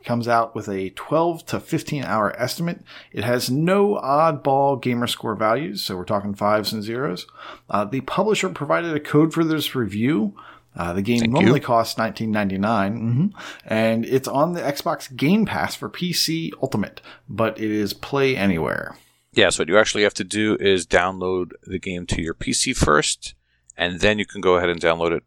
[0.04, 2.82] comes out with a 12 to 15 hour estimate.
[3.12, 7.26] It has no oddball gamer score values, so we're talking fives and zeros.
[7.68, 10.34] Uh, the publisher provided a code for this review.
[10.76, 11.66] Uh, the game Thank normally you.
[11.66, 13.32] costs 19.99, mhm,
[13.64, 18.96] and it's on the Xbox Game Pass for PC Ultimate, but it is Play Anywhere.
[19.32, 22.76] Yeah, so what you actually have to do is download the game to your PC
[22.76, 23.34] first,
[23.76, 25.22] and then you can go ahead and download it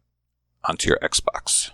[0.64, 1.70] onto your Xbox.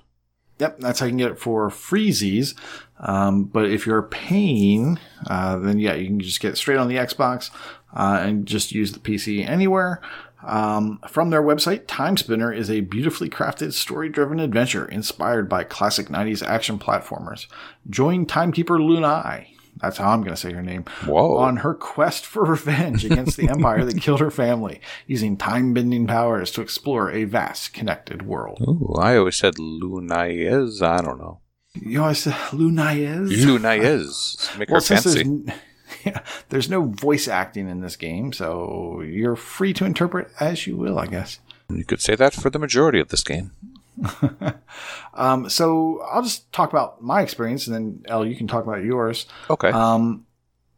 [0.59, 2.55] Yep, that's how you can get it for freezies.
[2.99, 6.89] Um, but if you're paying, uh, then yeah, you can just get it straight on
[6.89, 7.51] the Xbox
[7.95, 10.01] uh, and just use the PC anywhere.
[10.43, 16.09] Um, from their website, Timespinner is a beautifully crafted, story driven adventure inspired by classic
[16.09, 17.47] 90s action platformers.
[17.89, 19.49] Join timekeeper Lunai.
[19.79, 20.85] That's how I'm going to say her name.
[21.05, 21.37] Whoa.
[21.37, 26.07] On her quest for revenge against the empire that killed her family, using time bending
[26.07, 28.59] powers to explore a vast, connected world.
[28.63, 30.81] Ooh, I always said Lunayez.
[30.81, 31.41] I don't know.
[31.75, 34.49] You always say Lunai is?
[34.59, 35.45] Make Well, her fancy.
[36.07, 40.77] Yeah, there's no voice acting in this game, so you're free to interpret as you
[40.77, 41.41] will, I guess.
[41.69, 43.53] You could say that for the majority of this game.
[45.17, 48.85] Um, so I'll just talk about my experience, and then Elle, you can talk about
[48.85, 49.27] yours.
[49.49, 49.71] Okay.
[49.71, 50.27] Um,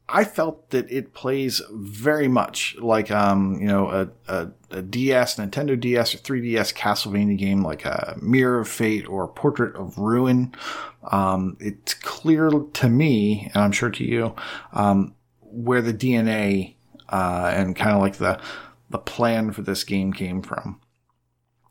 [0.09, 5.37] I felt that it plays very much like um, you know a, a, a DS,
[5.37, 10.55] Nintendo DS or 3DS Castlevania game, like a Mirror of Fate or Portrait of Ruin.
[11.11, 14.35] Um, it's clear to me, and I'm sure to you,
[14.73, 15.15] um,
[15.65, 16.75] where the DNA
[17.09, 18.41] uh, and kind of like the
[18.91, 20.81] the plan for this game came from,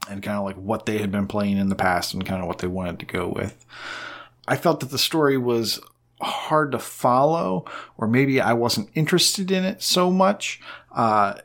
[0.09, 2.47] and kind of like what they had been playing in the past and kind of
[2.47, 3.65] what they wanted to go with.
[4.47, 5.79] I felt that the story was
[6.21, 7.65] hard to follow,
[7.97, 10.59] or maybe I wasn't interested in it so much.
[10.91, 11.35] Uh,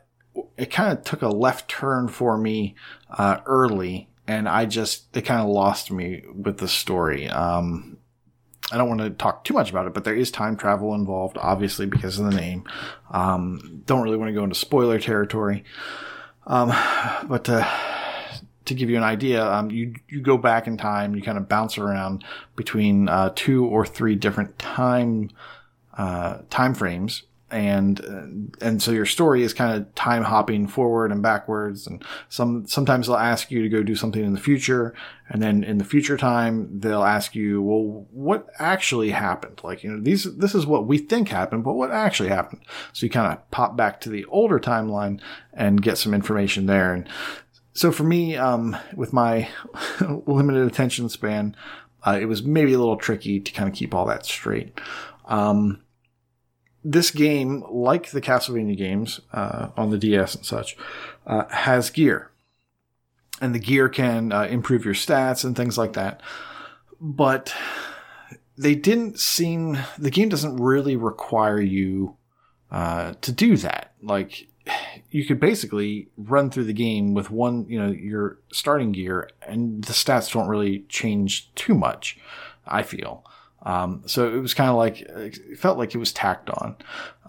[0.57, 2.75] it kind of took a left turn for me
[3.09, 7.27] uh, early, and I just it kind of lost me with the story.
[7.27, 7.92] Um,
[8.73, 11.37] I don't want to talk too much about it, but there is time travel involved,
[11.39, 12.63] obviously because of the name.
[13.11, 15.63] Um, don't really want to go into spoiler territory,
[16.47, 16.69] um,
[17.27, 17.47] but.
[17.47, 17.67] Uh,
[18.65, 21.49] to give you an idea, um, you you go back in time, you kind of
[21.49, 22.23] bounce around
[22.55, 25.29] between uh, two or three different time
[25.97, 27.23] uh, time frames,
[27.53, 32.65] and and so your story is kind of time hopping forward and backwards, and some
[32.65, 34.95] sometimes they'll ask you to go do something in the future,
[35.29, 39.61] and then in the future time they'll ask you, well, what actually happened?
[39.63, 42.61] Like you know, these this is what we think happened, but what actually happened?
[42.91, 45.21] So you kind of pop back to the older timeline
[45.53, 47.07] and get some information there, and
[47.73, 49.47] so for me, um, with my
[50.25, 51.55] limited attention span,
[52.03, 54.81] uh, it was maybe a little tricky to kind of keep all that straight.
[55.25, 55.83] Um,
[56.83, 60.75] this game, like the Castlevania games uh, on the DS and such,
[61.25, 62.31] uh, has gear,
[63.41, 66.21] and the gear can uh, improve your stats and things like that.
[66.99, 67.53] But
[68.57, 72.17] they didn't seem the game doesn't really require you
[72.71, 73.93] uh, to do that.
[74.01, 74.47] Like
[75.09, 79.83] you could basically run through the game with one, you know, your starting gear, and
[79.83, 82.17] the stats don't really change too much.
[82.65, 83.25] I feel.
[83.65, 86.75] Um, so it was kind of like it felt like it was tacked on.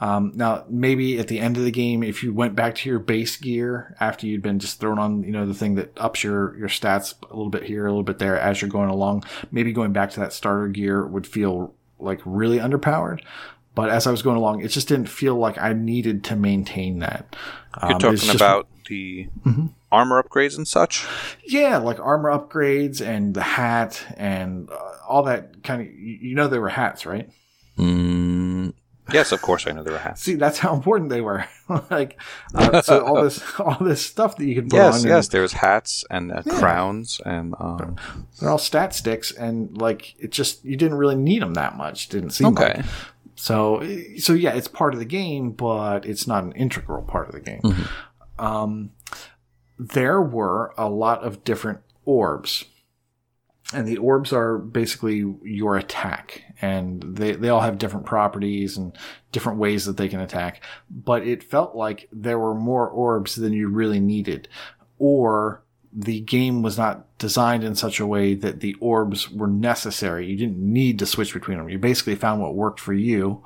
[0.00, 2.98] Um, now maybe at the end of the game, if you went back to your
[2.98, 6.56] base gear after you'd been just thrown on, you know, the thing that ups your
[6.58, 9.72] your stats a little bit here, a little bit there as you're going along, maybe
[9.72, 13.20] going back to that starter gear would feel like really underpowered.
[13.76, 16.98] But as I was going along, it just didn't feel like I needed to maintain
[17.00, 17.34] that.
[17.82, 19.28] You're Um, talking just- about the
[19.92, 21.06] armor upgrades and such.
[21.46, 24.74] yeah, like armor upgrades and the hat and uh,
[25.08, 25.88] all that kind of.
[25.88, 27.28] You you know, they were hats, right?
[27.78, 28.72] Mm,
[29.12, 30.22] yes, of course I know there were hats.
[30.22, 31.44] See, that's how important they were.
[31.90, 32.20] like,
[32.54, 35.08] uh, so all this, all this stuff that you can put Yes, on.
[35.08, 35.26] yes.
[35.26, 36.58] and There was hats and uh, Yeah.
[36.58, 37.96] crowns and um,
[38.40, 42.08] they're all stat sticks, and like it just you didn't really need them that much.
[42.08, 42.74] Didn't seem okay.
[42.76, 42.84] like.
[43.36, 43.82] So,
[44.18, 47.40] so yeah, it's part of the game, but it's not an integral part of the
[47.40, 47.60] game.
[48.38, 48.90] Um,
[49.78, 52.64] there were a lot of different orbs,
[53.72, 58.96] and the orbs are basically your attack, and they they all have different properties and
[59.32, 60.62] different ways that they can attack.
[60.90, 64.48] But it felt like there were more orbs than you really needed,
[64.98, 65.62] or
[65.92, 70.26] the game was not designed in such a way that the orbs were necessary.
[70.26, 71.68] You didn't need to switch between them.
[71.68, 73.42] You basically found what worked for you,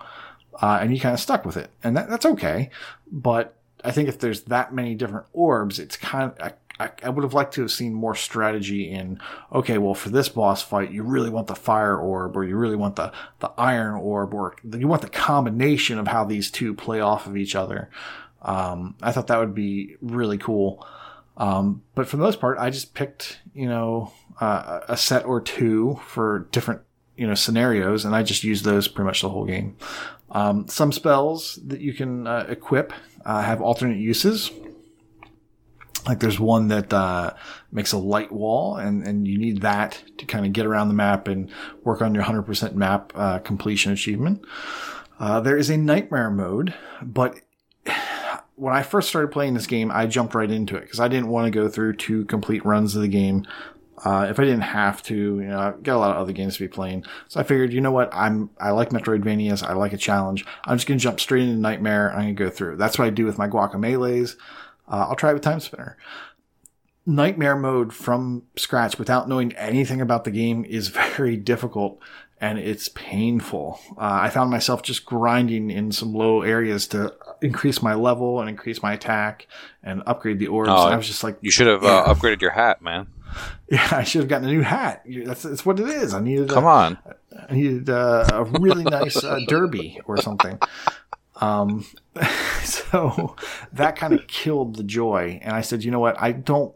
[0.60, 2.70] uh, and you kind of stuck with it, and that, that's okay.
[3.10, 7.24] But I think if there's that many different orbs, it's kind of I, I, would
[7.24, 9.20] have liked to have seen more strategy in.
[9.52, 12.76] Okay, well, for this boss fight, you really want the fire orb, or you really
[12.76, 17.00] want the the iron orb, or you want the combination of how these two play
[17.00, 17.90] off of each other.
[18.42, 20.86] Um, I thought that would be really cool.
[21.36, 25.40] Um, but for the most part, I just picked, you know, uh, a set or
[25.40, 26.82] two for different,
[27.16, 29.76] you know, scenarios, and I just used those pretty much the whole game.
[30.30, 32.92] Um, some spells that you can uh, equip
[33.24, 34.50] uh, have alternate uses.
[36.06, 37.34] Like there's one that uh,
[37.72, 40.94] makes a light wall, and, and you need that to kind of get around the
[40.94, 41.50] map and
[41.84, 44.42] work on your 100% map uh, completion achievement.
[45.18, 47.40] Uh, there is a nightmare mode, but
[48.55, 51.28] when I first started playing this game, I jumped right into it because I didn't
[51.28, 53.46] want to go through two complete runs of the game.
[54.04, 56.54] Uh, if I didn't have to, you know, I've got a lot of other games
[56.56, 57.04] to be playing.
[57.28, 58.12] So I figured, you know what?
[58.14, 59.62] I'm, I like Metroidvanias.
[59.62, 60.44] I like a challenge.
[60.64, 62.76] I'm just going to jump straight into Nightmare I'm going to go through.
[62.76, 64.36] That's what I do with my Guacamelees.
[64.90, 65.94] uh, I'll try it with Timespinner.
[67.06, 71.98] Nightmare mode from scratch without knowing anything about the game is very difficult
[72.40, 73.80] and it's painful.
[73.96, 78.48] Uh, I found myself just grinding in some low areas to increase my level and
[78.48, 79.48] increase my attack
[79.82, 80.68] and upgrade the orbs.
[80.70, 81.88] Oh, I was just like, You should have Yeah.
[82.00, 83.08] uh, upgraded your hat, man.
[83.70, 85.05] yeah, I should have gotten a new hat.
[85.06, 86.15] That's, that's what it is.
[86.15, 86.98] I needed Come a, on.
[87.48, 90.59] I needed uh, a really nice uh, derby or something.
[91.40, 91.85] Um,
[92.65, 93.36] so
[93.73, 95.39] that kind of killed the joy.
[95.43, 96.20] And I said, you know what?
[96.20, 96.74] I don't,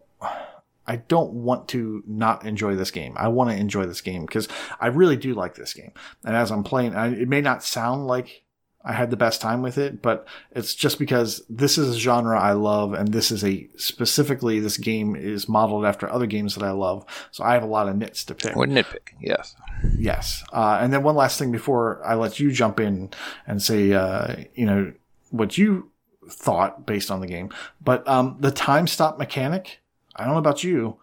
[0.87, 3.15] I don't want to not enjoy this game.
[3.17, 4.49] I want to enjoy this game because
[4.81, 5.93] I really do like this game.
[6.25, 8.43] And as I'm playing, I, it may not sound like
[8.85, 12.39] I had the best time with it, but it's just because this is a genre
[12.41, 16.65] I love, and this is a specifically this game is modeled after other games that
[16.65, 17.05] I love.
[17.31, 18.57] So I have a lot of nits to pick.
[18.57, 19.55] Or nitpick, yes.
[19.97, 20.45] Yes.
[20.53, 23.11] Uh, and then one last thing before I let you jump in
[23.47, 24.93] and say, uh, you know,
[25.31, 25.91] what you
[26.29, 27.51] thought based on the game.
[27.81, 29.81] But um, the time stop mechanic,
[30.17, 30.99] I don't know about you,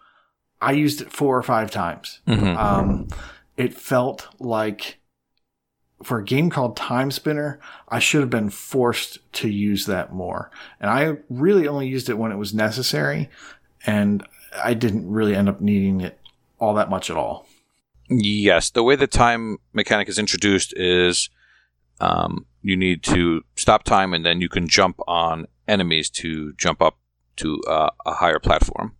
[0.60, 2.20] I used it four or five times.
[2.28, 2.56] Mhm.
[2.56, 3.08] Um,
[3.56, 4.99] it felt like
[6.02, 7.58] for a game called Timespinner,
[7.88, 10.50] I should have been forced to use that more.
[10.80, 13.28] And I really only used it when it was necessary.
[13.86, 14.26] And
[14.62, 16.18] I didn't really end up needing it
[16.58, 17.46] all that much at all.
[18.08, 21.30] Yes, the way the time mechanic is introduced is
[22.00, 26.82] um, you need to stop time and then you can jump on enemies to jump
[26.82, 26.98] up
[27.36, 28.96] to uh, a higher platform.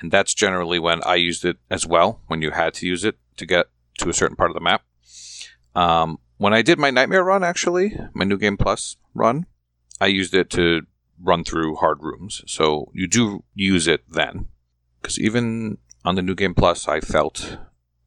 [0.00, 3.16] And that's generally when I used it as well, when you had to use it
[3.38, 3.66] to get
[3.98, 4.82] to a certain part of the map.
[5.76, 9.46] Um, when I did my Nightmare run, actually, my New Game Plus run,
[10.00, 10.82] I used it to
[11.22, 12.42] run through hard rooms.
[12.46, 14.48] So you do use it then.
[15.00, 17.58] Because even on the New Game Plus, I felt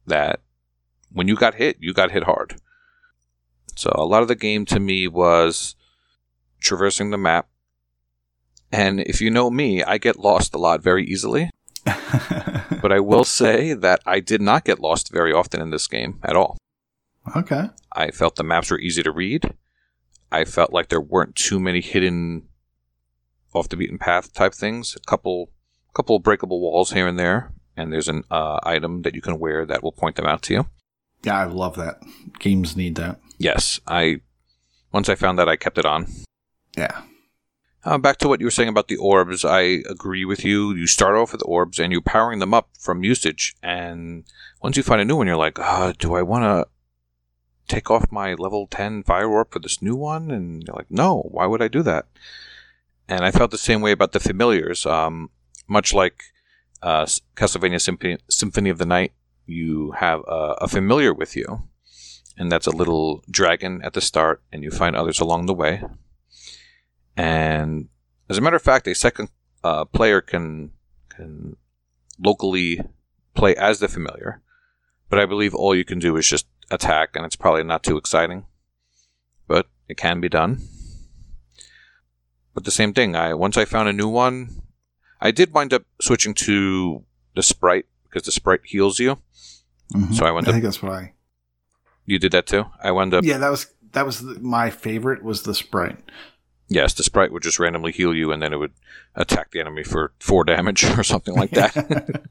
[0.06, 0.40] that
[1.12, 2.56] when you got hit, you got hit hard.
[3.76, 5.76] So a lot of the game to me was
[6.60, 7.48] traversing the map.
[8.72, 11.50] And if you know me, I get lost a lot very easily.
[12.80, 16.18] But I will say that I did not get lost very often in this game
[16.22, 16.56] at all.
[17.36, 17.70] Okay.
[17.92, 19.54] I felt the maps were easy to read.
[20.32, 22.48] I felt like there weren't too many hidden
[23.52, 24.96] off the beaten path type things.
[24.96, 25.50] A couple
[25.94, 29.66] couple breakable walls here and there, and there's an uh, item that you can wear
[29.66, 30.66] that will point them out to you.
[31.24, 32.02] Yeah, I love that.
[32.38, 33.20] Games need that.
[33.38, 34.20] Yes, I
[34.92, 36.06] once I found that I kept it on.
[36.76, 37.02] Yeah.
[37.82, 40.74] Uh, back to what you were saying about the orbs, I agree with you.
[40.74, 44.24] You start off with orbs and you're powering them up from usage, and
[44.62, 46.70] once you find a new one, you're like, uh, do I want to
[47.70, 50.30] take off my level 10 fire for this new one?
[50.30, 52.06] And you're like, no, why would I do that?
[53.08, 54.86] And I felt the same way about the familiars.
[54.86, 55.30] Um,
[55.66, 56.24] much like
[56.82, 57.06] uh,
[57.36, 59.12] Castlevania Symphony, Symphony of the Night,
[59.46, 61.68] you have a, a familiar with you,
[62.36, 65.82] and that's a little dragon at the start, and you find others along the way.
[67.16, 67.88] And
[68.28, 69.28] as a matter of fact, a second
[69.62, 70.72] uh, player can
[71.08, 71.56] can
[72.18, 72.80] locally
[73.34, 74.40] play as the familiar,
[75.08, 77.96] but I believe all you can do is just attack, and it's probably not too
[77.96, 78.46] exciting,
[79.46, 80.60] but it can be done.
[82.54, 84.62] But the same thing, I once I found a new one,
[85.20, 89.18] I did wind up switching to the sprite because the sprite heals you.
[89.94, 90.14] Mhm.
[90.14, 91.14] So I went I up- think that's what I.
[92.06, 92.64] You did that too.
[92.82, 95.22] I wound up Yeah, that was that was the, my favorite.
[95.22, 95.98] Was the sprite.
[96.70, 98.72] Yes, the sprite would just randomly heal you, and then it would
[99.14, 102.22] attack the enemy for four damage or something like that.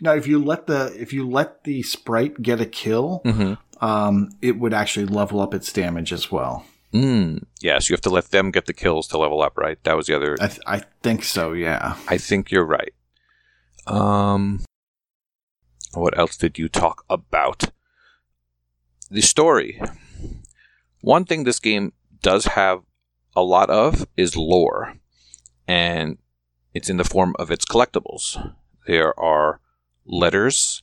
[0.00, 4.30] Now, if you let the if you let the sprite get a kill, hmm um,
[4.40, 6.64] it would actually level up its damage as well.
[6.92, 7.44] Mm.
[7.60, 9.78] Yes, you have to let them get the kills to level up, right?
[9.84, 10.36] That was the other.
[10.40, 11.52] I th- I think so.
[11.52, 11.96] Yeah.
[12.08, 12.94] I think you're right.
[13.86, 14.64] Um,
[15.92, 17.70] what else did you talk about?
[19.10, 19.80] The story.
[21.02, 21.92] One thing this game
[22.22, 22.82] does have
[23.36, 24.94] a lot of is lore,
[25.68, 26.18] and
[26.74, 28.54] it's in the form of its collectibles.
[28.86, 29.60] There are
[30.04, 30.82] letters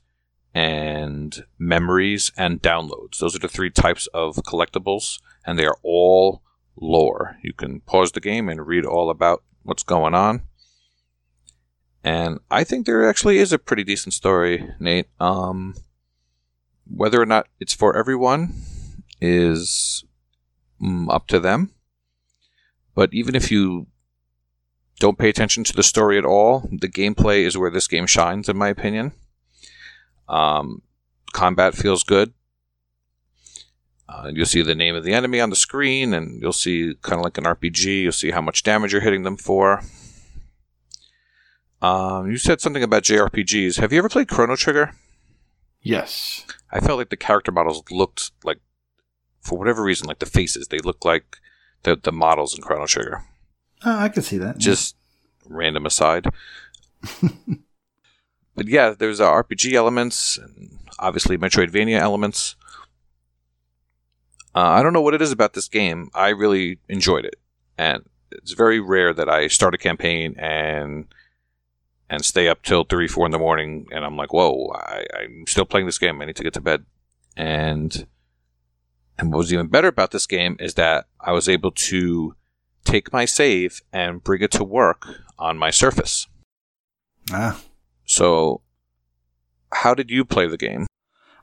[0.53, 3.17] and memories and downloads.
[3.17, 6.43] Those are the three types of collectibles, and they are all
[6.79, 7.37] lore.
[7.43, 10.43] You can pause the game and read all about what's going on.
[12.03, 15.07] And I think there actually is a pretty decent story, Nate.
[15.19, 15.73] Um,
[16.85, 18.53] whether or not it's for everyone
[19.21, 20.03] is
[20.81, 21.71] mm, up to them.
[22.95, 23.87] But even if you
[24.99, 28.47] don't pay attention to the story at all, the gameplay is where this game shines,
[28.47, 29.13] in my opinion.
[30.29, 30.81] Um,
[31.33, 32.33] combat feels good.
[34.07, 37.19] Uh, you'll see the name of the enemy on the screen, and you'll see kind
[37.19, 38.03] of like an RPG.
[38.03, 39.81] You'll see how much damage you're hitting them for.
[41.81, 43.79] Um, you said something about JRPGs.
[43.79, 44.93] Have you ever played Chrono Trigger?
[45.81, 46.45] Yes.
[46.71, 48.59] I felt like the character models looked like,
[49.41, 50.67] for whatever reason, like the faces.
[50.67, 51.37] They looked like
[51.83, 53.23] the the models in Chrono Trigger.
[53.85, 54.57] Uh, I can see that.
[54.57, 54.95] Just
[55.45, 56.25] random aside.
[58.55, 62.55] but yeah, there's uh, RPG elements and obviously Metroidvania elements.
[64.55, 66.09] Uh, I don't know what it is about this game.
[66.13, 67.35] I really enjoyed it,
[67.77, 71.07] and it's very rare that I start a campaign and
[72.09, 75.45] and stay up till three, four in the morning, and I'm like, "Whoa, I, I'm
[75.47, 76.21] still playing this game.
[76.21, 76.85] I need to get to bed."
[77.35, 78.05] And
[79.17, 82.35] and what was even better about this game is that I was able to
[82.83, 85.07] take my save and bring it to work
[85.39, 86.27] on my Surface.
[87.31, 87.59] Ah.
[88.05, 88.61] So,
[89.71, 90.87] how did you play the game?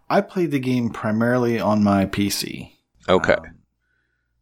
[0.08, 2.72] I played the game primarily on my PC.
[3.08, 3.34] Okay.
[3.34, 3.58] Um,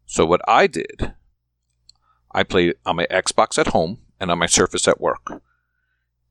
[0.07, 1.13] So what I did,
[2.33, 5.43] I played on my Xbox at home and on my Surface at work.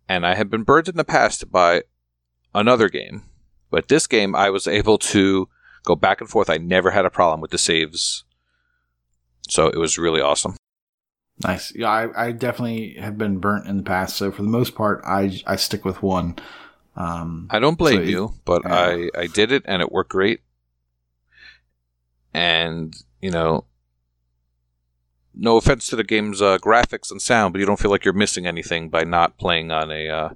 [0.09, 1.83] And I had been burned in the past by
[2.55, 3.23] another game,
[3.69, 5.47] but this game I was able to
[5.83, 6.49] go back and forth.
[6.49, 8.23] I never had a problem with the saves.
[9.49, 10.55] So it was really awesome.
[11.43, 11.73] Nice.
[11.75, 14.17] Yeah, I, I definitely have been burnt in the past.
[14.17, 16.35] So for the most part, I I stick with one.
[16.95, 18.75] Um, I don't blame So you, but yeah.
[18.75, 20.41] I, I did it and it worked great.
[22.33, 23.65] And, you know,
[25.33, 28.13] no offense to the game's uh, graphics and sound, but you don't feel like you're
[28.13, 30.29] missing anything by not playing on a uh,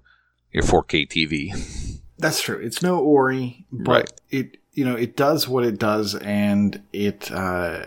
[0.52, 2.00] your 4K TV.
[2.20, 2.60] that's true.
[2.60, 4.12] It's no Ori, but Right.
[4.30, 7.86] it you know it does what it does, and it uh,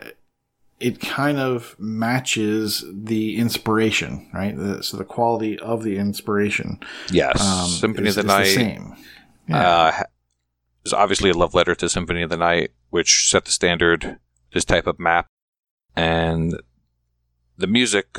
[0.81, 4.57] it kind of matches the inspiration, right?
[4.57, 6.81] The, so the quality of the inspiration
[7.11, 8.97] Yes, um, Symphony is, of the is Night same.
[9.53, 10.03] uh,
[10.85, 14.19] is obviously a love letter to Symphony of the Night, which set the standard
[14.53, 15.27] this type of map,
[15.97, 16.61] and
[17.57, 18.19] the music.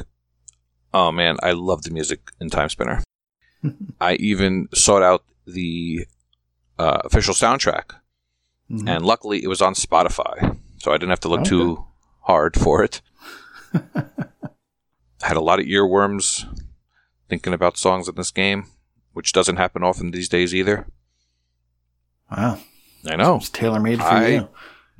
[0.94, 3.04] Oh man, I love the music in Timespinner.
[4.02, 6.08] I even sought out the
[6.80, 7.92] uh, official soundtrack,
[8.72, 8.88] Mhm.
[8.90, 11.50] and luckily it was on Spotify, so I didn't have to look Okay.
[11.50, 11.86] too
[12.22, 13.02] hard for it.
[13.74, 16.46] I had a lot of earworms
[17.30, 18.66] thinking about songs in this game,
[19.14, 20.88] which doesn't happen often these days either.
[22.32, 22.60] wow,
[23.08, 23.36] I know.
[23.38, 24.50] it's tailor made for I- you.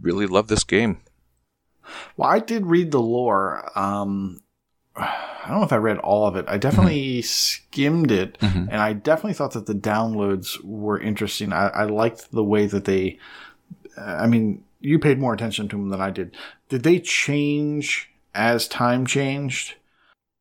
[0.02, 0.98] Really love this game.
[2.18, 3.72] Well, I did read the lore.
[3.80, 4.42] Um,
[4.96, 6.46] I don't know if I read all of it.
[6.50, 8.68] I definitely skimmed it, Mhm.
[8.70, 11.54] and I definitely thought that the downloads were interesting.
[11.54, 13.20] I, I liked the way that they.
[13.98, 16.36] I mean, you paid more attention to them than I did.
[16.70, 19.76] Did they change as time changed?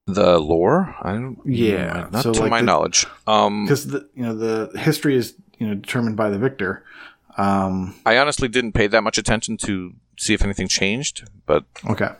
[0.07, 0.95] The lore?
[1.01, 1.39] I don't.
[1.47, 3.07] Yeah, not so to like my the- knowledge.
[3.27, 6.85] Um, Because the you know the history is you know determined by the victor.
[7.39, 12.11] Um, I honestly didn't pay that much attention to see if anything changed, but okay.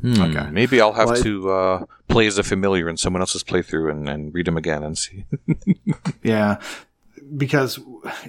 [0.00, 0.50] hmm, Okay.
[0.50, 4.08] maybe I'll have Well, to uh, play as a familiar in someone else's playthrough and,
[4.08, 5.24] and read them again and see.
[6.22, 6.60] Yeah,
[7.36, 7.78] because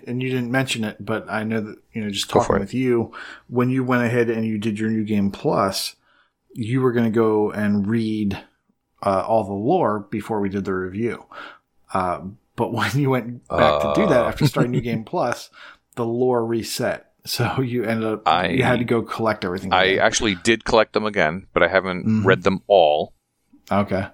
[0.08, 3.14] and you didn't mention it, but I know that you know just talking with you
[3.48, 5.96] when you went ahead and you did your new game plus,
[6.54, 8.38] you were going to go and read
[9.04, 11.26] uh, all the lore before we did the review.
[11.94, 12.22] Uh,
[12.56, 14.28] but when you went back to do that Uh.
[14.28, 15.50] after starting new game plus,
[15.96, 17.08] the lore reset.
[17.26, 19.72] So you ended up I- you had to go collect everything.
[19.74, 20.00] I again.
[20.00, 22.26] actually did collect them again, but I haven't Mhm.
[22.26, 23.14] read them all.
[23.72, 24.08] okay.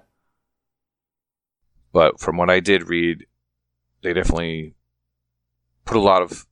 [1.92, 3.26] But from what I did read,
[4.02, 4.74] they definitely
[5.88, 6.46] put a lot of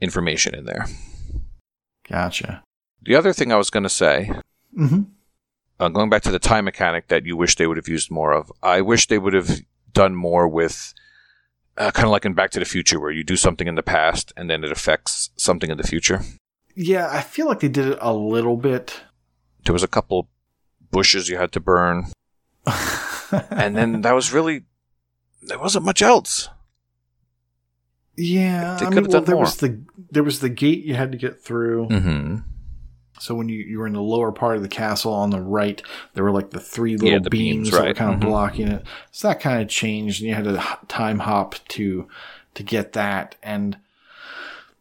[0.00, 0.86] information in there.
[2.08, 2.62] Gotcha.
[3.02, 4.30] The other thing I was going to say
[4.74, 5.02] hmm
[5.80, 8.32] uh, going back to the time mechanic that you wish they would have used more
[8.32, 9.60] of, I wish they would have
[9.92, 10.92] done more with
[11.76, 13.82] uh, kind of like in Back to the Future, where you do something in the
[13.84, 16.22] past and then it affects something in the future.
[16.74, 19.02] Yeah, I feel like they did it a little bit.
[19.64, 20.28] There was a couple
[20.90, 22.06] bushes you had to burn,
[23.50, 24.64] and then that was really
[25.42, 26.48] there wasn't much else.
[28.20, 29.44] Yeah, They I mean, have well, there more.
[29.44, 29.80] was the
[30.10, 31.86] there was the gate you had to get through.
[31.88, 32.36] Mm-hmm.
[33.20, 35.82] So when you, you were in the lower part of the castle on the right,
[36.14, 38.28] there were like the three little Yeah, the beams, beams, that were kind of Mhm.
[38.30, 38.84] blocking it.
[39.12, 42.08] So that kind of changed, and you had to time hop to
[42.54, 43.36] to get that.
[43.42, 43.76] And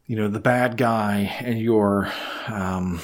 [0.08, 2.12] you know the bad guy and your
[2.48, 3.00] um,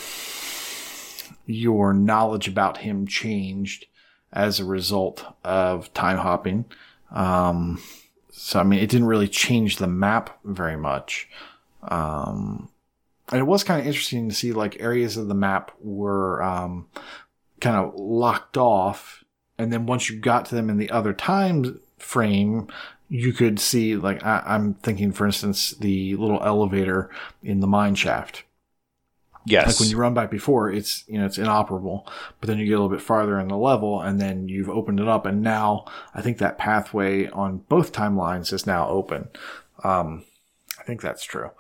[1.46, 3.86] your knowledge about him changed
[4.32, 6.66] as a result of time hopping.
[7.12, 7.80] Um,
[8.36, 11.30] so I mean, it didn't really change the map very much.
[11.84, 12.70] Um,
[13.32, 16.88] and it was kind of interesting to see like areas of the map were um,
[17.62, 19.24] kind of locked off,
[19.58, 22.68] and then once you got to them in the other time frame,
[23.08, 27.12] you could see like I, I'm thinking, for instance, the little elevator
[27.44, 28.44] in the mine shaft.
[29.46, 29.68] Yes.
[29.68, 32.08] Like when you run by before, it's you know it's inoperable,
[32.40, 35.00] but then you get a little bit farther in the level, and then you've opened
[35.00, 39.30] it up, and now I think that pathway on both timelines is now open.
[39.84, 40.24] Um,
[40.80, 41.52] I think that's true.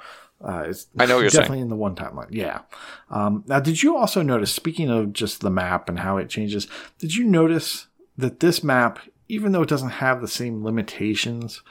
[0.41, 1.41] Uh, it's I know you're saying.
[1.41, 2.27] definitely in the one timeline.
[2.31, 2.61] Yeah.
[3.09, 4.51] Um, now, did you also notice?
[4.51, 6.67] Speaking of just the map and how it changes,
[6.99, 7.87] did you notice
[8.17, 8.99] that this map
[9.29, 11.61] even though it doesn't have the same limitations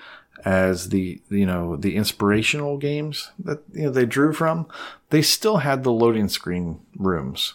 [0.45, 4.67] as the you know the inspirational games that you know they drew from,
[5.11, 7.55] they still had the loading screen rooms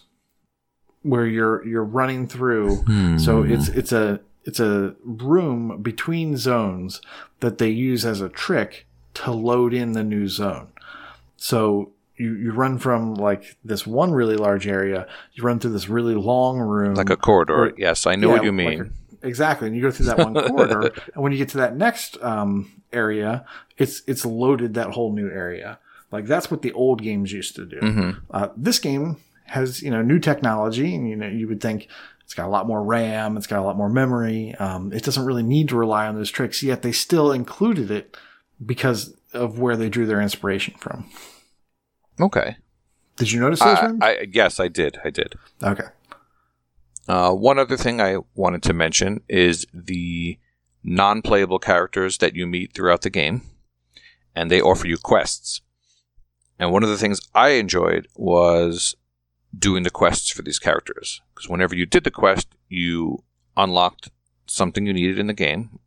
[1.02, 2.76] where you're you're running through.
[2.76, 3.18] Hmm.
[3.18, 7.00] So it's it's a it's a room between zones
[7.40, 10.68] that they use as a trick to load in the new zone.
[11.36, 15.88] So you, you run from like this one really large area, you run through this
[15.88, 16.94] really long room.
[16.94, 17.66] Like a corridor.
[17.66, 18.80] Or- yes, I know Yeah, what you like mean.
[18.80, 19.66] a- exactly.
[19.68, 22.82] And you go through that one corridor, and when you get to that next um,
[22.92, 23.44] area,
[23.76, 25.78] it's it's loaded that whole new area.
[26.10, 27.78] Like that's what the old games used to do.
[27.80, 29.16] hmm Uh, this game
[29.46, 31.88] has you know new technology, and you know you would think
[32.24, 34.54] it's got a lot more RAM, it's got a lot more memory.
[34.56, 38.16] Um, it doesn't really need to rely on those tricks, yet they still included it
[38.64, 41.08] because of where they drew their inspiration from.
[42.20, 42.56] Okay.
[43.16, 43.78] Did you notice those?
[43.82, 43.98] Rem?
[44.02, 44.98] I, yes, I did.
[45.04, 45.34] I did.
[45.62, 45.86] okay.
[47.08, 50.38] Uh, one other thing I wanted to mention is the
[50.84, 53.42] non playable characters that you meet throughout the game,
[54.34, 55.62] and they offer you quests.
[56.58, 58.94] And one of the things I enjoyed was
[59.56, 61.22] doing the quests for these characters.
[61.34, 63.24] Because whenever you did the quest, you
[63.56, 64.10] unlocked
[64.46, 65.78] something you needed in the game,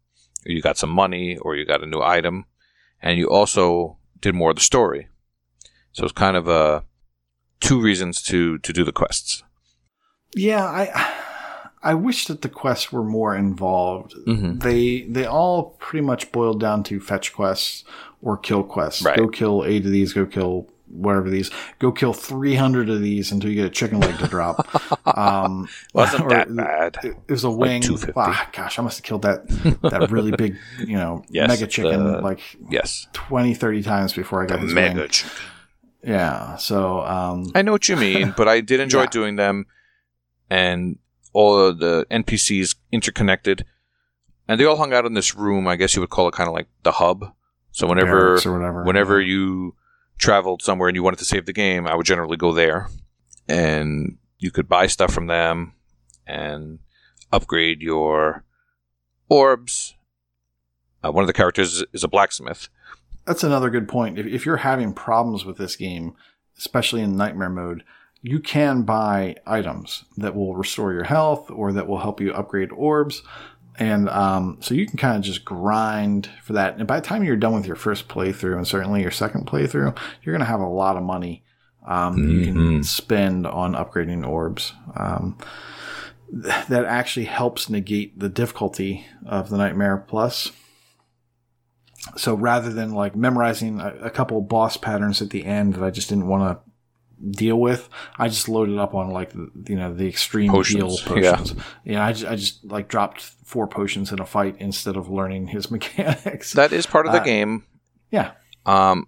[0.46, 2.46] or you got some money, or you got a new item,
[3.00, 5.08] and you also did more of the story.
[5.92, 6.82] So it's kind of uh,
[7.60, 9.44] two reasons to, to do the quests.
[10.36, 11.14] Yeah, I
[11.84, 14.14] I wish that the quests were more involved.
[14.28, 14.62] Mhm.
[14.62, 17.84] They they all pretty much boiled down to fetch quests
[18.22, 19.02] or kill quests.
[19.04, 19.18] Right.
[19.18, 20.14] Go kill eight of these.
[20.14, 21.50] Go kill whatever these.
[21.80, 24.68] Go kill three hundred of these until you get a chicken leg to drop.
[25.18, 26.98] Um, Wasn't that bad?
[27.04, 27.82] It, it was a wing.
[27.82, 28.14] 250.
[28.16, 29.48] Ah, gosh, I must have killed that
[29.82, 32.40] that really big, you know, Yes, mega chicken the- like
[32.70, 33.08] Yes.
[33.14, 35.10] 20, 30 times before I got his Mega wing.
[35.10, 35.32] chicken.
[36.04, 36.56] Yeah.
[36.58, 39.10] So um, I know what you mean, but I did enjoy Yeah.
[39.10, 39.66] doing them,
[40.52, 41.00] and
[41.32, 43.66] all of the NPCs interconnected,
[44.50, 45.66] and they all hung out in this room.
[45.66, 47.34] I guess you would call it kind of like the hub.
[47.72, 48.84] So whenever, barracks or whatever.
[48.84, 49.76] whenever you
[50.18, 52.90] traveled somewhere and you wanted to save the game, I would generally go there,
[53.48, 55.74] and you could buy stuff from them
[56.28, 56.80] and
[57.32, 58.44] upgrade your
[59.30, 59.96] orbs.
[61.02, 62.68] Uh, one of the characters is a blacksmith.
[63.26, 64.20] That's another good point.
[64.20, 66.14] If, if you're having problems with this game,
[66.58, 67.86] especially in nightmare mode,
[68.22, 72.72] you can buy items that will restore your health or that will help you upgrade
[72.72, 73.24] orbs.
[73.80, 76.78] And um, so you can kind of just grind for that.
[76.78, 79.98] And by the time you're done with your first playthrough and certainly your second playthrough,
[80.22, 81.44] you're going to have a lot of money
[81.88, 82.86] um, that you can Mhm.
[82.86, 84.74] spend on upgrading orbs.
[84.96, 85.36] Um,
[86.32, 90.52] th- that actually helps negate the difficulty of the Nightmare Plus
[92.18, 95.92] so rather than like memorizing a, a couple boss patterns at the end that I
[95.92, 96.71] just didn't want to
[97.30, 97.88] deal with,
[98.18, 101.56] I just loaded up on like you know the extreme Potions, heal potions.
[101.84, 105.48] Yeah, I just I just like dropped four potions in a fight instead of learning
[105.48, 106.54] his mechanics.
[106.54, 107.66] That is part of the Uh, game.
[108.12, 108.32] yeah,
[108.66, 109.08] Um,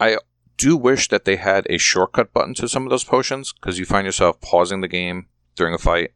[0.00, 0.18] I
[0.56, 3.84] do wish that they had a shortcut button to some of those potions because you
[3.84, 5.26] find yourself pausing the game
[5.56, 6.12] during a fight,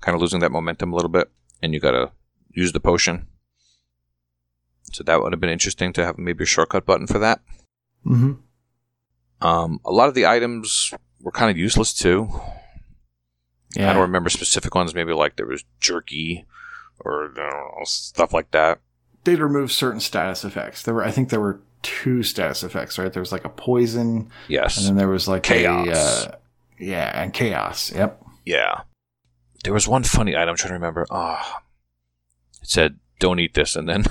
[0.00, 1.30] kind of losing that momentum a little bit,
[1.62, 2.12] and you gotta
[2.52, 3.26] use the potion.
[4.92, 7.40] So that would have been interesting to have maybe a shortcut button for that.
[8.06, 8.32] mm-hmm.
[9.40, 10.92] Um, a lot of the items
[11.22, 12.28] were kind of useless too.
[13.76, 13.90] yeah.
[13.90, 14.94] I don't remember specific ones.
[14.94, 16.46] Maybe like there was jerky
[17.00, 18.80] or I don't know, stuff like that.
[19.24, 20.82] They'd remove certain status effects.
[20.82, 22.98] There were I think there were two status effects.
[22.98, 25.86] Right, there was like a poison, Yes, and then there was like Chaos.
[26.24, 26.36] A, uh,
[26.78, 27.92] yeah, and chaos.
[27.92, 28.22] Yep.
[28.44, 28.82] Yeah.
[29.64, 31.06] There was one funny item I'm trying to remember.
[31.10, 31.62] Ah,
[32.62, 34.04] it said, "Don't eat this," and then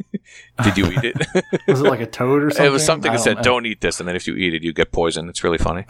[0.62, 1.16] did you eat it?
[1.68, 2.66] Was it like a toad or something?
[2.70, 3.42] it was something that said, know.
[3.42, 5.28] "Don't eat this," and then if you eat it, you get poisoned.
[5.28, 5.82] It's really funny.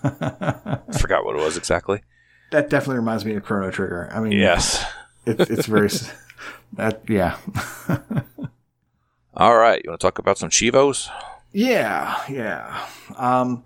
[0.00, 2.02] Forgot what it was exactly.
[2.50, 4.10] that definitely reminds me of Chrono Trigger.
[4.12, 4.84] I mean, Yes.
[5.26, 5.88] it's it's very
[6.74, 7.36] that yeah
[9.34, 9.80] All right.
[9.84, 11.08] You want to talk about some chivos?
[11.52, 12.86] yeah yeah.
[13.16, 13.62] Um,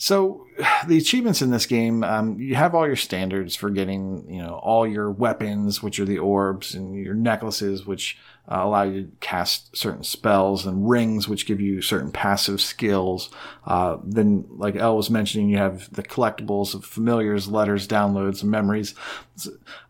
[0.00, 0.46] so
[0.86, 4.54] the achievements in this game, um, you have all your standards for getting you know
[4.54, 8.18] all your weapons, which are the orbs, and your necklaces, which
[8.50, 13.28] uh, allow you to cast certain spells, and rings, which give you certain passive skills.
[13.66, 18.50] Uh, then, like Elle was mentioning, you have the collectibles of familiars, letters, downloads, and
[18.50, 18.94] memories.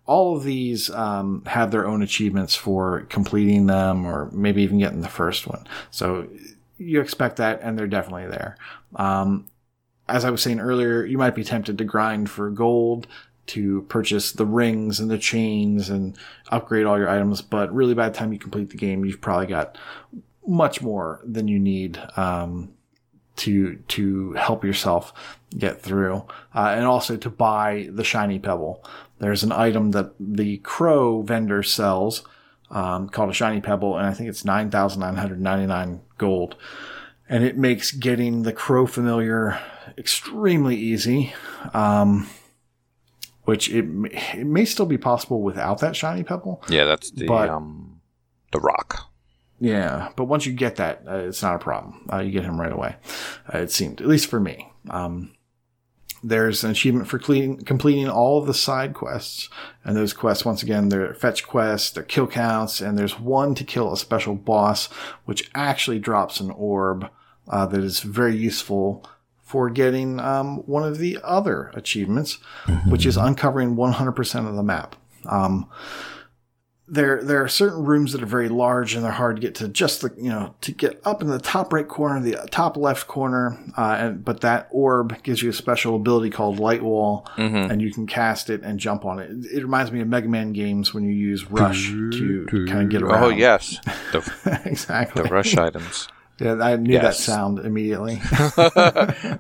[0.07, 5.03] all of these um, have their own achievements for completing them or maybe even getting
[5.03, 5.65] the first one.
[5.93, 6.29] So
[6.79, 8.57] you expect that, and they're definitely there.
[8.97, 9.47] Um,
[10.11, 13.07] as I was saying earlier, you might be tempted to grind for gold
[13.47, 16.17] to purchase the rings and the chains and
[16.51, 19.47] upgrade all your items, but really by the time you complete the game, you've probably
[19.47, 19.77] got
[20.47, 22.73] much more than you need um,
[23.37, 25.13] to to help yourself
[25.59, 26.25] get through,
[26.55, 28.85] uh, and also to buy the shiny pebble.
[29.19, 32.23] There's an item that the crow vendor sells
[32.71, 36.03] um, called a shiny pebble, and I think it's nine thousand nine hundred ninety nine
[36.19, 36.57] gold,
[37.29, 39.59] and it makes getting the crow familiar
[39.99, 41.33] extremely easy.
[41.75, 42.29] Um,
[43.45, 46.63] which it it may still be possible without that shiny pebble.
[46.69, 48.01] Yeah, that's the But- um,
[48.53, 49.11] the rock.
[49.59, 52.09] Yeah, but once you get that, uh, it's not a problem.
[52.11, 52.97] Uh, you get him right away.
[53.53, 54.73] Uh, it seemed, at least for me.
[54.89, 55.33] Um,
[56.23, 59.51] there's an achievement for clean, completing all of the side quests,
[59.85, 63.65] and those quests, once again, they're fetch quests, they're kill counts, and there's one to
[63.65, 64.87] kill a special boss,
[65.27, 67.11] which actually drops an orb
[67.49, 69.05] uh, that is very useful
[69.51, 72.39] for getting um, one of the other achievements,
[72.87, 74.95] which is uncovering 100% of the map.
[75.27, 75.69] Um,
[76.93, 79.69] there there are certain rooms that are very large and they're hard to get to
[79.69, 83.07] just the you know to get up in the top right corner the top left
[83.07, 87.71] corner uh, and but that orb gives you a special ability called light wall Mm-hmm.
[87.71, 90.53] and you can cast it and jump on it it reminds me of mega man
[90.53, 93.79] games when you use rush to kind of get around Oh yes,
[94.13, 96.09] the, exactly the rush items.
[96.41, 98.21] Yeah i knew that sound immediately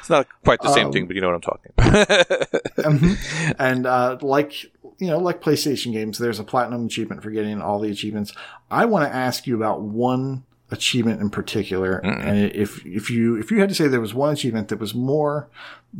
[0.00, 3.56] It's not quite the same Um, thing, but you know what I'm talking about.
[3.58, 4.64] and uh, like
[4.98, 8.32] you know, like PlayStation games, there's a platinum achievement for getting all the achievements.
[8.70, 13.50] I want to ask you about one achievement in particular, and if if you if
[13.50, 15.48] you had to say there was one achievement that was more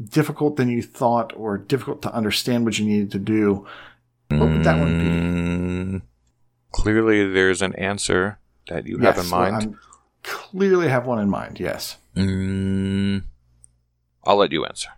[0.08, 3.66] difficult than you thought or difficult to understand what you needed to do,
[4.28, 5.04] what would that one be?
[5.98, 6.02] Mm,
[6.72, 9.76] clearly, there's an answer that you have in mind.
[10.26, 11.60] Clearly have one in mind.
[11.60, 11.96] Yes.
[12.16, 13.22] Mm,
[14.24, 14.88] I'll let you answer.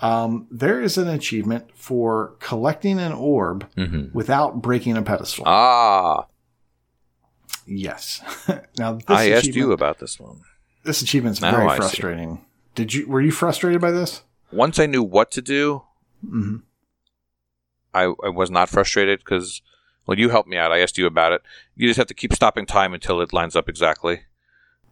[0.00, 4.12] Um, there is an achievement for collecting an orb Mm-hmm.
[4.12, 5.44] without breaking a pedestal.
[5.46, 6.26] Ah,
[7.66, 8.20] yes.
[8.78, 10.40] now this I asked you about this one.
[10.82, 11.80] This achievement's Now very I see.
[11.80, 12.44] frustrating.
[12.74, 14.22] Did you were you frustrated by this?
[14.52, 15.82] Once I knew what to do,
[16.28, 16.56] hmm
[17.94, 19.62] I, I was not frustrated because,
[20.06, 20.72] well, you helped me out.
[20.72, 21.42] I asked you about it.
[21.76, 24.20] You just have to keep stopping time until it lines up exactly.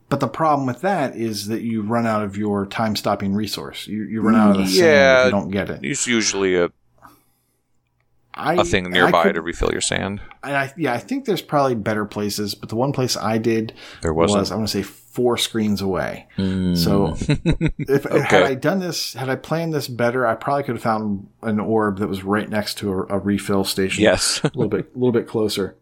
[0.08, 3.86] But the problem with that is that you run out of your time stopping resource.
[3.86, 5.20] You you run out of the sand Yeah.
[5.20, 5.80] if you don't get it.
[5.82, 6.70] It's usually a,
[8.34, 10.20] I, a thing nearby could- to refill your sand.
[10.42, 13.74] and I, yeah, I think there's probably better places, but the one place I did
[14.00, 14.52] There was wasn't.
[14.54, 16.26] I want to say four screens away.
[16.38, 16.76] Mm.
[16.76, 17.14] So
[17.78, 18.20] if Okay.
[18.24, 21.60] had I done this, had I planned this better, I probably could have found an
[21.60, 24.02] orb that was right next to a, a refill station.
[24.02, 24.40] yes.
[24.42, 25.76] a little bit, a little bit closer.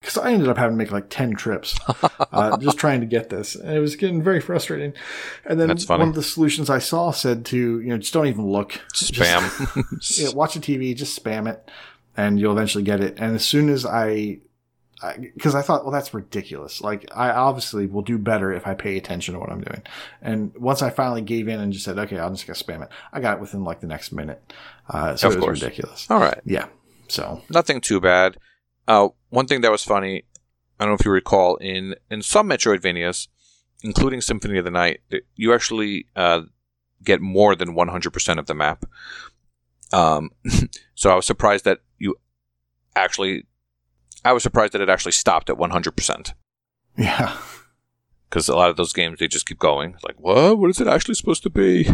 [0.00, 1.76] Because I ended up having to make like ten trips,
[2.32, 4.92] uh, just trying to get this, and it was getting very frustrating.
[5.44, 8.46] And then one of the solutions I saw said to you know just don't even
[8.46, 10.20] look, Just- Spam.
[10.22, 11.68] yeah, watch the TV, just spam it,
[12.16, 13.18] and you'll eventually get it.
[13.18, 14.38] And as soon as I,
[15.34, 16.80] because I, thought, well, that's ridiculous.
[16.80, 19.82] Like I obviously will do better if I pay attention to what I'm doing.
[20.20, 22.90] And once I finally gave in and just said, okay, I'm just gonna spam it,
[23.12, 24.42] I got it within like the next minute.
[24.88, 25.62] Uh, so Of it was course.
[25.62, 26.06] ridiculous.
[26.10, 26.40] All right.
[26.44, 26.66] Yeah.
[27.08, 28.38] So Nothing too bad.
[28.86, 30.24] Uh, one thing that was funny,
[30.80, 33.28] I don't know if you recall, in, in some Metroidvanias,
[33.82, 35.00] including Symphony of the Night,
[35.36, 36.42] you actually uh,
[37.04, 38.84] get more than 100% of the map.
[39.92, 40.30] Um,
[40.94, 42.16] so I was surprised that you
[42.96, 43.46] actually,
[44.24, 46.32] I was surprised that it actually stopped at 100%.
[46.96, 47.36] yeah.
[48.28, 49.94] Because a lot of those games, they just keep going.
[49.94, 50.58] It's like, what?
[50.58, 51.88] What is it actually supposed to be?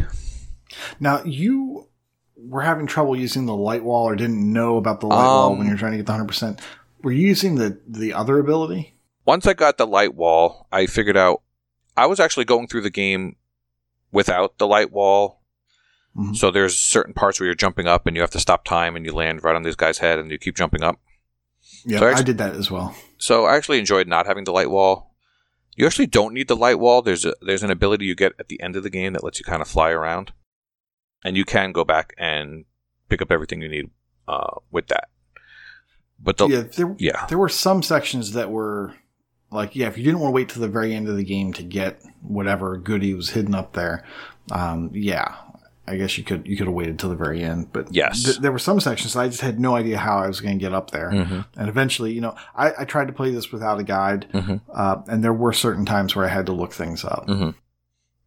[0.98, 1.88] Now you
[2.36, 5.58] were having trouble using the light wall or didn't know about the light wall Um,
[5.58, 6.60] when you're trying to get the hundred percent.
[7.02, 8.96] Were you using the the other ability?
[9.24, 11.42] Once I got the light wall, I figured out
[11.96, 13.36] I was actually going through the game
[14.10, 15.40] without the light wall.
[16.16, 16.36] Mhm.
[16.36, 19.06] So there's certain parts where you're jumping up and you have to stop time and
[19.06, 20.98] you land right on this guy's head and you keep jumping up.
[21.84, 22.94] Yeah, So I actually- did that as well.
[23.18, 25.14] So I actually enjoyed not having the light wall.
[25.76, 27.02] You actually don't need the light wall.
[27.02, 29.38] There's a there's an ability you get at the end of the game that lets
[29.40, 30.32] you kind of fly around,
[31.24, 32.64] and you can go back and
[33.08, 33.90] pick up everything you need
[34.28, 35.08] uh, with that.
[36.20, 37.26] But the yeah, there yeah.
[37.26, 38.94] there were some sections that were
[39.50, 41.52] like, yeah, if you didn't want to wait to the very end of the game
[41.54, 44.04] to get whatever goodie was hidden up there,
[44.52, 45.34] um, yeah,
[45.86, 47.72] I guess you could you could have waited till the very end.
[47.72, 48.22] But Yes.
[48.24, 50.62] th- there were some sections I just had no idea how I was going to
[50.64, 51.10] get up there.
[51.10, 51.44] Mhm.
[51.56, 54.60] And eventually, you know, I, I tried to play this without a guide, Mhm.
[54.74, 57.26] uh, and there were certain times where I had to look things up.
[57.28, 57.54] Mhm.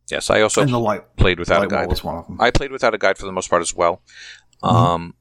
[0.10, 1.90] Yes, I also and the light, played without a guide.
[1.90, 2.38] was one of them.
[2.40, 4.02] I played without a guide for the most part as well.
[4.64, 4.76] Mm-hmm.
[4.76, 5.14] Um,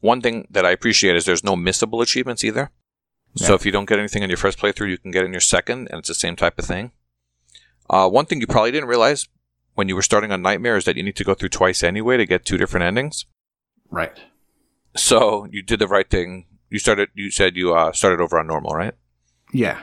[0.00, 2.70] one thing that I appreciate is there's no missable achievements either.
[3.36, 5.32] So if you don't get anything in your first playthrough, you can get it in
[5.32, 6.90] your second, and it's the same type of thing.
[7.88, 9.28] Uh, one thing you probably didn't realize
[9.80, 12.16] when you were starting on Nightmare is that you need to go through twice anyway
[12.18, 13.24] to get two different endings.
[13.90, 14.16] right.
[14.96, 16.46] So you did the right thing.
[16.68, 17.08] You started.
[17.14, 18.94] You said you uh, started over on normal, right?
[19.52, 19.82] Yeah.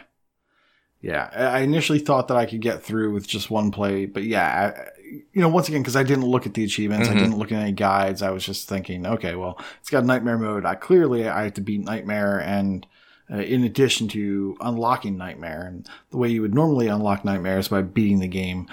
[1.02, 4.74] Yeah, I initially thought that I could get through with just one play, but yeah,
[4.76, 4.90] I,
[5.32, 7.12] you know, once again, because I didn't look at the achievements, Mhm.
[7.12, 8.22] I didn't look at any guides.
[8.24, 10.66] I was just thinking, okay, well, it's got nightmare mode.
[10.66, 12.86] I clearly I have to beat nightmare, and
[13.32, 17.68] uh, in addition to unlocking nightmare, and the way you would normally unlock nightmare is
[17.68, 18.68] by beating the game,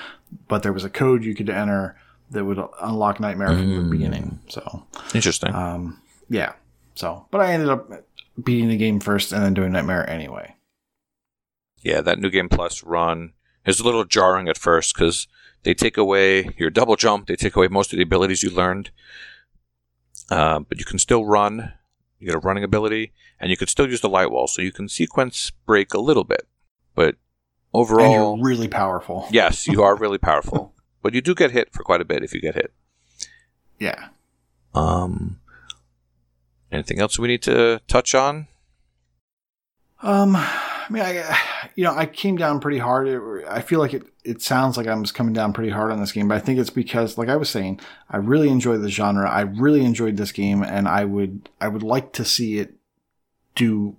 [0.48, 1.96] but there was a code you could enter
[2.30, 3.90] that would unlock nightmare from the Mm.
[3.90, 4.40] beginning.
[4.48, 4.84] So,
[5.14, 5.54] Interesting.
[5.54, 6.54] um, yeah,
[6.94, 7.90] so, but I ended up
[8.42, 10.54] beating the game first and then doing nightmare anyway.
[11.82, 13.34] yeah, that new game plus run
[13.66, 15.28] is a little jarring at first because
[15.64, 18.90] they take away your double jump, they take away most of the abilities you learned,
[20.30, 21.72] uh, but you can still run.
[22.18, 24.72] You get a running ability, and you can still use the light wall, so you
[24.72, 26.46] can sequence break a little bit.
[26.94, 27.16] But And
[27.74, 29.26] overall, you're really powerful.
[29.30, 32.32] yes, you are really powerful, but you do get hit for quite a bit if
[32.32, 32.72] you get hit.
[33.78, 34.08] Yeah.
[34.74, 35.40] Um,
[36.72, 38.48] anything else we need to touch on?
[40.02, 41.38] Um, I mean, I,
[41.74, 43.08] you know, I came down pretty hard.
[43.08, 46.00] It, I feel like it, it sounds like I'm just coming down pretty hard on
[46.00, 47.80] this game, but I think it's because, like I was saying,
[48.10, 49.28] I really enjoy the genre.
[49.28, 52.74] I really enjoyed this game, and I would, I would like to see it
[53.54, 53.96] do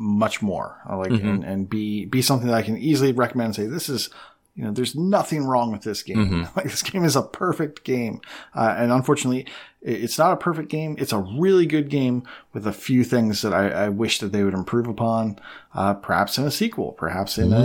[0.00, 0.80] much more.
[0.86, 1.28] I like Mhm.
[1.28, 3.46] and, and be be something that I can easily recommend.
[3.48, 4.08] and Say this is,
[4.54, 6.16] you know, there's nothing wrong with this game.
[6.46, 6.48] Mhm.
[6.56, 8.20] Like this game is a perfect game,
[8.54, 9.46] uh, and unfortunately,
[9.82, 10.96] it's not a perfect game.
[10.98, 12.22] It's a really good game
[12.52, 15.38] with a few things that I, I wish that they would improve upon.
[15.74, 17.56] Uh, perhaps in a sequel, perhaps in a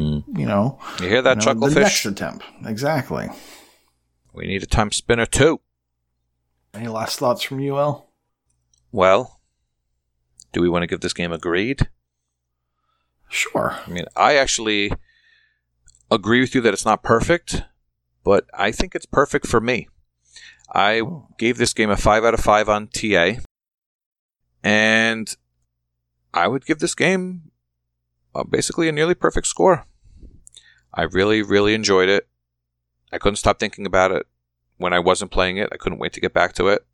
[0.00, 0.38] Mm.
[0.38, 1.80] you know, You hear that, you know, the Chucklefish?
[1.82, 2.44] next attempt.
[2.66, 3.28] Exactly.
[4.34, 5.60] We need a Timespinner too.
[6.74, 8.08] Any last thoughts from you, El?
[8.92, 9.33] Well,
[10.54, 11.88] do we want to give this game a grade?
[13.28, 13.76] Sure.
[13.86, 14.92] I mean, I actually
[16.10, 17.62] agree with you that it's not perfect,
[18.24, 19.88] but I think it's perfect for me.
[20.72, 21.28] I Oh.
[21.38, 23.38] gave this game a 5 out of 5 on TA,
[24.62, 25.34] and
[26.32, 27.50] I would give this game
[28.34, 29.86] uh, basically a nearly perfect score.
[30.92, 32.28] I really, really enjoyed it.
[33.12, 34.26] I couldn't stop thinking about it
[34.76, 35.68] when I wasn't playing it.
[35.72, 36.84] I couldn't wait to get back to it.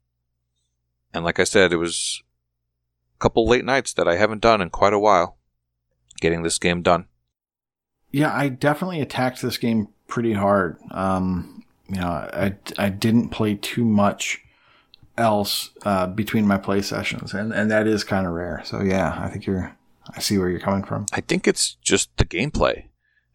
[1.15, 2.23] And like I said, it was
[3.21, 5.37] couple late nights that I haven't done in quite a while
[6.21, 7.07] getting this game done.
[8.11, 10.79] Yeah, I definitely attacked this game pretty hard.
[10.91, 14.41] Um, you know, I, I didn't play too much
[15.17, 18.63] else uh, between my play sessions, and, and that is kind of rare.
[18.65, 19.77] So yeah, I think you're.
[20.13, 21.07] I see where you're coming from.
[21.13, 22.85] I think it's just the gameplay.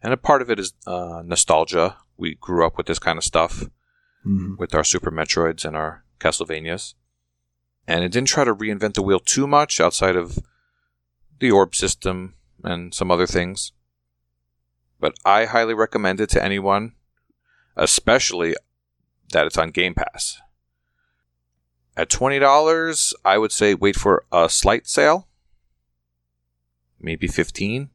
[0.02, 1.96] And a part of it is uh, nostalgia.
[2.18, 3.64] We grew up with this kind of stuff
[4.26, 4.58] Mhm.
[4.58, 6.94] with our Super Metroids and our Castlevanias.
[7.88, 10.38] And it didn't try to reinvent the wheel too much outside of
[11.38, 12.34] the orb system
[12.64, 13.72] and some other things.
[14.98, 16.92] But I highly recommend it to anyone,
[17.76, 18.54] especially
[19.32, 20.38] that it's on Game Pass.
[21.96, 25.28] At $20, I would say wait for a slight sale.
[26.98, 27.90] Maybe 15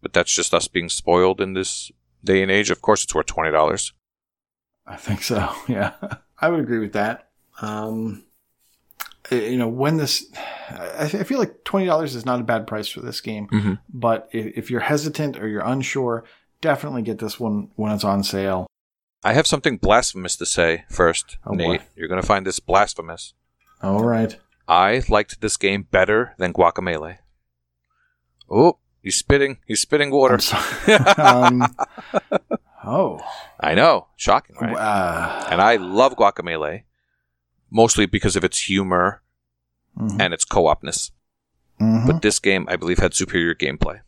[0.00, 1.90] But that's just us being spoiled in this
[2.24, 2.70] day and age.
[2.70, 3.92] Of course, it's worth $20.
[4.86, 5.52] I think so.
[5.68, 5.92] Yeah,
[6.38, 7.30] I would agree with that.
[7.60, 8.24] Um,
[9.30, 10.24] you know, when this,
[10.70, 13.48] I I feel like twenty dollars is not a bad price for this game.
[13.48, 13.74] Mm-hmm.
[13.92, 16.24] But if, if you're hesitant or you're unsure,
[16.60, 18.66] definitely get this one when it's on sale.
[19.24, 21.80] I have something blasphemous to say first, Oh, Nate.
[21.80, 21.86] boy.
[21.96, 23.34] You're going to find this blasphemous.
[23.82, 24.36] All right.
[24.68, 27.18] I liked this game better than Guacamelee.
[28.48, 29.58] Oh, he's spitting.
[29.66, 30.38] He's spitting water.
[31.18, 31.62] Um,
[32.84, 33.20] oh.
[33.58, 34.06] I know.
[34.16, 34.76] Shocking, right?
[34.76, 36.82] Uh, And I love Guacamelee,
[37.70, 39.22] mostly because of its humor
[39.96, 41.10] mhm, and its co-opness.
[41.80, 42.06] mhm.
[42.06, 44.00] But this game, I believe, had superior gameplay.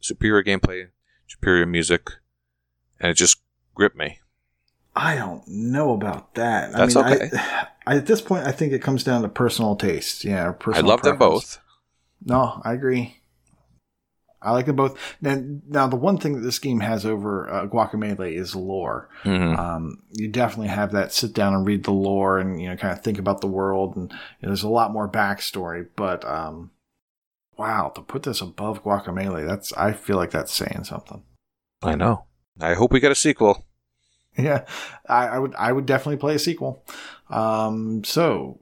[0.00, 0.88] Superior gameplay,
[1.26, 2.10] superior music,
[2.98, 3.40] and it just
[3.74, 4.18] gripped me.
[4.96, 6.72] I don't know about that.
[6.72, 7.30] That's I mean, okay.
[7.32, 10.24] I, I, at this point, I think it comes down to personal taste.
[10.24, 11.58] Yeah, or I personal love them both.
[12.24, 13.19] No, I agree.
[14.42, 14.98] I like them both.
[15.20, 19.08] Now, now the one thing that this game has over uh, Guacamelee is lore.
[19.24, 19.58] Mhm.
[19.58, 22.96] Um, you definitely have that sit down and read the lore and you know kind
[22.96, 25.86] of think about the world and you know, there's a lot more backstory.
[25.94, 26.70] But um,
[27.58, 31.22] wow, to put this above Guacamelee, that's I feel like that's saying something.
[31.82, 32.24] I know.
[32.60, 33.66] I hope we get a sequel.
[34.38, 34.64] Yeah,
[35.08, 36.84] I, I would I would definitely play a sequel.
[37.30, 38.60] Um, so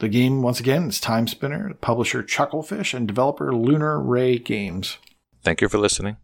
[0.00, 4.98] the game once again is Timespinner, publisher Chucklefish, and developer Lunar Ray Games.
[5.42, 6.16] Thank you for listening.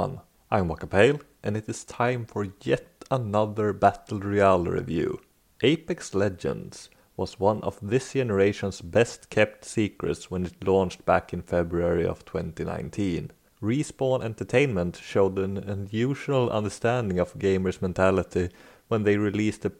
[0.00, 0.20] Everyone,
[0.50, 5.20] I'm Wakapale, and it is time for yet another Battle Royale review.
[5.62, 11.42] Apex Legends was one of this generation's best kept secrets when it launched back in
[11.42, 13.30] February of 2019.
[13.60, 18.48] Respawn Entertainment showed an unusual understanding of gamers' mentality
[18.88, 19.72] when they released the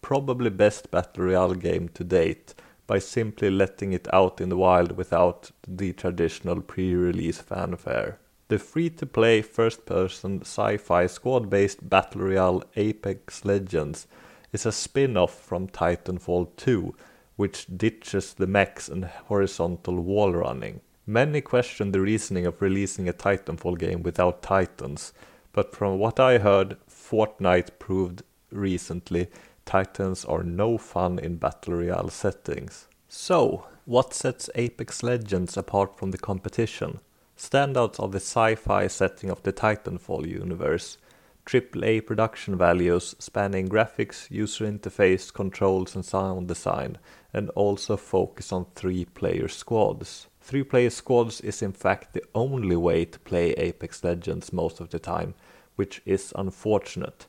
[0.00, 2.54] probably best Battle Royale game to date
[2.88, 8.18] by simply letting it out in the wild without the traditional pre release fanfare.
[8.52, 14.06] The free to play first person sci fi squad based Battle Royale Apex Legends
[14.52, 16.94] is a spin off from Titanfall 2,
[17.36, 20.82] which ditches the mechs and horizontal wall running.
[21.06, 25.14] Many question the reasoning of releasing a Titanfall game without Titans,
[25.54, 29.28] but from what I heard, Fortnite proved recently
[29.64, 32.86] Titans are no fun in Battle Royale settings.
[33.08, 37.00] So, what sets Apex Legends apart from the competition?
[37.42, 40.96] Standouts are the sci fi setting of the Titanfall universe,
[41.44, 46.98] AAA production values spanning graphics, user interface, controls, and sound design,
[47.34, 50.28] and also focus on three player squads.
[50.40, 54.90] Three player squads is in fact the only way to play Apex Legends most of
[54.90, 55.34] the time,
[55.74, 57.26] which is unfortunate.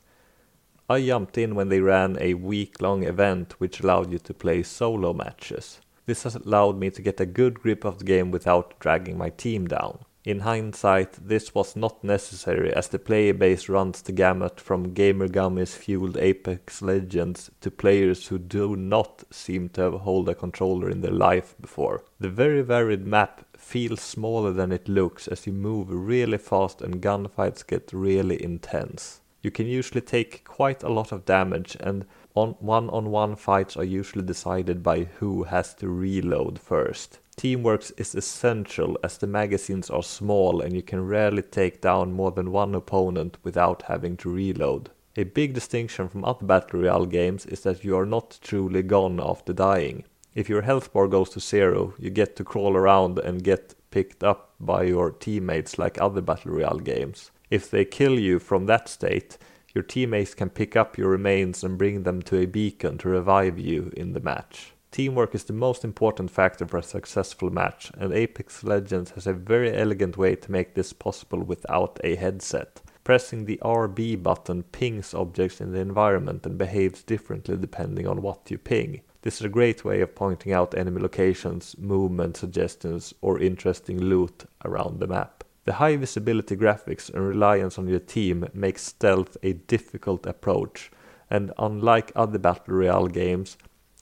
[0.88, 4.62] I jumped in when they ran a week long event which allowed you to play
[4.62, 5.80] solo matches.
[6.06, 9.30] This has allowed me to get a good grip of the game without dragging my
[9.30, 10.00] team down.
[10.26, 15.28] In hindsight, this was not necessary as the player base runs the gamut from gamer
[15.28, 20.90] gummies fueled Apex Legends to players who do not seem to have held a controller
[20.90, 22.06] in their life before.
[22.22, 27.02] The very varied map feels smaller than it looks as you move really fast and
[27.02, 29.20] gunfights get really intense.
[29.42, 32.06] You can usually take quite a lot of damage and
[32.36, 37.20] on one-on-one fights are usually decided by who has to reload first.
[37.36, 42.32] Teamwork is essential as the magazines are small and you can rarely take down more
[42.32, 44.92] than one opponent without having to reload.
[45.16, 49.20] A big distinction from other Battle Royale games is that you are not truly gone
[49.22, 50.04] after dying.
[50.34, 54.24] If your health bar goes to zero, you get to crawl around and get picked
[54.24, 57.30] up by your teammates like other Battle Royale games.
[57.52, 59.38] If they kill you from that state,
[59.74, 63.58] your teammates can pick up your remains and bring them to a beacon to revive
[63.58, 64.74] you in the match.
[64.92, 69.34] Teamwork is the most important factor for a successful match, and Apex Legends has a
[69.34, 72.80] very elegant way to make this possible without a headset.
[73.04, 78.52] Pressing the RB button pings objects in the environment and behaves differently depending on what
[78.52, 79.02] you ping.
[79.24, 84.46] This is a great way of pointing out enemy locations, movement suggestions, or interesting loot
[84.64, 85.43] around the map.
[85.66, 90.92] The high visibility graphics and reliance on your team makes stealth a difficult approach,
[91.30, 93.58] and unlike other Battle Royale games,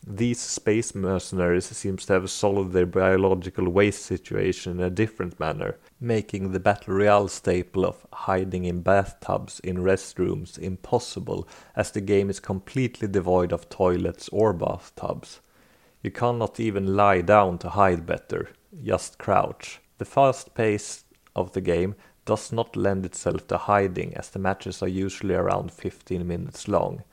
[0.06, 5.78] these space mercenaries seems to have solved their biological waste situation in a different manner,
[6.00, 12.32] making the battle royale staple of hiding in bathtubs in restrooms impossible as the game
[12.32, 15.40] is completely devoid of toilets or bathtubs.
[16.02, 18.50] You cannot even lie down to hide better,
[18.84, 19.82] just crouch.
[20.00, 21.04] The fast pace
[21.36, 21.96] of the game
[22.26, 27.04] does not lend itself to hiding as the matches are usually around 15 minutes long.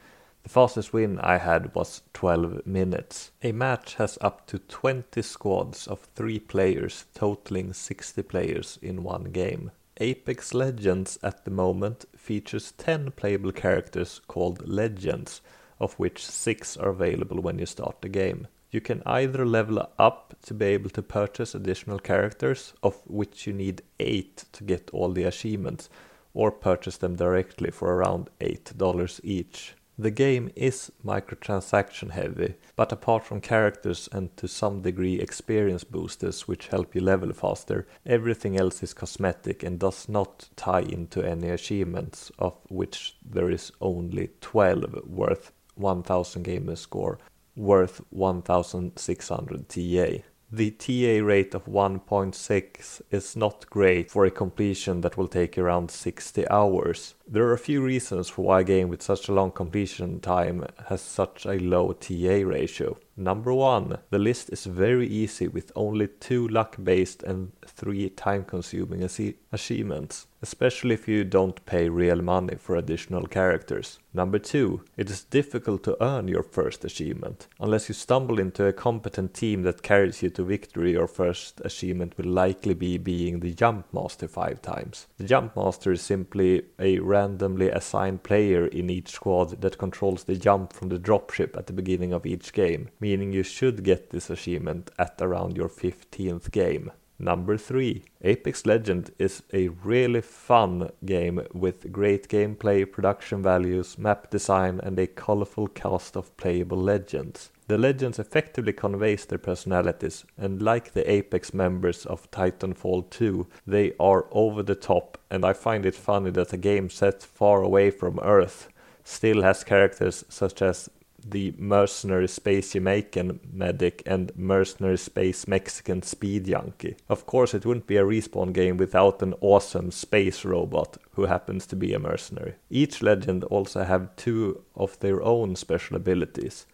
[0.42, 3.32] The fastest win I had was 12 minutes.
[3.42, 9.24] A match has up to 20 squads of 3 players, totaling 60 players in one
[9.24, 9.70] game.
[9.98, 15.40] Apex Legends at the moment features 10 playable characters called Legends,
[15.80, 18.46] of which 6 are available when you start the game.
[18.70, 23.54] You can either level up to be able to purchase additional characters, of which you
[23.54, 25.88] need 8 to get all the achievements,
[26.34, 29.74] or purchase them directly for around $8 each.
[30.00, 36.46] The game is microtransaction heavy, but apart from characters and to some degree experience boosters
[36.46, 41.48] which help you level faster, everything else is cosmetic and does not tie into any
[41.48, 47.18] achievements, of which there is only 12 worth 1000 gamer score,
[47.58, 50.22] worth 1600 TA.
[50.50, 55.90] The TA rate of 1.6 is not great for a completion that will take around
[55.90, 57.14] 60 hours.
[57.30, 60.64] There are a few reasons for why a game with such a long completion time
[60.86, 62.96] has such a low TA ratio.
[63.18, 68.44] Number one, the list is very easy with only two luck based and three time
[68.44, 73.98] consuming achievements, especially if you don't pay real money for additional characters.
[74.14, 77.48] Number two, it is difficult to earn your first achievement.
[77.58, 82.16] Unless you stumble into a competent team that carries you to victory, your first achievement
[82.16, 85.08] will likely be being the Jump Master five times.
[85.18, 90.36] The Jump Master is simply a randomly assigned player in each squad that controls the
[90.36, 94.30] jump from the dropship at the beginning of each game, meaning you should get this
[94.30, 96.92] achievement at around your 15th game.
[97.18, 98.04] Number 3.
[98.22, 104.96] Apex Legend is a really fun game with great gameplay, production values, map design, and
[105.00, 107.50] a colorful cast of playable legends.
[107.68, 113.92] The legends effectively conveys their personalities, and like the Apex members of Titanfall 2, they
[114.00, 117.90] are over the top, and I find it funny that a game set far away
[117.90, 118.68] from Earth
[119.04, 120.88] still has characters such as
[121.22, 126.96] the mercenary space Jamaican medic and mercenary space Mexican speed junkie.
[127.10, 131.66] Of course, it wouldn't be a respawn game without an awesome space robot who happens
[131.66, 132.54] to be a mercenary.
[132.70, 136.64] Each legend also have two of their own special abilities.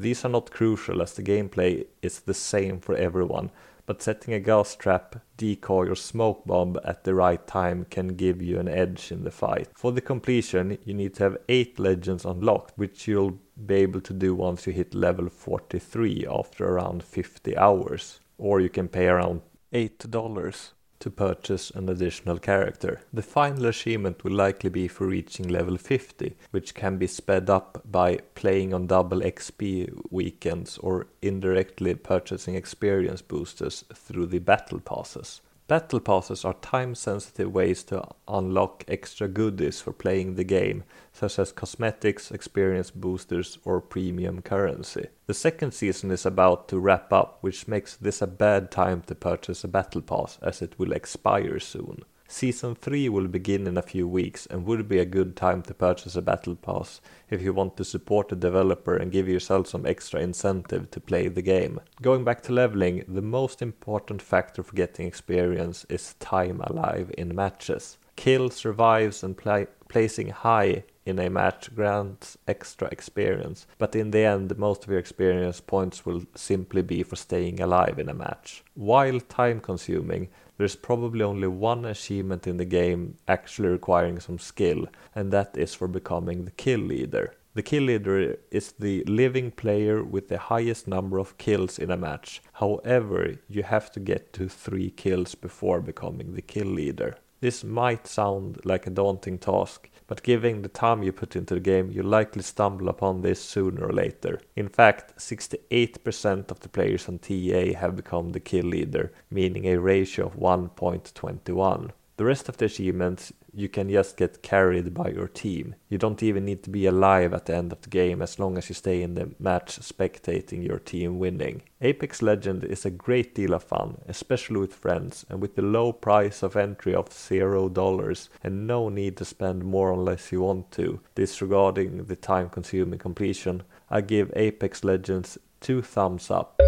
[0.00, 3.50] These are not crucial as the gameplay is the same for everyone,
[3.84, 8.40] but setting a gas trap, decoy or smoke bomb at the right time can give
[8.40, 9.68] you an edge in the fight.
[9.74, 14.14] For the completion, you need to have 8 legends unlocked, which you'll be able to
[14.14, 18.20] do once you hit level 43 after around 50 hours.
[18.38, 19.42] Or you can pay around
[19.74, 20.70] $8
[21.00, 23.00] to purchase an additional character.
[23.12, 27.82] The final achievement will likely be for reaching level 50, which can be sped up
[27.90, 35.40] by playing on double XP weekends or indirectly purchasing experience boosters through the battle passes.
[35.70, 40.82] Battle passes are time sensitive ways to unlock extra goodies for playing the game,
[41.12, 45.06] such as cosmetics, experience boosters, or premium currency.
[45.26, 49.14] The second season is about to wrap up, which makes this a bad time to
[49.14, 52.02] purchase a battle pass as it will expire soon.
[52.32, 55.74] Season 3 will begin in a few weeks and would be a good time to
[55.74, 59.84] purchase a battle pass if you want to support the developer and give yourself some
[59.84, 61.80] extra incentive to play the game.
[62.00, 67.34] Going back to leveling, the most important factor for getting experience is time alive in
[67.34, 67.98] matches.
[68.14, 74.20] Kills, survives and pla- placing high in a match grants extra experience, but in the
[74.20, 78.62] end, most of your experience points will simply be for staying alive in a match.
[78.74, 80.28] While time consuming,
[80.60, 85.74] there's probably only one achievement in the game actually requiring some skill, and that is
[85.74, 87.34] for becoming the kill leader.
[87.54, 91.96] The kill leader is the living player with the highest number of kills in a
[91.96, 92.42] match.
[92.52, 97.16] However, you have to get to 3 kills before becoming the kill leader.
[97.40, 101.60] This might sound like a daunting task, but given the time you put into the
[101.60, 104.40] game, you likely stumble upon this sooner or later.
[104.56, 109.76] In fact, 68% of the players on TA have become the kill leader, meaning a
[109.76, 111.90] ratio of 1.21.
[112.16, 115.74] The rest of the achievements you can just get carried by your team.
[115.88, 118.56] You don't even need to be alive at the end of the game as long
[118.58, 121.62] as you stay in the match spectating your team winning.
[121.80, 125.92] Apex Legend is a great deal of fun, especially with friends, and with the low
[125.92, 131.00] price of entry of $0 and no need to spend more unless you want to,
[131.14, 136.60] disregarding the time consuming completion, I give Apex Legends two thumbs up.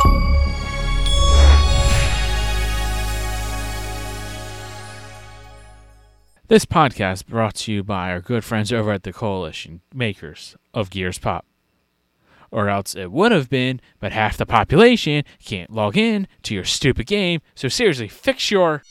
[6.49, 10.91] This podcast brought to you by our good friends over at the Coalition, makers of
[10.91, 11.47] Gears Pop.
[12.51, 16.65] Or else it would have been, but half the population can't log in to your
[16.65, 18.83] stupid game, so seriously, fix your